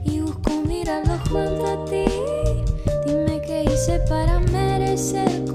Y 0.04 0.20
busco 0.20 0.62
mirarlo 0.66 1.18
junto 1.30 1.66
a 1.66 1.84
ti. 1.84 2.06
Dime 3.06 3.40
qué 3.42 3.64
hice 3.64 4.00
para 4.08 4.40
merecer 4.40 5.45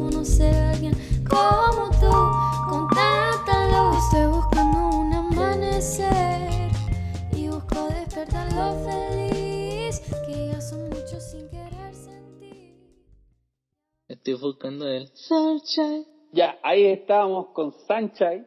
estoy 14.23 14.35
buscando 14.35 14.87
el 14.87 15.07
sunshine 15.13 16.05
Ya, 16.31 16.57
ahí 16.63 16.85
estábamos 16.85 17.47
con 17.53 17.71
Sunshine, 17.87 18.45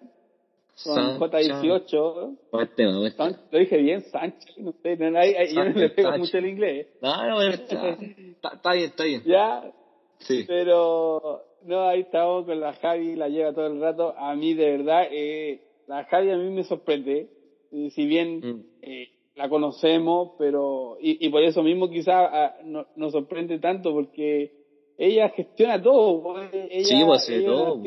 con 0.85 0.95
Sunshine. 1.21 1.21
J18. 1.21 2.37
Buen 2.53 2.69
tema, 2.77 2.99
buen 2.99 3.13
tema. 3.13 3.31
San- 3.31 3.41
Lo 3.51 3.59
dije 3.59 3.77
bien, 3.79 4.03
Sunshine, 4.03 4.65
no 4.65 4.73
sé, 4.83 4.97
no, 4.97 5.19
ahí- 5.19 5.35
ahí 5.35 5.55
yo 5.55 5.65
no 5.65 5.71
le 5.71 5.91
pego 5.91 6.09
Sunshine. 6.09 6.19
mucho 6.21 6.39
el 6.39 6.47
inglés. 6.47 6.87
no, 7.03 7.29
no, 7.29 7.35
bueno, 7.35 7.51
está, 7.55 7.91
está, 8.55 8.73
bien, 8.73 8.85
está 8.87 9.05
bien 9.05 9.23
Ya, 9.27 9.73
sí 10.21 10.45
pero 10.47 11.43
no, 11.65 11.89
ahí 11.89 12.01
estamos 12.01 12.47
con 12.47 12.61
la 12.61 12.73
Javi, 12.75 13.17
la 13.17 13.29
lleva 13.29 13.53
todo 13.53 13.67
el 13.67 13.81
rato. 13.81 14.15
A 14.17 14.35
mí, 14.35 14.55
de 14.55 14.77
verdad, 14.77 15.07
eh, 15.11 15.63
la 15.87 16.05
Javi 16.05 16.31
a 16.31 16.37
mí 16.37 16.51
me 16.51 16.65
sorprende. 16.65 17.29
Si 17.71 18.07
bien 18.07 18.39
Mm. 18.41 18.65
eh, 18.83 19.09
la 19.35 19.49
conocemos, 19.49 20.33
pero. 20.39 20.97
Y, 21.01 21.27
y 21.27 21.29
por 21.31 21.43
eso 21.43 21.63
mismo 21.63 21.89
quizás 21.91 22.29
ah, 22.33 22.55
no- 22.65 22.87
nos 22.97 23.13
sorprende 23.13 23.59
tanto, 23.59 23.93
porque 23.93 24.53
ella 24.99 25.29
gestiona 25.31 25.83
todo. 25.83 26.41
Ella, 26.53 26.85
Sí, 26.85 27.03
pues, 27.05 27.27
todo. 27.45 27.83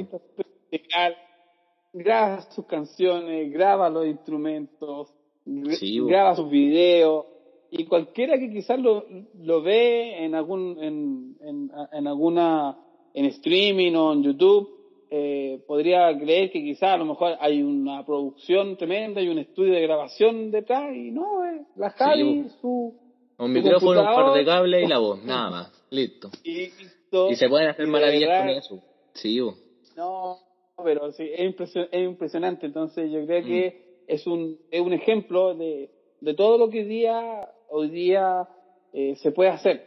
graba 1.94 2.42
sus 2.52 2.66
canciones, 2.66 3.52
graba 3.52 3.90
los 3.90 4.06
instrumentos, 4.06 5.14
Sí, 5.46 6.00
pues. 6.00 6.10
graba 6.10 6.36
sus 6.36 6.50
videos. 6.50 7.26
Y 7.72 7.86
cualquiera 7.86 8.38
que 8.38 8.50
quizás 8.50 8.80
lo, 8.80 9.06
lo 9.42 9.62
ve 9.62 10.24
en 10.24 10.36
algún 10.36 10.78
en, 10.82 11.36
en, 11.42 11.72
en 11.92 12.08
alguna 12.08 12.78
en 13.14 13.26
streaming 13.26 13.94
o 13.96 14.14
en 14.14 14.24
YouTube 14.24 14.78
eh, 15.10 15.64
podría 15.66 16.18
creer 16.18 16.52
que 16.52 16.62
quizás 16.62 16.92
a 16.92 16.98
lo 16.98 17.06
mejor 17.06 17.38
hay 17.40 17.62
una 17.64 18.06
producción 18.06 18.78
tremenda 18.78 19.22
y 19.22 19.30
un 19.30 19.40
estudio 19.40 19.74
de 19.74 19.82
grabación 19.82 20.52
detrás 20.52 20.94
y 20.94 21.12
no 21.12 21.46
eh, 21.46 21.66
la 21.78 21.92
Javi 21.92 22.42
pues. 22.44 22.54
su 22.62 22.94
un 23.38 23.54
micrófono 23.54 24.02
un 24.02 24.06
par 24.06 24.34
de 24.34 24.46
cables 24.46 24.84
y 24.86 24.88
la 24.88 25.00
voz 25.00 25.24
nada 25.26 25.50
más 25.50 25.86
listo 25.92 26.30
y, 26.44 26.70
listo. 27.12 27.32
y 27.32 27.36
se 27.36 27.50
pueden 27.50 27.70
hacer 27.70 27.88
maravillas 27.88 28.30
verdad, 28.30 28.42
con 28.48 28.50
eso 28.50 28.84
sí 29.14 29.40
bo. 29.40 29.56
No, 29.96 30.38
pero 30.84 31.12
sí, 31.12 31.24
es, 31.34 31.40
impresio- 31.42 31.88
es 31.92 32.04
impresionante. 32.04 32.66
Entonces 32.68 33.12
yo 33.12 33.26
creo 33.26 33.42
Mm. 33.42 33.46
que 33.46 33.76
es 34.08 34.28
un, 34.28 34.58
es 34.72 34.82
un 34.82 34.94
ejemplo 34.94 35.56
de, 35.56 35.90
de 36.22 36.34
todo 36.34 36.58
lo 36.58 36.70
que 36.70 36.80
hoy 36.82 36.86
día, 36.86 37.50
hoy 37.70 37.90
día 37.90 38.48
eh, 38.94 39.16
se 39.18 39.32
puede 39.32 39.50
hacer. 39.50 39.86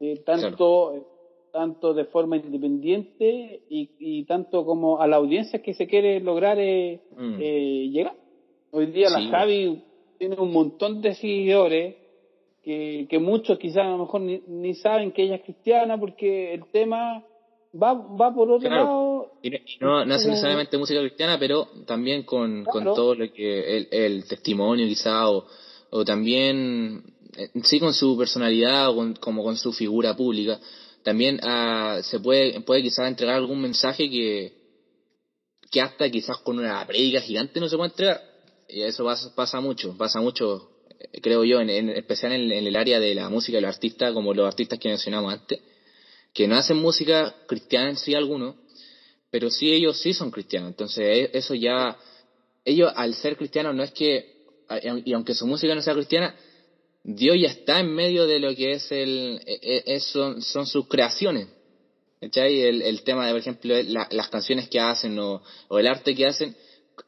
Eh, 0.00 0.22
tanto, 0.26 0.94
eh, 0.94 1.02
tanto 1.52 1.94
de 1.94 2.04
forma 2.04 2.36
independiente 2.36 3.62
y, 3.70 3.88
y 3.98 4.24
tanto 4.24 4.64
como 4.66 5.00
a 5.00 5.06
la 5.06 5.16
audiencia 5.16 5.62
que 5.62 5.72
se 5.74 5.86
quiere 5.86 6.20
lograr 6.20 6.58
eh, 6.60 7.00
Mm. 7.16 7.38
llegar. 7.92 8.14
Hoy 8.72 8.86
día 8.86 9.08
Sí. 9.08 9.14
la 9.24 9.30
Javi 9.38 9.82
tiene 10.18 10.36
un 10.36 10.52
montón 10.52 11.00
de 11.00 11.14
seguidores 11.14 11.96
que, 12.66 13.06
que 13.08 13.18
muchos 13.20 13.58
quizás 13.60 13.84
a 13.86 13.90
lo 13.90 13.98
mejor 13.98 14.20
ni, 14.22 14.42
ni 14.48 14.74
saben 14.74 15.12
que 15.12 15.22
ella 15.22 15.36
es 15.36 15.42
cristiana 15.42 15.96
porque 15.98 16.52
el 16.52 16.64
tema 16.72 17.24
va, 17.72 17.94
va 17.94 18.34
por 18.34 18.50
otro 18.50 18.68
Claro. 18.68 18.84
lado. 18.84 19.32
Y 19.42 19.50
no, 19.80 20.04
no, 20.04 20.14
hace 20.14 20.28
necesariamente 20.28 20.76
música 20.76 20.98
cristiana, 21.00 21.38
pero 21.38 21.68
también 21.86 22.24
con, 22.24 22.64
con 22.64 22.82
todo 22.82 23.14
lo 23.14 23.32
que 23.32 23.76
el, 23.76 23.88
el 23.92 24.24
testimonio 24.26 24.84
quizá 24.88 25.30
o, 25.30 25.46
o 25.90 26.04
también 26.04 27.04
eh, 27.36 27.50
sí 27.62 27.78
con 27.78 27.94
su 27.94 28.18
personalidad 28.18 28.90
o 28.90 28.96
con- 28.96 29.14
como 29.14 29.44
con 29.44 29.56
su 29.56 29.72
figura 29.72 30.16
pública 30.16 30.58
también 31.04 31.38
ah, 31.44 32.00
se 32.02 32.18
puede 32.18 32.60
puede 32.62 32.82
quizás 32.82 33.06
entregar 33.06 33.36
algún 33.36 33.60
mensaje 33.60 34.10
que 34.10 34.52
que 35.70 35.80
hasta 35.80 36.10
quizás 36.10 36.38
con 36.38 36.58
una 36.58 36.84
prédica 36.84 37.20
gigante 37.20 37.60
no 37.60 37.68
se 37.68 37.76
puede 37.76 37.90
entregar 37.90 38.20
y 38.68 38.82
eso 38.82 39.04
pasa, 39.04 39.32
pasa 39.36 39.60
mucho 39.60 39.94
pasa 39.96 40.20
mucho 40.20 40.70
creo 41.22 41.44
yo 41.44 41.60
en, 41.60 41.70
en 41.70 41.90
especial 41.90 42.32
en, 42.32 42.50
en 42.52 42.66
el 42.66 42.76
área 42.76 43.00
de 43.00 43.14
la 43.14 43.28
música 43.28 43.58
de 43.58 43.62
los 43.62 43.74
artistas 43.74 44.12
como 44.12 44.34
los 44.34 44.46
artistas 44.46 44.78
que 44.78 44.88
mencionamos 44.88 45.32
antes 45.32 45.60
que 46.32 46.46
no 46.46 46.56
hacen 46.56 46.76
música 46.76 47.34
cristiana 47.46 47.90
en 47.90 47.96
sí 47.96 48.14
algunos 48.14 48.56
pero 49.30 49.50
sí 49.50 49.72
ellos 49.72 49.98
sí 50.00 50.12
son 50.14 50.30
cristianos. 50.30 50.70
Entonces 50.70 51.04
e- 51.04 51.30
eso 51.36 51.54
ya, 51.54 51.96
ellos 52.64 52.90
al 52.96 53.14
ser 53.14 53.36
cristianos 53.36 53.74
no 53.74 53.82
es 53.82 53.92
que, 53.92 54.34
y 55.04 55.12
aunque 55.12 55.34
su 55.34 55.46
música 55.46 55.74
no 55.74 55.82
sea 55.82 55.94
cristiana, 55.94 56.34
Dios 57.04 57.36
ya 57.38 57.48
está 57.48 57.80
en 57.80 57.94
medio 57.94 58.26
de 58.26 58.38
lo 58.40 58.54
que 58.54 58.72
es 58.72 58.90
el, 58.90 59.40
e- 59.46 59.58
e- 59.62 59.82
es- 59.94 60.04
son, 60.04 60.40
son 60.42 60.66
sus 60.66 60.88
creaciones. 60.88 61.48
¿Cachai? 62.20 62.62
El, 62.62 62.80
el 62.80 63.02
tema 63.02 63.26
de, 63.26 63.32
por 63.32 63.40
ejemplo, 63.40 63.74
la- 63.82 64.08
las 64.10 64.28
canciones 64.28 64.68
que 64.70 64.80
hacen 64.80 65.18
o, 65.18 65.42
o 65.68 65.78
el 65.78 65.86
arte 65.86 66.14
que 66.14 66.26
hacen, 66.26 66.56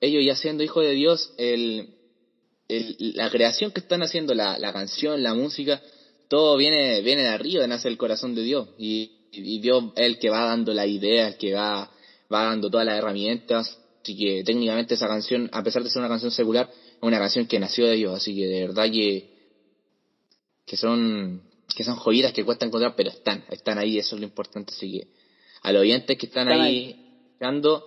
ellos 0.00 0.22
ya 0.24 0.36
siendo 0.36 0.62
hijos 0.62 0.84
de 0.84 0.90
Dios, 0.92 1.32
el, 1.38 1.94
el- 2.68 2.96
la 3.16 3.30
creación 3.30 3.70
que 3.72 3.80
están 3.80 4.02
haciendo, 4.02 4.34
la, 4.34 4.58
la 4.58 4.72
canción, 4.72 5.22
la 5.22 5.34
música, 5.34 5.80
todo 6.28 6.56
viene, 6.56 7.00
viene 7.00 7.22
de 7.22 7.28
arriba, 7.28 7.66
nace 7.66 7.88
del 7.88 7.96
corazón 7.96 8.34
de 8.34 8.42
Dios. 8.42 8.68
Y, 8.78 9.10
y 9.32 9.60
Dios 9.60 9.84
es 9.96 10.06
el 10.06 10.18
que 10.18 10.30
va 10.30 10.44
dando 10.44 10.74
la 10.74 10.86
idea, 10.86 11.28
el 11.28 11.36
que 11.36 11.54
va, 11.54 11.90
va 12.32 12.44
dando 12.44 12.70
todas 12.70 12.86
las 12.86 12.98
herramientas. 12.98 13.78
Así 14.02 14.16
que 14.16 14.42
técnicamente 14.44 14.94
esa 14.94 15.08
canción, 15.08 15.48
a 15.52 15.62
pesar 15.62 15.82
de 15.82 15.90
ser 15.90 16.00
una 16.00 16.08
canción 16.08 16.30
secular, 16.30 16.70
es 16.70 17.02
una 17.02 17.18
canción 17.18 17.46
que 17.46 17.58
nació 17.58 17.86
de 17.86 17.96
Dios. 17.96 18.14
Así 18.14 18.34
que 18.34 18.46
de 18.46 18.60
verdad 18.66 18.90
que, 18.90 19.30
que 20.66 20.76
son, 20.76 21.42
que 21.74 21.84
son 21.84 21.96
joyitas 21.96 22.32
que 22.32 22.44
cuesta 22.44 22.66
encontrar, 22.66 22.94
pero 22.96 23.10
están, 23.10 23.44
están 23.50 23.78
ahí, 23.78 23.98
eso 23.98 24.16
es 24.16 24.20
lo 24.20 24.26
importante. 24.26 24.72
Así 24.74 24.92
que 24.92 25.08
a 25.62 25.72
los 25.72 25.80
oyentes 25.82 26.16
que 26.18 26.26
están, 26.26 26.48
Están 26.48 26.66
ahí 26.66 26.96
escuchando, 27.32 27.84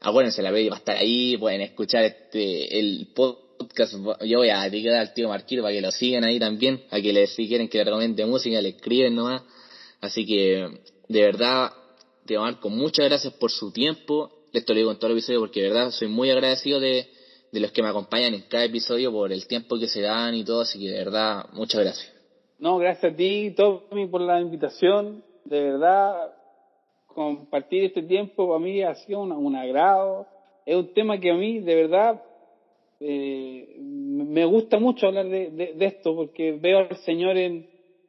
acuérdense, 0.00 0.42
la 0.42 0.50
baby 0.50 0.68
va 0.70 0.76
a 0.76 0.78
estar 0.78 0.96
ahí, 0.96 1.36
pueden 1.36 1.60
escuchar 1.60 2.04
este 2.04 2.78
el 2.78 3.08
podcast. 3.14 3.43
Yo 4.26 4.38
voy 4.38 4.48
a 4.50 4.66
etiquetar 4.66 4.98
al 4.98 5.14
tío 5.14 5.28
Marquito 5.28 5.62
para 5.62 5.74
que 5.74 5.80
lo 5.80 5.90
sigan 5.90 6.24
ahí 6.24 6.38
también, 6.38 6.82
a 6.90 7.00
que 7.00 7.12
les, 7.12 7.34
si 7.34 7.48
quieren 7.48 7.68
que 7.68 7.78
le 7.78 7.84
recomiende 7.84 8.24
música, 8.26 8.60
le 8.60 8.70
escriben 8.70 9.14
nomás. 9.14 9.42
Así 10.00 10.26
que, 10.26 10.68
de 11.08 11.20
verdad, 11.22 11.72
tío 12.26 12.40
Marco, 12.40 12.68
muchas 12.68 13.06
gracias 13.08 13.32
por 13.34 13.50
su 13.50 13.72
tiempo. 13.72 14.30
Esto 14.52 14.72
lo 14.72 14.78
digo 14.78 14.90
en 14.92 14.98
todo 14.98 15.08
el 15.08 15.18
episodio 15.18 15.40
porque 15.40 15.62
de 15.62 15.68
verdad 15.70 15.90
soy 15.90 16.08
muy 16.08 16.30
agradecido 16.30 16.78
de, 16.78 17.08
de 17.50 17.60
los 17.60 17.72
que 17.72 17.82
me 17.82 17.88
acompañan 17.88 18.34
en 18.34 18.42
cada 18.42 18.64
episodio 18.64 19.10
por 19.10 19.32
el 19.32 19.46
tiempo 19.46 19.78
que 19.78 19.88
se 19.88 20.00
dan 20.00 20.34
y 20.34 20.44
todo, 20.44 20.60
así 20.60 20.78
que 20.78 20.90
de 20.90 20.98
verdad, 20.98 21.46
muchas 21.52 21.80
gracias. 21.80 22.12
No, 22.58 22.78
gracias 22.78 23.12
a 23.12 23.16
ti, 23.16 23.52
Tommy, 23.56 24.06
por 24.06 24.20
la 24.20 24.40
invitación. 24.40 25.24
De 25.44 25.60
verdad, 25.60 26.32
compartir 27.06 27.84
este 27.84 28.02
tiempo 28.02 28.48
para 28.48 28.58
mí 28.58 28.82
ha 28.82 28.94
sido 28.94 29.20
un 29.20 29.56
agrado. 29.56 30.26
Es 30.64 30.76
un 30.76 30.92
tema 30.94 31.18
que 31.18 31.30
a 31.30 31.34
mí, 31.34 31.60
de 31.60 31.74
verdad, 31.74 32.22
eh, 33.06 33.76
me 33.80 34.44
gusta 34.46 34.78
mucho 34.78 35.06
hablar 35.06 35.28
de, 35.28 35.50
de- 35.50 35.74
de 35.74 35.86
esto 35.86 36.14
porque 36.14 36.52
veo 36.52 36.78
al 36.78 36.96
Señor 36.98 37.36
en, 37.36 37.66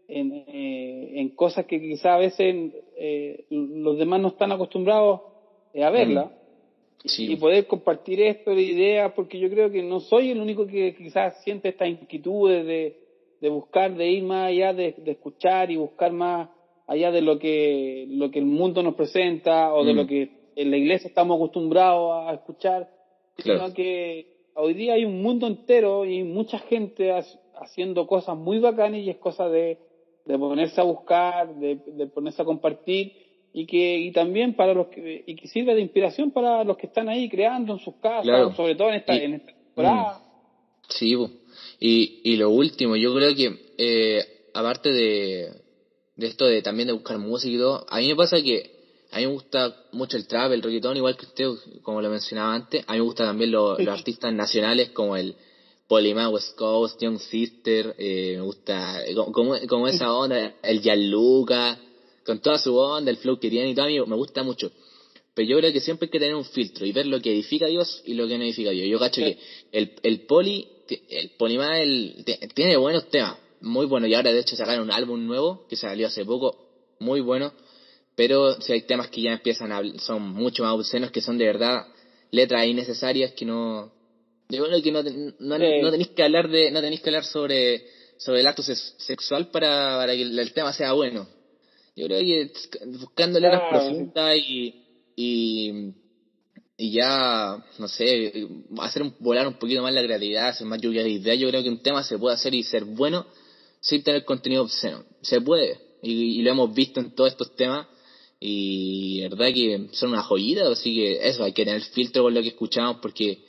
en, 0.07 0.31
eh, 0.47 1.11
en 1.19 1.29
cosas 1.29 1.65
que 1.65 1.79
quizás 1.79 2.05
a 2.05 2.17
veces 2.17 2.73
eh, 2.97 3.45
los 3.49 3.97
demás 3.97 4.21
no 4.21 4.29
están 4.29 4.51
acostumbrados 4.51 5.21
eh, 5.73 5.83
a 5.83 5.89
verla. 5.89 6.31
Sí. 7.03 7.31
Y 7.31 7.35
poder 7.35 7.67
compartir 7.67 8.19
esto 8.21 8.55
de 8.55 8.63
ideas, 8.63 9.11
porque 9.15 9.37
yo 9.37 9.47
creo 9.49 9.69
que 9.69 9.83
no 9.83 9.99
soy 9.99 10.31
el 10.31 10.41
único 10.41 10.65
que 10.65 10.95
quizás 10.95 11.39
siente 11.43 11.69
estas 11.69 11.87
inquietudes 11.89 12.65
de, 12.65 12.95
de 13.41 13.49
buscar, 13.49 13.93
de 13.95 14.09
ir 14.09 14.23
más 14.23 14.47
allá, 14.47 14.73
de, 14.73 14.95
de 14.97 15.11
escuchar 15.11 15.69
y 15.69 15.75
buscar 15.75 16.11
más 16.11 16.49
allá 16.87 17.11
de 17.11 17.21
lo 17.21 17.37
que, 17.37 18.05
lo 18.09 18.31
que 18.31 18.39
el 18.39 18.45
mundo 18.45 18.81
nos 18.81 18.95
presenta 18.95 19.71
o 19.75 19.83
de 19.85 19.93
Mm. 19.93 19.97
lo 19.97 20.07
que 20.07 20.29
en 20.55 20.71
la 20.71 20.77
iglesia 20.77 21.07
estamos 21.07 21.35
acostumbrados 21.35 22.27
a 22.27 22.33
escuchar, 22.33 22.89
Claro. 23.35 23.65
sino 23.67 23.73
que 23.75 24.34
hoy 24.55 24.73
día 24.73 24.93
hay 24.93 25.05
un 25.05 25.21
mundo 25.21 25.47
entero 25.47 26.05
y 26.05 26.23
mucha 26.23 26.59
gente 26.59 27.11
ha- 27.11 27.23
haciendo 27.55 28.05
cosas 28.07 28.35
muy 28.37 28.59
bacanas 28.59 28.99
y 29.01 29.09
es 29.09 29.17
cosa 29.17 29.47
de, 29.49 29.77
de 30.25 30.37
ponerse 30.37 30.81
a 30.81 30.83
buscar, 30.83 31.53
de, 31.55 31.79
de 31.85 32.07
ponerse 32.07 32.41
a 32.41 32.45
compartir 32.45 33.13
y 33.53 33.65
que 33.65 33.97
y 33.99 34.11
también 34.11 34.53
para 34.53 34.73
los 34.73 34.87
que 34.87 35.23
y 35.25 35.35
que 35.35 35.47
sirva 35.47 35.73
de 35.73 35.81
inspiración 35.81 36.31
para 36.31 36.63
los 36.65 36.75
que 36.77 36.87
están 36.87 37.07
ahí 37.07 37.29
creando 37.29 37.73
en 37.73 37.79
sus 37.79 37.95
casas, 37.95 38.23
Claro. 38.23 38.53
sobre 38.53 38.75
todo 38.75 38.89
en 38.89 38.95
esta, 38.95 39.15
Y- 39.15 39.21
en 39.23 39.33
esta 39.35 39.51
temporada. 39.53 40.21
Sí, 40.89 41.15
po. 41.15 41.29
y, 41.79 42.19
y 42.23 42.35
lo 42.35 42.49
último, 42.49 42.95
yo 42.95 43.13
creo 43.15 43.33
que 43.35 43.55
eh, 43.77 44.23
aparte 44.53 44.89
de, 44.91 45.49
de 46.15 46.27
esto 46.27 46.45
de 46.45 46.61
también 46.61 46.87
de 46.87 46.93
buscar 46.93 47.17
música 47.17 47.53
y 47.53 47.57
todo, 47.57 47.85
a 47.89 47.97
mí 47.99 48.07
me 48.07 48.15
pasa 48.15 48.37
que 48.41 48.74
a 49.15 49.19
mí 49.19 49.27
me 49.27 49.31
gusta 49.31 49.73
mucho 49.91 50.17
el 50.17 50.27
trap, 50.27 50.51
el 50.51 50.61
reggaetón, 50.61 50.97
igual 50.97 51.15
que 51.15 51.25
usted, 51.25 51.45
como 51.83 52.01
lo 52.01 52.09
mencionaba 52.09 52.53
antes, 52.53 52.83
a 52.85 52.91
mí 52.91 52.97
me 52.99 53.05
gusta 53.05 53.23
también 53.23 53.49
lo- 53.49 53.77
los 53.77 53.87
artistas 53.97 54.33
nacionales 54.33 54.89
como 54.89 55.15
el 55.15 55.37
Polima, 55.87 56.27
West 56.27 56.53
Coast, 56.57 56.99
Young 57.01 57.19
Sister, 57.19 57.95
eh, 57.97 58.33
me 58.35 58.41
gusta 58.41 59.05
eh, 59.05 59.15
como, 59.15 59.87
esa 59.87 60.13
onda, 60.13 60.53
el 60.61 60.81
Gianluca, 60.81 61.79
con 62.25 62.39
toda 62.39 62.57
su 62.57 62.75
onda, 62.75 63.09
el 63.09 63.15
flow 63.17 63.39
que 63.39 63.49
tiene 63.49 63.69
y 63.69 63.73
todo, 63.73 63.85
a 63.85 63.87
mí 63.87 63.99
me 64.05 64.15
gusta 64.17 64.43
mucho. 64.43 64.69
Pero 65.33 65.47
yo 65.47 65.57
creo 65.59 65.71
que 65.71 65.79
siempre 65.79 66.07
hay 66.07 66.09
que 66.11 66.19
tener 66.19 66.35
un 66.35 66.43
filtro 66.43 66.85
y 66.85 66.91
ver 66.91 67.05
lo 67.05 67.21
que 67.21 67.31
edifica 67.31 67.67
a 67.67 67.69
Dios 67.69 68.01
y 68.03 68.15
lo 68.15 68.27
que 68.27 68.37
no 68.37 68.43
edifica 68.43 68.69
a 68.71 68.73
Dios. 68.73 68.87
Yo 68.89 68.99
cacho 68.99 69.21
que 69.21 69.37
el, 69.71 69.91
el 70.03 70.19
poli, 70.25 70.67
el 71.07 71.29
polimá 71.37 71.79
el, 71.79 72.25
tiene 72.53 72.75
buenos 72.75 73.07
temas, 73.09 73.37
muy 73.61 73.85
buenos. 73.85 74.09
Y 74.09 74.13
ahora 74.13 74.33
de 74.33 74.39
hecho 74.39 74.57
sacaron 74.57 74.83
un 74.83 74.91
álbum 74.91 75.25
nuevo 75.25 75.61
que 75.69 75.77
salió 75.77 76.07
hace 76.07 76.25
poco, 76.25 76.57
muy 76.99 77.21
bueno. 77.21 77.53
Pero 78.15 78.59
si 78.61 78.71
hay 78.73 78.81
temas 78.83 79.09
que 79.09 79.21
ya 79.21 79.33
empiezan 79.33 79.71
a, 79.71 79.81
son 79.99 80.21
mucho 80.21 80.63
más 80.63 80.73
obscenos, 80.73 81.11
que 81.11 81.21
son 81.21 81.37
de 81.37 81.45
verdad 81.45 81.85
letras 82.31 82.65
innecesarias 82.67 83.33
que 83.33 83.45
no, 83.45 83.91
yo 84.49 84.65
creo 84.65 84.81
que 84.81 84.91
no, 84.91 85.03
no, 85.03 85.57
Sí. 85.57 85.81
no 85.81 85.91
tenéis 85.91 86.09
que 86.09 86.23
hablar 86.23 86.49
de, 86.49 86.71
no 86.71 86.81
tenéis 86.81 87.01
que 87.01 87.09
hablar 87.09 87.25
sobre, 87.25 87.85
sobre 88.17 88.39
el 88.41 88.47
acto 88.47 88.61
sex- 88.63 88.95
sexual 88.99 89.49
para, 89.51 89.97
para 89.97 90.13
que 90.15 90.21
el, 90.21 90.53
tema 90.53 90.71
sea 90.73 90.93
bueno. 90.93 91.27
Yo 91.95 92.05
creo 92.07 92.19
que 92.19 92.51
buscando 92.87 93.39
letras 93.39 93.63
Claro. 93.69 93.85
profundas 93.85 94.37
y, 94.37 94.75
y, 95.15 95.93
y 96.77 96.91
ya, 96.91 97.63
no 97.79 97.87
sé, 97.87 98.47
hacer 98.79 99.01
un, 99.01 99.15
volar 99.19 99.47
un 99.47 99.53
poquito 99.55 99.81
más 99.81 99.93
la 99.93 100.03
creatividad, 100.03 100.49
hacer 100.49 100.67
más 100.67 100.79
lluvia 100.81 101.03
de 101.03 101.09
ideas, 101.09 101.39
yo 101.39 101.47
creo 101.49 101.63
que 101.63 101.69
un 101.69 101.81
tema 101.81 102.03
se 102.03 102.17
puede 102.17 102.35
hacer 102.35 102.53
y 102.53 102.63
ser 102.63 102.83
bueno 102.85 103.25
sin 103.79 104.03
tener 104.03 104.23
contenido 104.25 104.63
obsceno. 104.63 105.03
Se 105.21 105.39
puede. 105.41 105.79
Y, 106.01 106.39
y 106.39 106.41
lo 106.43 106.51
hemos 106.51 106.73
visto 106.73 106.99
en 106.99 107.11
todos 107.15 107.31
estos 107.31 107.55
temas. 107.55 107.87
Y 108.47 109.21
verdad 109.21 109.47
que 109.51 109.87
son 109.93 110.09
una 110.09 110.21
joyita, 110.21 110.69
así 110.69 110.93
que 110.93 111.27
eso, 111.27 111.43
hay 111.43 111.51
que 111.51 111.65
tener 111.65 111.81
filtro 111.81 112.21
con 112.21 112.33
lo 112.35 112.43
que 112.43 112.49
escuchamos 112.49 112.97
porque 113.01 113.39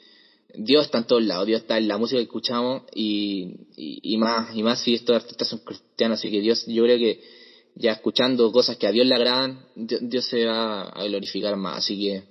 Dios 0.55 0.87
está 0.87 0.97
en 0.97 1.05
todos 1.05 1.23
lados, 1.23 1.47
Dios 1.47 1.61
está 1.61 1.77
en 1.77 1.87
la 1.87 1.99
música 1.99 2.19
que 2.19 2.25
escuchamos 2.25 2.85
y, 2.95 3.57
y, 3.77 4.17
más, 4.17 4.57
y 4.57 4.63
más 4.63 4.81
si 4.81 4.95
estos 4.95 5.17
artistas 5.17 5.49
son 5.49 5.59
cristianos, 5.59 6.19
así 6.19 6.31
que 6.31 6.41
Dios, 6.41 6.65
yo 6.67 6.85
creo 6.85 6.97
que 6.97 7.21
ya 7.75 7.93
escuchando 7.93 8.51
cosas 8.51 8.79
que 8.79 8.87
a 8.87 8.91
Dios 8.91 9.07
le 9.07 9.15
agradan, 9.15 9.67
Dios, 9.75 10.01
Dios 10.03 10.25
se 10.25 10.47
va 10.47 10.85
a 10.85 11.05
glorificar 11.05 11.57
más, 11.57 11.77
así 11.77 11.99
que 12.01 12.23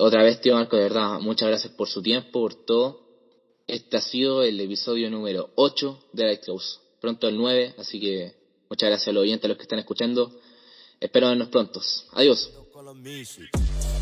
otra 0.00 0.24
vez 0.24 0.40
tío 0.40 0.54
Marco, 0.54 0.74
de 0.74 0.82
verdad, 0.82 1.20
muchas 1.20 1.48
gracias 1.48 1.72
por 1.74 1.88
su 1.88 2.02
tiempo, 2.02 2.32
por 2.32 2.54
todo. 2.66 3.06
Este 3.68 3.98
ha 3.98 4.00
sido 4.00 4.42
el 4.42 4.60
episodio 4.60 5.08
número 5.10 5.50
8 5.54 6.06
de 6.12 6.24
Lighthouse, 6.24 6.80
pronto 7.00 7.28
el 7.28 7.36
9, 7.36 7.76
así 7.78 8.00
que 8.00 8.32
muchas 8.68 8.88
gracias 8.88 9.08
a 9.08 9.12
los 9.12 9.22
oyentes, 9.22 9.44
a 9.44 9.48
los 9.48 9.56
que 9.56 9.62
están 9.62 9.78
escuchando, 9.78 10.32
espero 11.00 11.28
vernos 11.28 11.48
prontos, 11.48 12.06
adiós. 12.12 12.50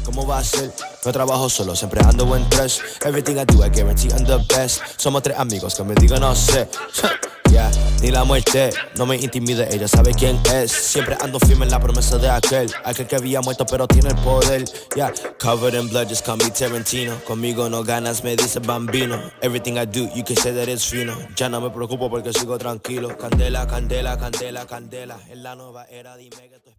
¿Cómo 0.05 0.27
va 0.27 0.39
a 0.39 0.45
ser? 0.45 0.71
No 1.05 1.13
trabajo 1.13 1.49
solo, 1.49 1.75
siempre 1.75 2.01
ando 2.05 2.27
buen 2.27 2.49
tres. 2.49 2.81
Everything 3.05 3.37
I 3.37 3.45
do, 3.45 3.65
I 3.65 3.71
guarantee 3.71 4.09
I'm 4.11 4.25
the 4.25 4.39
best. 4.55 4.83
Somos 4.99 5.23
tres 5.23 5.37
amigos 5.39 5.75
que 5.75 5.83
me 5.83 5.95
digan 5.95 6.21
no 6.21 6.35
sé. 6.35 6.69
Ya, 7.51 7.71
ni 8.03 8.11
la 8.11 8.25
muerte 8.25 8.71
no 8.97 9.07
me 9.07 9.17
intimida, 9.17 9.67
ella 9.71 9.89
sabe 9.89 10.13
quién 10.13 10.39
es. 10.53 10.71
Siempre 10.71 11.17
ando 11.21 11.41
firme 11.41 11.65
en 11.65 11.71
la 11.71 11.81
promesa 11.81 12.19
de 12.19 12.29
aquel, 12.29 12.71
aquel 12.85 13.07
que 13.07 13.17
había 13.17 13.41
muerto 13.41 13.65
pero 13.67 13.87
tiene 13.89 14.11
el 14.11 14.17
poder. 14.17 14.65
Ya, 14.95 15.13
covered 15.41 15.75
in 15.75 15.89
blood, 15.89 16.09
just 16.09 16.25
call 16.25 16.37
me 16.37 16.51
Tarantino. 16.51 17.19
Conmigo 17.25 17.69
no 17.69 17.83
ganas, 17.83 18.23
me 18.23 18.37
dice 18.37 18.61
bambino. 18.61 19.21
Everything 19.41 19.79
I 19.79 19.87
do, 19.87 20.09
you 20.15 20.23
can 20.23 20.37
say 20.37 20.53
that 20.53 20.69
it's 20.69 20.85
fino. 20.85 21.17
Ya 21.35 21.49
no 21.49 21.61
me 21.61 21.71
preocupo 21.71 22.11
porque 22.11 22.33
sigo 22.33 22.59
tranquilo. 22.59 23.17
Candela, 23.17 23.67
candela, 23.67 24.19
candela, 24.19 24.67
candela. 24.67 25.19
En 25.29 25.43
la 25.43 25.55
nueva 25.55 25.87
era, 25.87 26.17
dime 26.17 26.51
que 26.51 26.76